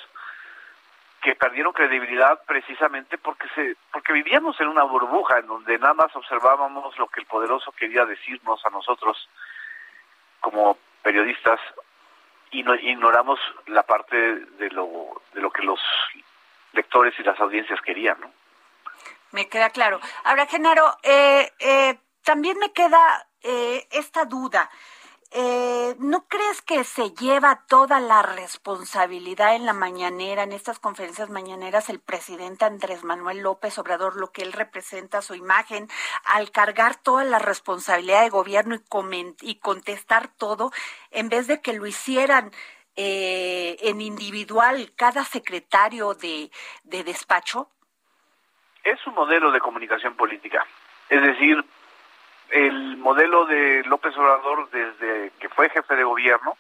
que 1.24 1.36
perdieron 1.36 1.72
credibilidad 1.72 2.42
precisamente 2.46 3.18
porque 3.18 3.48
se 3.56 3.78
porque 3.92 4.12
vivíamos 4.12 4.60
en 4.60 4.68
una 4.68 4.84
burbuja 4.84 5.40
en 5.40 5.48
donde 5.48 5.80
nada 5.80 5.94
más 5.94 6.14
observábamos 6.16 6.98
lo 7.00 7.08
que 7.08 7.22
el 7.22 7.26
poderoso 7.26 7.72
quería 7.72 8.06
decirnos 8.06 8.64
a 8.66 8.70
nosotros 8.70 9.30
como 10.42 10.78
periodistas 11.02 11.62
y 12.52 12.62
no, 12.62 12.76
ignoramos 12.76 13.40
la 13.68 13.84
parte 13.84 14.16
de 14.18 14.70
lo 14.72 15.22
de 15.34 15.42
lo 15.42 15.50
que 15.50 15.64
los 15.64 15.80
lectores 16.74 17.14
y 17.18 17.24
las 17.24 17.40
audiencias 17.40 17.80
querían, 17.82 18.20
¿no? 18.20 18.32
Me 19.32 19.48
queda 19.48 19.70
claro. 19.70 20.00
Ahora, 20.26 20.46
Genaro, 20.46 20.98
eh, 21.04 21.52
eh, 21.60 21.98
también 22.24 22.58
me 22.60 22.74
queda 22.74 23.28
eh, 23.42 23.88
esta 23.92 24.26
duda. 24.26 24.70
Eh, 25.36 25.96
¿No 25.98 26.28
crees 26.28 26.62
que 26.62 26.84
se 26.84 27.10
lleva 27.10 27.64
toda 27.68 28.00
la 28.00 28.22
responsabilidad 28.22 29.56
en 29.56 29.66
la 29.66 29.74
mañanera, 29.74 30.44
en 30.44 30.52
estas 30.52 30.78
conferencias 30.78 31.32
mañaneras, 31.32 31.90
el 31.90 32.00
presidente 32.00 32.66
Andrés 32.66 33.04
Manuel 33.04 33.40
López 33.40 33.80
Obrador, 33.80 34.16
lo 34.16 34.32
que 34.32 34.44
él 34.44 34.54
representa, 34.54 35.24
su 35.24 35.34
imagen, 35.34 35.88
al 36.24 36.52
cargar 36.52 36.98
toda 36.98 37.24
la 37.24 37.40
responsabilidad 37.40 38.22
de 38.22 38.30
gobierno 38.30 38.76
y, 38.76 38.82
y 39.42 39.56
contestar 39.56 40.28
todo, 40.28 40.72
en 41.10 41.30
vez 41.30 41.48
de 41.48 41.62
que 41.62 41.74
lo 41.74 41.88
hicieran 41.88 42.52
eh, 42.96 43.78
en 43.82 44.02
individual 44.02 44.94
cada 44.96 45.24
secretario 45.24 46.14
de, 46.14 46.52
de 46.84 47.04
despacho? 47.04 47.70
Es 48.84 49.00
un 49.08 49.16
modelo 49.16 49.52
de 49.52 49.60
comunicación 49.60 50.16
política. 50.16 50.64
Es 51.10 51.24
decir, 51.24 51.66
el 52.54 52.98
modelo 52.98 53.46
de 53.46 53.84
López 53.86 54.16
Obrador 54.16 54.70
desde 54.70 55.32
que 55.40 55.50
fue 55.50 55.70
jefe 55.70 55.96
de 55.96 56.04
gobierno 56.04 56.56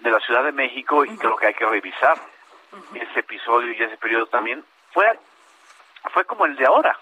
de 0.00 0.10
la 0.10 0.20
Ciudad 0.20 0.44
de 0.44 0.52
México 0.52 1.04
y 1.04 1.16
creo 1.16 1.36
que 1.36 1.46
hay 1.46 1.54
que 1.54 1.64
revisar 1.64 2.18
ese 2.94 3.20
episodio 3.20 3.72
y 3.72 3.82
ese 3.82 3.96
periodo 3.96 4.26
también 4.26 4.62
fue 4.92 5.18
fue 6.12 6.24
como 6.24 6.44
el 6.44 6.56
de 6.56 6.66
ahora. 6.66 6.98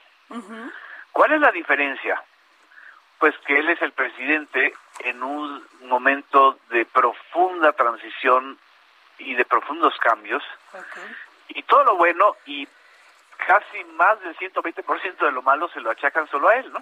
¿Cuál 1.12 1.32
es 1.32 1.40
la 1.40 1.50
diferencia? 1.50 2.22
Pues 3.18 3.34
que 3.46 3.58
él 3.58 3.68
es 3.68 3.82
el 3.82 3.92
presidente 3.92 4.74
en 5.00 5.22
un 5.22 5.66
momento 5.82 6.58
de 6.70 6.86
profunda 6.86 7.72
transición 7.72 8.58
y 9.18 9.34
de 9.34 9.44
profundos 9.44 9.94
cambios. 9.98 10.42
Y 11.48 11.62
todo 11.64 11.84
lo 11.84 11.96
bueno 11.96 12.36
y 12.46 12.66
casi 13.46 13.84
más 13.96 14.20
del 14.20 14.36
120% 14.36 15.16
de 15.18 15.32
lo 15.32 15.42
malo 15.42 15.68
se 15.68 15.80
lo 15.80 15.90
achacan 15.90 16.28
solo 16.28 16.48
a 16.48 16.56
él, 16.56 16.72
¿no? 16.72 16.80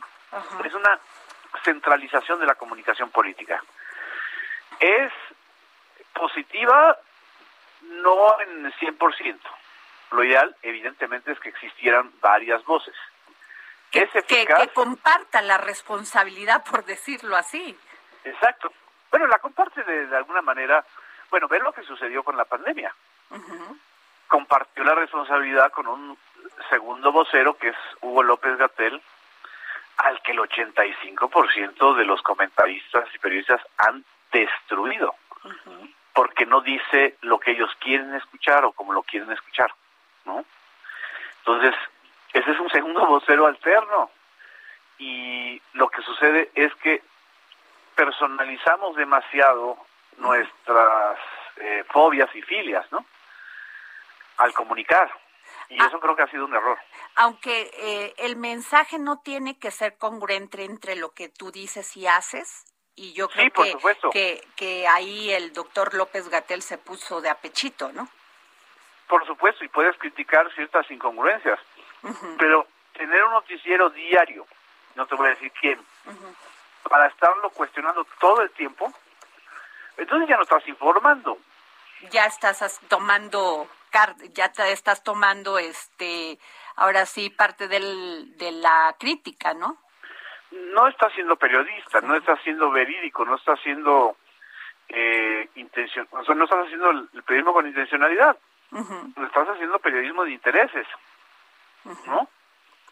Es 0.64 0.74
una 0.74 0.98
centralización 1.64 2.40
de 2.40 2.46
la 2.46 2.54
comunicación 2.54 3.10
política. 3.10 3.62
Es 4.80 5.12
positiva 6.12 6.98
no 7.82 8.40
en 8.40 8.66
el 8.66 8.74
100%. 8.74 9.38
Lo 10.12 10.24
ideal, 10.24 10.54
evidentemente, 10.62 11.32
es 11.32 11.40
que 11.40 11.48
existieran 11.48 12.12
varias 12.20 12.64
voces. 12.64 12.94
Que, 13.90 14.00
es 14.00 14.14
eficaz, 14.14 14.60
que, 14.60 14.68
compartan 14.68 15.46
la 15.46 15.58
responsabilidad, 15.58 16.64
por 16.64 16.84
decirlo 16.84 17.36
así. 17.36 17.78
Exacto. 18.24 18.72
Bueno, 19.10 19.26
la 19.26 19.38
comparte 19.38 19.82
de, 19.84 20.16
alguna 20.16 20.42
manera. 20.42 20.84
Bueno, 21.30 21.48
ver 21.48 21.62
lo 21.62 21.72
que 21.72 21.82
sucedió 21.82 22.22
con 22.22 22.36
la 22.36 22.44
pandemia. 22.44 22.94
Compartió 24.32 24.82
la 24.82 24.94
responsabilidad 24.94 25.70
con 25.72 25.86
un 25.86 26.16
segundo 26.70 27.12
vocero, 27.12 27.58
que 27.58 27.68
es 27.68 27.76
Hugo 28.00 28.22
López 28.22 28.56
Gatel, 28.56 28.98
al 29.98 30.22
que 30.22 30.32
el 30.32 30.38
85% 30.38 31.94
de 31.94 32.04
los 32.06 32.22
comentaristas 32.22 33.14
y 33.14 33.18
periodistas 33.18 33.60
han 33.76 34.02
destruido, 34.32 35.14
porque 36.14 36.46
no 36.46 36.62
dice 36.62 37.18
lo 37.20 37.38
que 37.40 37.50
ellos 37.50 37.70
quieren 37.78 38.14
escuchar 38.14 38.64
o 38.64 38.72
como 38.72 38.94
lo 38.94 39.02
quieren 39.02 39.30
escuchar, 39.32 39.70
¿no? 40.24 40.46
Entonces, 41.40 41.74
ese 42.32 42.52
es 42.52 42.58
un 42.58 42.70
segundo 42.70 43.04
vocero 43.04 43.46
alterno. 43.46 44.10
Y 44.96 45.60
lo 45.74 45.90
que 45.90 46.00
sucede 46.00 46.50
es 46.54 46.74
que 46.76 47.02
personalizamos 47.94 48.96
demasiado 48.96 49.76
nuestras 50.16 51.18
eh, 51.56 51.84
fobias 51.90 52.34
y 52.34 52.40
filias, 52.40 52.90
¿no? 52.90 53.04
Al 54.42 54.52
comunicar. 54.54 55.08
Y 55.68 55.80
ah. 55.80 55.86
eso 55.86 56.00
creo 56.00 56.16
que 56.16 56.22
ha 56.22 56.30
sido 56.30 56.44
un 56.46 56.54
error. 56.54 56.78
Aunque 57.14 57.70
eh, 57.74 58.14
el 58.18 58.36
mensaje 58.36 58.98
no 58.98 59.20
tiene 59.20 59.58
que 59.58 59.70
ser 59.70 59.96
congruente 59.96 60.64
entre 60.64 60.96
lo 60.96 61.12
que 61.12 61.28
tú 61.28 61.52
dices 61.52 61.96
y 61.96 62.06
haces, 62.06 62.64
y 62.94 63.12
yo 63.14 63.28
creo 63.28 63.50
que, 64.12 64.46
que, 64.56 64.86
ahí 64.88 65.32
el 65.32 65.52
doctor 65.52 65.94
López 65.94 66.28
Gatel 66.28 66.60
se 66.62 66.76
puso 66.76 67.20
de 67.20 67.30
apechito, 67.30 67.90
¿no? 67.92 68.08
Por 69.08 69.24
supuesto, 69.26 69.64
y 69.64 69.68
puedes 69.68 69.96
criticar 69.98 70.52
ciertas 70.54 70.90
incongruencias, 70.90 71.58
pero 72.38 72.66
tener 72.92 73.24
un 73.24 73.32
noticiero 73.32 73.88
diario, 73.90 74.46
no 74.94 75.06
te 75.06 75.14
voy 75.14 75.28
a 75.28 75.30
decir 75.30 75.52
quién, 75.60 75.78
para 76.88 77.06
estarlo 77.06 77.50
cuestionando 77.50 78.04
todo 78.18 78.42
el 78.42 78.50
tiempo, 78.50 78.92
entonces 79.96 80.28
ya 80.28 80.36
no 80.36 80.42
estás 80.42 80.66
informando. 80.68 81.38
Ya 82.10 82.26
estás 82.26 82.80
tomando 82.88 83.68
ya 84.32 84.52
te 84.52 84.72
estás 84.72 85.02
tomando 85.02 85.58
este 85.58 86.38
ahora 86.76 87.06
sí 87.06 87.30
parte 87.30 87.68
del, 87.68 88.36
de 88.36 88.52
la 88.52 88.94
crítica, 88.98 89.54
¿no? 89.54 89.76
No 90.50 90.88
está 90.88 91.10
siendo 91.10 91.36
periodista, 91.36 92.00
no 92.00 92.14
está 92.14 92.36
siendo 92.42 92.70
verídico, 92.70 93.24
no 93.24 93.36
está 93.36 93.56
siendo 93.56 94.16
eh, 94.88 95.48
intención, 95.54 96.06
o 96.10 96.24
sea, 96.24 96.34
no 96.34 96.44
estás 96.44 96.66
haciendo 96.66 96.90
el, 96.90 97.08
periodismo 97.22 97.54
con 97.54 97.66
intencionalidad, 97.66 98.36
estás 99.16 99.48
haciendo 99.48 99.78
periodismo 99.78 100.24
de 100.24 100.32
intereses, 100.32 100.86
¿no? 102.06 102.28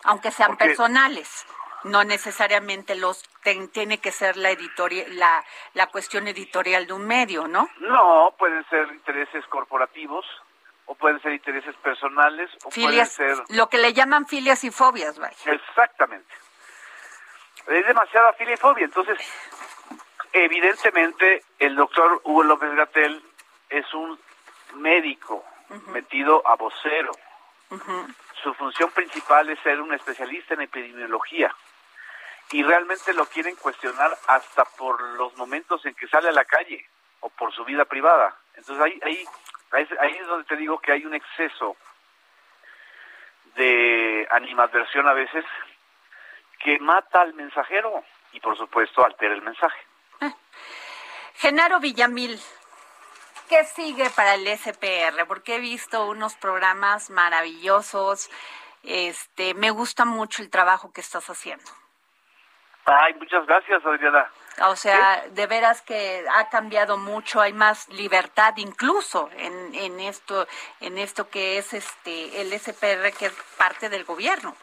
Aunque 0.05 0.31
sean 0.31 0.57
personales 0.57 1.47
no 1.85 2.05
necesariamente 2.05 2.95
los 2.95 3.23
tiene 3.73 3.99
que 3.99 4.13
ser 4.13 4.37
la 4.37 4.51
editorial 4.51 5.17
la, 5.17 5.45
la 5.75 5.87
cuestión 5.87 6.29
editorial 6.29 6.87
de 6.87 6.93
un 6.93 7.07
medio, 7.07 7.49
¿no? 7.49 7.69
No, 7.81 8.35
pueden 8.39 8.65
ser 8.69 8.89
intereses 8.93 9.47
corporativos, 9.47 10.27
o 10.91 10.97
pueden 10.97 11.23
ser 11.23 11.33
intereses 11.33 11.77
personales, 11.77 12.51
o 12.65 12.69
pueden 12.69 13.07
ser... 13.07 13.37
Lo 13.51 13.69
que 13.69 13.79
le 13.79 13.93
llaman 13.93 14.27
filias 14.27 14.65
y 14.65 14.73
fobias, 14.73 15.21
vaya. 15.21 15.37
Exactamente. 15.47 16.35
Es 17.69 17.87
demasiada 17.87 18.33
filia 18.33 18.55
y 18.55 18.57
fobia. 18.57 18.87
Entonces, 18.87 19.17
evidentemente, 20.33 21.45
el 21.61 21.77
doctor 21.77 22.21
Hugo 22.25 22.43
López 22.43 22.75
Gatel 22.75 23.23
es 23.69 23.95
un 23.95 24.19
médico 24.75 25.45
metido 25.93 26.43
a 26.45 26.57
vocero. 26.57 27.13
Su 28.43 28.53
función 28.55 28.91
principal 28.91 29.49
es 29.49 29.61
ser 29.61 29.81
un 29.81 29.95
especialista 29.95 30.55
en 30.55 30.63
epidemiología. 30.63 31.55
Y 32.51 32.65
realmente 32.65 33.15
lo 33.15 33.27
quieren 33.27 33.55
cuestionar 33.55 34.19
hasta 34.27 34.65
por 34.65 35.01
los 35.01 35.37
momentos 35.37 35.87
en 35.87 35.95
que 35.95 36.09
sale 36.09 36.31
a 36.31 36.33
la 36.33 36.45
calle 36.45 36.85
o 37.21 37.29
por 37.29 37.55
su 37.55 37.65
vida 37.65 37.85
privada. 37.85 38.37
Entonces 38.57 38.85
ahí, 38.85 39.01
ahí 39.05 39.25
Ahí, 39.73 39.87
es 40.19 40.27
donde 40.27 40.45
te 40.45 40.57
digo 40.57 40.79
que 40.81 40.93
hay 40.93 41.05
un 41.05 41.15
exceso 41.15 41.77
de 43.55 44.27
animadversión 44.31 45.07
a 45.09 45.13
veces 45.13 45.45
que 46.59 46.79
mata 46.81 47.21
al 47.21 47.35
mensajero 47.35 48.05
y 48.33 48.41
por 48.41 48.57
supuesto 48.57 49.05
altera 49.05 49.35
el 49.35 49.43
mensaje. 49.43 49.79
Genaro 51.35 51.81
Villamil, 51.81 52.39
¿qué 53.49 53.65
sigue 53.65 54.11
para 54.11 54.35
el 54.35 54.47
SPR? 54.47 55.27
Porque 55.27 55.57
he 55.57 55.61
visto 55.61 56.07
unos 56.07 56.35
programas 56.37 57.11
maravillosos. 57.11 58.31
Este, 58.83 59.55
me 59.55 59.71
gusta 59.71 60.05
mucho 60.05 60.43
el 60.43 60.51
trabajo 60.51 60.93
que 60.93 61.01
estás 61.01 61.29
haciendo. 61.31 61.71
Ay, 62.87 63.15
muchas 63.15 63.47
gracias, 63.47 63.85
Adriana. 63.85 64.31
O 64.63 64.77
sea, 64.77 65.25
de 65.31 65.47
veras 65.47 65.81
que 65.83 66.25
ha 66.35 66.49
cambiado 66.49 66.99
mucho, 66.99 67.41
hay 67.41 67.53
más 67.53 67.89
libertad 67.89 68.55
incluso 68.57 69.31
en, 69.37 69.75
en 69.75 70.01
esto, 70.01 70.47
en 70.81 70.99
esto 70.99 71.29
que 71.31 71.59
es 71.59 71.73
este 71.73 72.41
el 72.43 72.53
SPR 72.59 73.13
que 73.13 73.27
es 73.27 73.33
parte 73.57 73.89
del 73.89 74.05
gobierno. 74.05 74.55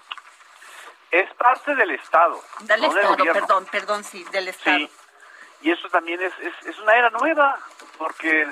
Es 1.10 1.34
parte 1.36 1.74
del 1.74 1.92
Estado. 1.92 2.40
Del 2.62 2.82
no 2.82 2.88
Estado, 2.88 3.34
perdón, 3.34 3.66
perdón, 3.72 4.04
sí, 4.04 4.24
del 4.26 4.50
Estado. 4.50 4.78
Sí. 4.78 4.92
Y 5.62 5.72
eso 5.72 5.90
también 5.90 6.22
es, 6.22 6.34
es, 6.40 6.54
es 6.68 6.80
una 6.80 6.94
era 6.96 7.10
nueva, 7.10 7.58
porque 7.98 8.48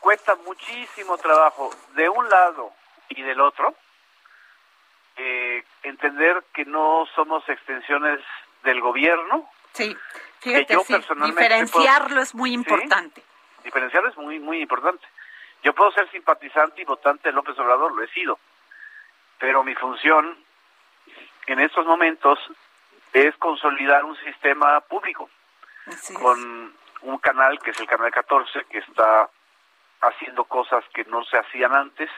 cuesta 0.00 0.34
muchísimo 0.36 1.16
trabajo 1.18 1.70
de 1.94 2.08
un 2.08 2.28
lado 2.28 2.72
y 3.08 3.22
del 3.22 3.40
otro 3.40 3.74
eh, 5.16 5.64
entender 5.82 6.44
que 6.54 6.64
no 6.64 7.06
somos 7.14 7.48
extensiones 7.48 8.20
del 8.62 8.80
gobierno. 8.80 9.50
Sí, 9.72 9.96
fíjate, 10.40 10.74
yo 10.74 10.80
sí, 10.84 10.92
personalmente 10.92 11.42
diferenciarlo 11.42 12.08
puedo- 12.08 12.22
es 12.22 12.34
muy 12.34 12.50
Sí. 12.50 12.54
importante. 12.54 13.22
Diferenciarlo 13.64 14.08
es 14.10 14.16
muy, 14.16 14.38
muy 14.38 14.60
importante. 14.62 15.06
Yo 15.62 15.74
puedo 15.74 15.90
ser 15.92 16.10
simpatizante 16.10 16.82
y 16.82 16.84
votante 16.84 17.28
de 17.28 17.32
López 17.34 17.58
Obrador, 17.58 17.92
lo 17.94 18.02
he 18.02 18.08
sido, 18.08 18.38
pero 19.38 19.64
mi 19.64 19.74
función 19.74 20.36
en 21.46 21.60
estos 21.60 21.84
momentos 21.86 22.38
es 23.12 23.34
consolidar 23.38 24.04
un 24.04 24.16
sistema 24.18 24.80
público 24.82 25.28
Así 25.86 26.12
es. 26.12 26.18
con 26.18 26.74
un 27.02 27.18
canal 27.18 27.58
que 27.60 27.70
es 27.70 27.80
el 27.80 27.86
canal 27.86 28.10
14 28.10 28.64
que 28.70 28.78
está 28.78 29.28
haciendo 30.00 30.44
cosas 30.44 30.84
que 30.94 31.04
no 31.06 31.24
se 31.24 31.38
hacían 31.38 31.74
antes 31.74 32.10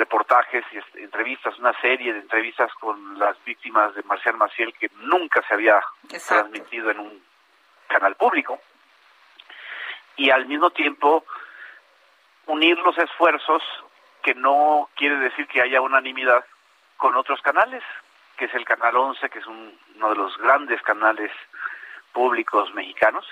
reportajes 0.00 0.64
y 0.72 0.98
entrevistas 1.02 1.58
una 1.58 1.78
serie 1.82 2.14
de 2.14 2.20
entrevistas 2.20 2.72
con 2.80 3.18
las 3.18 3.36
víctimas 3.44 3.94
de 3.94 4.02
Marcial 4.04 4.34
Maciel 4.38 4.72
que 4.72 4.90
nunca 4.94 5.42
se 5.46 5.52
había 5.52 5.78
Exacto. 6.10 6.48
transmitido 6.48 6.90
en 6.90 7.00
un 7.00 7.22
canal 7.86 8.14
público. 8.16 8.58
Y 10.16 10.30
al 10.30 10.46
mismo 10.46 10.70
tiempo 10.70 11.26
unir 12.46 12.78
los 12.78 12.96
esfuerzos 12.96 13.62
que 14.22 14.34
no 14.34 14.88
quiere 14.96 15.16
decir 15.16 15.46
que 15.48 15.60
haya 15.60 15.82
unanimidad 15.82 16.44
con 16.96 17.14
otros 17.16 17.40
canales 17.42 17.82
que 18.38 18.46
es 18.46 18.54
el 18.54 18.64
canal 18.64 18.96
11 18.96 19.28
que 19.28 19.38
es 19.38 19.46
un- 19.46 19.78
uno 19.96 20.08
de 20.08 20.16
los 20.16 20.34
grandes 20.38 20.80
canales 20.80 21.30
públicos 22.12 22.72
mexicanos, 22.72 23.26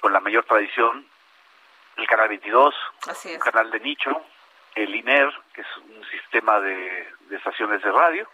con 0.00 0.10
la 0.10 0.20
mayor 0.20 0.44
tradición, 0.44 1.06
el 1.96 2.06
Canal 2.06 2.28
22, 2.30 2.74
Así 3.08 3.34
un 3.34 3.38
canal 3.40 3.70
de 3.70 3.78
nicho, 3.80 4.24
el 4.74 4.94
INER, 4.94 5.30
que 5.52 5.60
es 5.60 5.76
un 5.76 6.04
sistema 6.10 6.60
de, 6.60 7.08
de 7.28 7.36
estaciones 7.36 7.82
de 7.82 7.92
radio, 7.92 8.28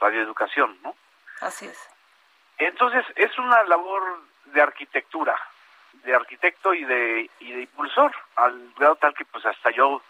radio 0.00 0.22
educación, 0.22 0.78
¿no? 0.82 0.94
Así 1.40 1.66
es. 1.66 1.90
Entonces, 2.58 3.04
es 3.16 3.36
una 3.38 3.62
labor 3.64 4.02
de 4.46 4.62
arquitectura, 4.62 5.38
de 6.04 6.14
arquitecto 6.14 6.72
y 6.72 6.84
de, 6.84 7.30
y 7.40 7.52
de 7.52 7.62
impulsor, 7.62 8.14
al 8.36 8.72
grado 8.76 8.96
tal 8.96 9.14
que 9.14 9.24
pues 9.24 9.44
hasta 9.44 9.70
yo 9.70 10.02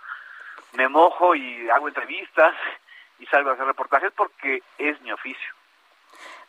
me 0.73 0.89
mojo 0.89 1.35
y 1.35 1.69
hago 1.71 1.89
entrevistas 1.89 2.55
y 3.19 3.27
salgo 3.27 3.51
a 3.51 3.55
hacer 3.55 3.67
reportajes 3.67 4.13
porque 4.15 4.63
es 4.79 5.01
mi 5.01 5.13
oficio. 5.13 5.55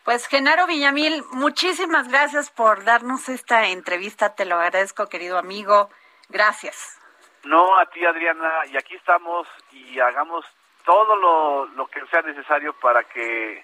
Pues 0.04 0.28
Genaro 0.28 0.68
Villamil, 0.68 1.24
muchísimas 1.32 2.08
gracias 2.08 2.50
por 2.50 2.84
darnos 2.84 3.28
esta 3.30 3.68
entrevista, 3.68 4.36
te 4.36 4.46
lo 4.46 4.56
agradezco, 4.56 5.10
querido 5.10 5.38
amigo. 5.38 5.90
Gracias. 6.30 7.00
No, 7.48 7.78
a 7.78 7.86
ti 7.86 8.06
Adriana, 8.06 8.66
y 8.70 8.78
aquí 8.78 8.96
estamos 8.96 9.48
y 9.72 10.00
hagamos 10.00 10.46
todo 10.86 11.16
lo, 11.16 11.66
lo 11.66 11.88
que 11.88 12.06
sea 12.08 12.22
necesario 12.22 12.74
para 12.74 13.04
que 13.06 13.64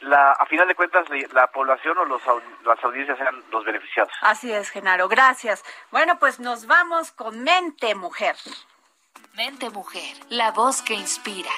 la, 0.00 0.30
a 0.32 0.46
final 0.46 0.68
de 0.68 0.76
cuentas 0.76 1.08
la, 1.08 1.16
la 1.32 1.46
población 1.48 1.98
o 1.98 2.04
los, 2.04 2.22
las 2.64 2.84
audiencias 2.84 3.18
sean 3.18 3.42
los 3.50 3.64
beneficiados. 3.64 4.12
Así 4.20 4.52
es, 4.52 4.70
Genaro, 4.70 5.08
gracias. 5.08 5.64
Bueno, 5.90 6.18
pues 6.20 6.38
nos 6.38 6.66
vamos 6.66 7.10
con 7.10 7.42
Mente 7.42 7.94
Mujer. 7.96 8.36
Mente 9.34 9.70
Mujer, 9.70 10.16
la 10.28 10.52
voz 10.52 10.80
que 10.82 10.94
inspira. 10.94 11.50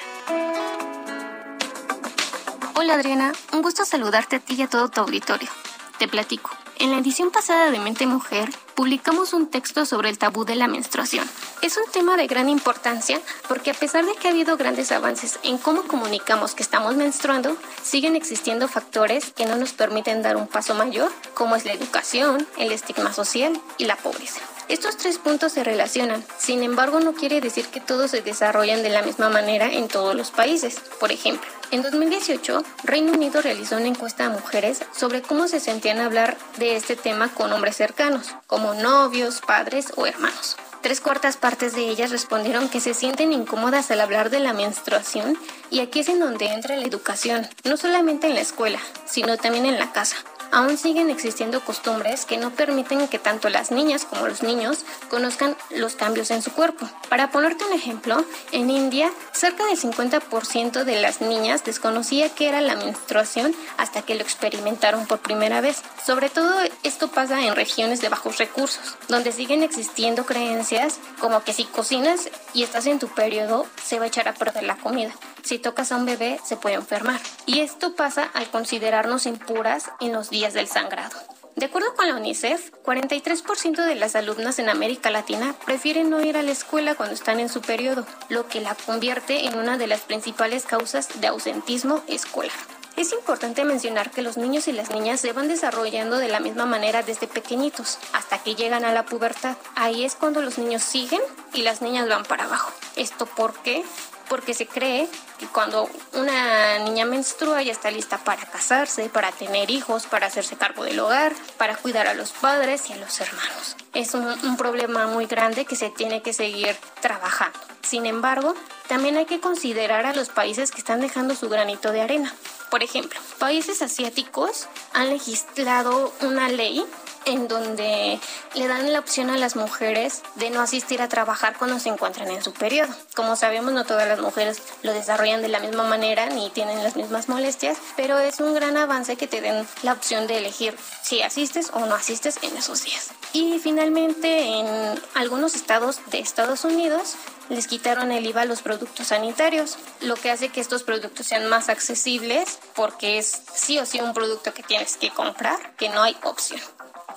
Hola 2.75 2.95
Adriana, 2.95 3.31
un 3.53 3.61
gusto 3.61 3.85
saludarte 3.85 4.37
a 4.37 4.39
ti 4.39 4.55
y 4.55 4.63
a 4.63 4.69
todo 4.69 4.89
tu 4.89 5.01
auditorio. 5.01 5.49
Te 5.97 6.07
platico. 6.07 6.51
En 6.77 6.91
la 6.91 6.99
edición 6.99 7.31
pasada 7.31 7.71
de 7.71 7.79
Mente 7.79 8.05
Mujer 8.05 8.49
publicamos 8.75 9.33
un 9.33 9.47
texto 9.47 9.83
sobre 9.87 10.09
el 10.09 10.19
tabú 10.19 10.45
de 10.45 10.53
la 10.53 10.67
menstruación. 10.67 11.27
Es 11.63 11.75
un 11.75 11.91
tema 11.91 12.15
de 12.17 12.27
gran 12.27 12.49
importancia 12.49 13.19
porque 13.47 13.71
a 13.71 13.73
pesar 13.73 14.05
de 14.05 14.13
que 14.13 14.27
ha 14.27 14.31
habido 14.31 14.57
grandes 14.57 14.91
avances 14.91 15.39
en 15.41 15.57
cómo 15.57 15.83
comunicamos 15.83 16.53
que 16.53 16.61
estamos 16.61 16.95
menstruando, 16.95 17.57
siguen 17.81 18.15
existiendo 18.15 18.67
factores 18.67 19.33
que 19.33 19.47
no 19.47 19.55
nos 19.55 19.73
permiten 19.73 20.21
dar 20.21 20.37
un 20.37 20.47
paso 20.47 20.75
mayor, 20.75 21.11
como 21.33 21.55
es 21.55 21.65
la 21.65 21.73
educación, 21.73 22.47
el 22.59 22.71
estigma 22.71 23.11
social 23.11 23.59
y 23.79 23.85
la 23.85 23.95
pobreza. 23.95 24.41
Estos 24.69 24.97
tres 24.97 25.17
puntos 25.17 25.53
se 25.53 25.63
relacionan, 25.63 26.25
sin 26.37 26.61
embargo 26.61 26.99
no 26.99 27.13
quiere 27.13 27.39
decir 27.39 27.67
que 27.67 27.79
todos 27.79 28.11
se 28.11 28.21
desarrollan 28.21 28.83
de 28.83 28.89
la 28.89 29.01
misma 29.01 29.29
manera 29.29 29.71
en 29.71 29.87
todos 29.87 30.13
los 30.13 30.31
países. 30.31 30.81
Por 30.99 31.13
ejemplo, 31.13 31.49
en 31.71 31.83
2018, 31.83 32.63
Reino 32.83 33.13
Unido 33.13 33.41
realizó 33.41 33.77
una 33.77 33.87
encuesta 33.87 34.25
a 34.25 34.29
mujeres 34.29 34.83
sobre 34.93 35.21
cómo 35.21 35.47
se 35.47 35.61
sentían 35.61 35.99
hablar 35.99 36.37
de 36.57 36.75
este 36.75 36.97
tema 36.97 37.29
con 37.33 37.53
hombres 37.53 37.77
cercanos, 37.77 38.35
como 38.45 38.73
novios, 38.73 39.39
padres 39.39 39.93
o 39.95 40.05
hermanos. 40.05 40.57
Tres 40.81 40.99
cuartas 40.99 41.37
partes 41.37 41.73
de 41.73 41.87
ellas 41.87 42.11
respondieron 42.11 42.67
que 42.67 42.81
se 42.81 42.93
sienten 42.93 43.31
incómodas 43.31 43.89
al 43.89 44.01
hablar 44.01 44.29
de 44.29 44.41
la 44.41 44.51
menstruación 44.51 45.37
y 45.69 45.79
aquí 45.79 46.01
es 46.01 46.09
en 46.09 46.19
donde 46.19 46.47
entra 46.47 46.75
la 46.75 46.85
educación, 46.85 47.47
no 47.63 47.77
solamente 47.77 48.27
en 48.27 48.35
la 48.35 48.41
escuela, 48.41 48.79
sino 49.05 49.37
también 49.37 49.65
en 49.65 49.79
la 49.79 49.93
casa. 49.93 50.17
Aún 50.51 50.77
siguen 50.77 51.09
existiendo 51.09 51.61
costumbres 51.61 52.25
que 52.25 52.37
no 52.37 52.51
permiten 52.51 53.07
que 53.07 53.19
tanto 53.19 53.49
las 53.49 53.71
niñas 53.71 54.05
como 54.05 54.27
los 54.27 54.43
niños 54.43 54.85
conozcan 55.09 55.55
los 55.71 55.95
cambios 55.95 56.31
en 56.31 56.41
su 56.41 56.51
cuerpo. 56.51 56.89
Para 57.09 57.31
ponerte 57.31 57.65
un 57.65 57.73
ejemplo, 57.73 58.23
en 58.51 58.69
India 58.69 59.11
cerca 59.33 59.65
del 59.65 59.77
50% 59.77 60.83
de 60.83 61.01
las 61.01 61.21
niñas 61.21 61.63
desconocía 61.63 62.29
qué 62.29 62.47
era 62.47 62.61
la 62.61 62.75
menstruación 62.75 63.53
hasta 63.77 64.01
que 64.01 64.15
lo 64.15 64.21
experimentaron 64.21 65.05
por 65.05 65.19
primera 65.19 65.61
vez. 65.61 65.83
Sobre 66.05 66.29
todo 66.29 66.53
esto 66.83 67.09
pasa 67.09 67.45
en 67.45 67.55
regiones 67.55 68.01
de 68.01 68.09
bajos 68.09 68.37
recursos, 68.37 68.95
donde 69.09 69.31
siguen 69.31 69.63
existiendo 69.63 70.25
creencias 70.25 70.99
como 71.19 71.43
que 71.43 71.53
si 71.53 71.65
cocinas 71.65 72.29
y 72.53 72.63
estás 72.63 72.85
en 72.85 72.99
tu 72.99 73.07
periodo 73.09 73.65
se 73.83 73.99
va 73.99 74.05
a 74.05 74.07
echar 74.07 74.27
a 74.27 74.33
perder 74.33 74.63
la 74.63 74.77
comida. 74.77 75.11
Si 75.43 75.59
tocas 75.59 75.91
a 75.91 75.97
un 75.97 76.05
bebé 76.05 76.39
se 76.43 76.57
puede 76.57 76.75
enfermar. 76.75 77.21
Y 77.45 77.59
esto 77.61 77.95
pasa 77.95 78.29
al 78.33 78.49
considerarnos 78.49 79.25
impuras 79.25 79.91
en 80.01 80.11
los 80.11 80.29
días 80.29 80.36
del 80.37 80.67
sangrado. 80.67 81.17
De 81.55 81.65
acuerdo 81.65 81.95
con 81.95 82.07
la 82.07 82.15
UNICEF, 82.15 82.71
43% 82.83 83.83
de 83.83 83.95
las 83.95 84.15
alumnas 84.15 84.59
en 84.59 84.69
América 84.69 85.09
Latina 85.09 85.55
prefieren 85.65 86.11
no 86.11 86.21
ir 86.21 86.37
a 86.37 86.43
la 86.43 86.51
escuela 86.51 86.93
cuando 86.93 87.15
están 87.15 87.39
en 87.39 87.49
su 87.49 87.61
periodo, 87.61 88.05
lo 88.29 88.47
que 88.47 88.61
la 88.61 88.75
convierte 88.75 89.47
en 89.47 89.57
una 89.57 89.79
de 89.79 89.87
las 89.87 90.01
principales 90.01 90.65
causas 90.65 91.19
de 91.19 91.25
ausentismo 91.25 92.03
escolar. 92.07 92.53
Es 92.95 93.11
importante 93.11 93.65
mencionar 93.65 94.11
que 94.11 94.21
los 94.21 94.37
niños 94.37 94.67
y 94.67 94.71
las 94.71 94.91
niñas 94.91 95.19
se 95.19 95.33
van 95.33 95.47
desarrollando 95.47 96.17
de 96.17 96.27
la 96.27 96.39
misma 96.39 96.67
manera 96.67 97.01
desde 97.01 97.27
pequeñitos, 97.27 97.97
hasta 98.13 98.37
que 98.37 98.53
llegan 98.53 98.85
a 98.85 98.93
la 98.93 99.05
pubertad. 99.05 99.57
Ahí 99.73 100.05
es 100.05 100.13
cuando 100.13 100.43
los 100.43 100.59
niños 100.59 100.83
siguen 100.83 101.21
y 101.53 101.63
las 101.63 101.81
niñas 101.81 102.07
van 102.07 102.23
para 102.23 102.43
abajo. 102.43 102.71
¿Esto 102.95 103.25
por 103.25 103.55
qué? 103.63 103.83
Porque 104.29 104.53
se 104.53 104.67
cree 104.67 105.07
que 105.39 105.47
cuando 105.47 105.89
una 106.13 106.79
niña 106.79 107.05
menstrua 107.05 107.61
ya 107.61 107.71
está 107.71 107.91
lista 107.91 108.17
para 108.17 108.45
casarse, 108.45 109.09
para 109.09 109.31
tener 109.31 109.71
hijos, 109.71 110.05
para 110.05 110.27
hacerse 110.27 110.57
cargo 110.57 110.83
del 110.83 110.99
hogar, 110.99 111.33
para 111.57 111.75
cuidar 111.75 112.07
a 112.07 112.13
los 112.13 112.31
padres 112.31 112.89
y 112.89 112.93
a 112.93 112.97
los 112.97 113.19
hermanos. 113.21 113.75
Es 113.93 114.13
un, 114.13 114.25
un 114.25 114.57
problema 114.57 115.07
muy 115.07 115.25
grande 115.25 115.65
que 115.65 115.75
se 115.75 115.89
tiene 115.89 116.21
que 116.21 116.33
seguir 116.33 116.75
trabajando. 117.01 117.57
Sin 117.83 118.05
embargo, 118.05 118.53
también 118.87 119.15
hay 119.17 119.25
que 119.25 119.39
considerar 119.39 120.05
a 120.05 120.13
los 120.13 120.29
países 120.29 120.71
que 120.71 120.79
están 120.79 120.99
dejando 120.99 121.35
su 121.35 121.47
granito 121.47 121.91
de 121.91 122.01
arena. 122.01 122.33
Por 122.69 122.83
ejemplo, 122.83 123.19
países 123.39 123.81
asiáticos 123.81 124.67
han 124.93 125.09
legislado 125.09 126.13
una 126.21 126.49
ley 126.49 126.85
en 127.27 127.47
donde 127.47 128.19
le 128.55 128.67
dan 128.67 128.91
la 128.91 128.99
opción 128.99 129.29
a 129.29 129.37
las 129.37 129.55
mujeres 129.55 130.23
de 130.35 130.49
no 130.49 130.61
asistir 130.61 131.01
a 131.01 131.09
trabajar 131.09 131.57
cuando 131.57 131.79
se 131.79 131.89
encuentran 131.89 132.29
en 132.31 132.41
su 132.41 132.53
periodo. 132.53 132.93
Como 133.15 133.35
sabemos, 133.35 133.73
no 133.73 133.85
todas 133.85 134.07
las 134.07 134.19
mujeres 134.19 134.61
lo 134.81 134.93
desarrollan 134.93 135.41
de 135.41 135.49
la 135.49 135.59
misma 135.59 135.83
manera 135.83 136.27
ni 136.27 136.49
tienen 136.49 136.83
las 136.83 136.95
mismas 136.95 137.27
molestias, 137.27 137.77
pero 137.95 138.17
es 138.17 138.39
un 138.39 138.53
gran 138.53 138.77
avance 138.77 139.17
que 139.17 139.27
te 139.27 139.41
den 139.41 139.67
la 139.83 139.93
opción 139.93 140.25
de 140.27 140.37
elegir 140.37 140.75
si 141.03 141.21
asistes 141.21 141.69
o 141.73 141.85
no 141.85 141.95
asistes 141.95 142.39
en 142.41 142.55
esos 142.55 142.83
días. 142.83 143.11
Y 143.33 143.59
finalmente, 143.59 144.59
en 144.59 144.99
algunos 145.13 145.55
estados 145.55 145.99
de 146.09 146.19
Estados 146.19 146.63
Unidos, 146.63 147.15
les 147.49 147.67
quitaron 147.67 148.11
el 148.11 148.25
IVA 148.25 148.41
a 148.41 148.45
los 148.45 148.61
productos 148.61 149.07
sanitarios, 149.07 149.77
lo 150.01 150.15
que 150.15 150.31
hace 150.31 150.49
que 150.49 150.61
estos 150.61 150.83
productos 150.83 151.27
sean 151.27 151.47
más 151.47 151.69
accesibles 151.69 152.59
porque 152.75 153.17
es 153.17 153.41
sí 153.53 153.79
o 153.79 153.85
sí 153.85 153.99
un 154.01 154.13
producto 154.13 154.53
que 154.53 154.63
tienes 154.63 154.97
que 154.97 155.09
comprar, 155.09 155.75
que 155.75 155.89
no 155.89 156.01
hay 156.03 156.17
opción. 156.23 156.61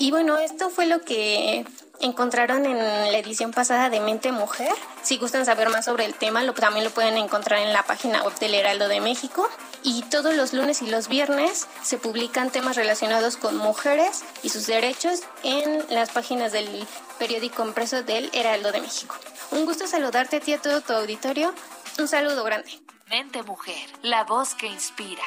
Y 0.01 0.11
bueno, 0.11 0.39
esto 0.39 0.71
fue 0.71 0.87
lo 0.87 1.03
que 1.03 1.67
encontraron 2.01 2.65
en 2.65 2.79
la 2.79 3.19
edición 3.19 3.51
pasada 3.51 3.91
de 3.91 4.01
Mente 4.01 4.33
Mujer. 4.33 4.73
Si 5.03 5.19
gustan 5.19 5.45
saber 5.45 5.69
más 5.69 5.85
sobre 5.85 6.07
el 6.07 6.15
tema, 6.15 6.43
lo, 6.43 6.55
también 6.55 6.87
lo 6.87 6.91
pueden 6.91 7.19
encontrar 7.19 7.61
en 7.61 7.75
la 7.75 7.83
página 7.83 8.23
web 8.23 8.35
del 8.39 8.55
Heraldo 8.55 8.89
de 8.89 9.03
México. 9.03 9.47
Y 9.83 10.01
todos 10.05 10.35
los 10.35 10.55
lunes 10.55 10.81
y 10.81 10.87
los 10.87 11.09
viernes 11.09 11.69
se 11.83 11.99
publican 11.99 12.49
temas 12.49 12.77
relacionados 12.77 13.37
con 13.37 13.59
mujeres 13.59 14.25
y 14.43 14.49
sus 14.49 14.67
derechos 14.67 15.21
en 15.43 15.85
las 15.91 16.09
páginas 16.09 16.51
del 16.53 16.87
periódico 17.19 17.63
impreso 17.63 18.03
del 18.03 18.31
Heraldo 18.33 18.73
de 18.73 18.81
México. 18.81 19.15
Un 19.51 19.67
gusto 19.67 19.87
saludarte 19.87 20.37
a 20.37 20.57
a 20.57 20.63
todo 20.63 20.81
tu 20.81 20.95
auditorio. 20.95 21.53
Un 21.99 22.09
saludo 22.09 22.43
grande. 22.43 22.71
Mente 23.11 23.43
Mujer, 23.43 23.87
la 24.01 24.25
voz 24.25 24.55
que 24.55 24.67
inspira. 24.67 25.25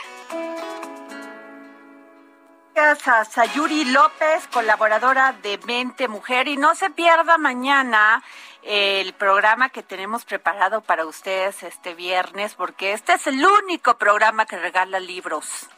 Gracias 2.76 3.07
a 3.07 3.26
Sayuri 3.26 3.86
López, 3.86 4.47
colaboradora 4.51 5.34
de 5.43 5.59
Mente 5.59 6.07
Mujer. 6.07 6.47
Y 6.47 6.57
no 6.57 6.74
se 6.74 6.89
pierda 6.89 7.38
mañana 7.38 8.24
el 8.63 9.13
programa 9.13 9.69
que 9.69 9.84
tenemos 9.84 10.26
preparado 10.26 10.82
para 10.82 11.05
ustedes 11.05 11.61
este 11.61 11.93
viernes, 11.93 12.55
porque 12.55 12.93
este 12.93 13.13
es 13.13 13.28
el 13.28 13.45
único 13.45 13.99
programa 13.99 14.47
que 14.47 14.57
regala 14.57 14.99
libros. 14.99 15.69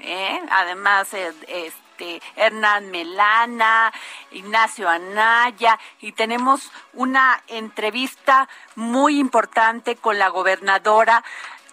¿eh? 0.00 0.40
Además, 0.50 1.14
eh, 1.14 1.32
este, 1.46 2.20
Hernán 2.34 2.90
Melana, 2.90 3.92
Ignacio 4.32 4.88
Anaya, 4.88 5.78
y 6.00 6.12
tenemos 6.12 6.72
una 6.94 7.44
entrevista 7.46 8.48
muy 8.74 9.20
importante 9.20 9.94
con 9.94 10.18
la 10.18 10.30
gobernadora 10.30 11.22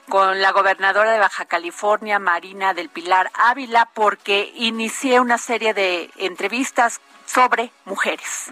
con 0.10 0.41
la 0.41 0.52
gobernadora 0.52 1.12
de 1.12 1.20
Baja 1.20 1.45
California, 1.45 2.20
Marina 2.20 2.74
del 2.74 2.89
Pilar 2.89 3.32
Ávila, 3.34 3.89
porque 3.93 4.52
inicié 4.56 5.20
una 5.20 5.38
serie 5.38 5.74
de 5.74 6.10
entrevistas 6.18 6.99
sobre 7.26 7.72
mujeres. 7.86 8.52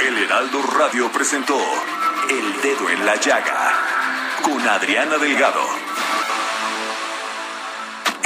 El 0.00 0.18
Heraldo 0.18 0.62
Radio 0.78 1.12
presentó 1.12 1.58
El 2.30 2.60
Dedo 2.62 2.88
en 2.88 3.04
la 3.04 3.16
Llaga 3.16 3.72
con 4.42 4.66
Adriana 4.66 5.18
Delgado. 5.18 5.89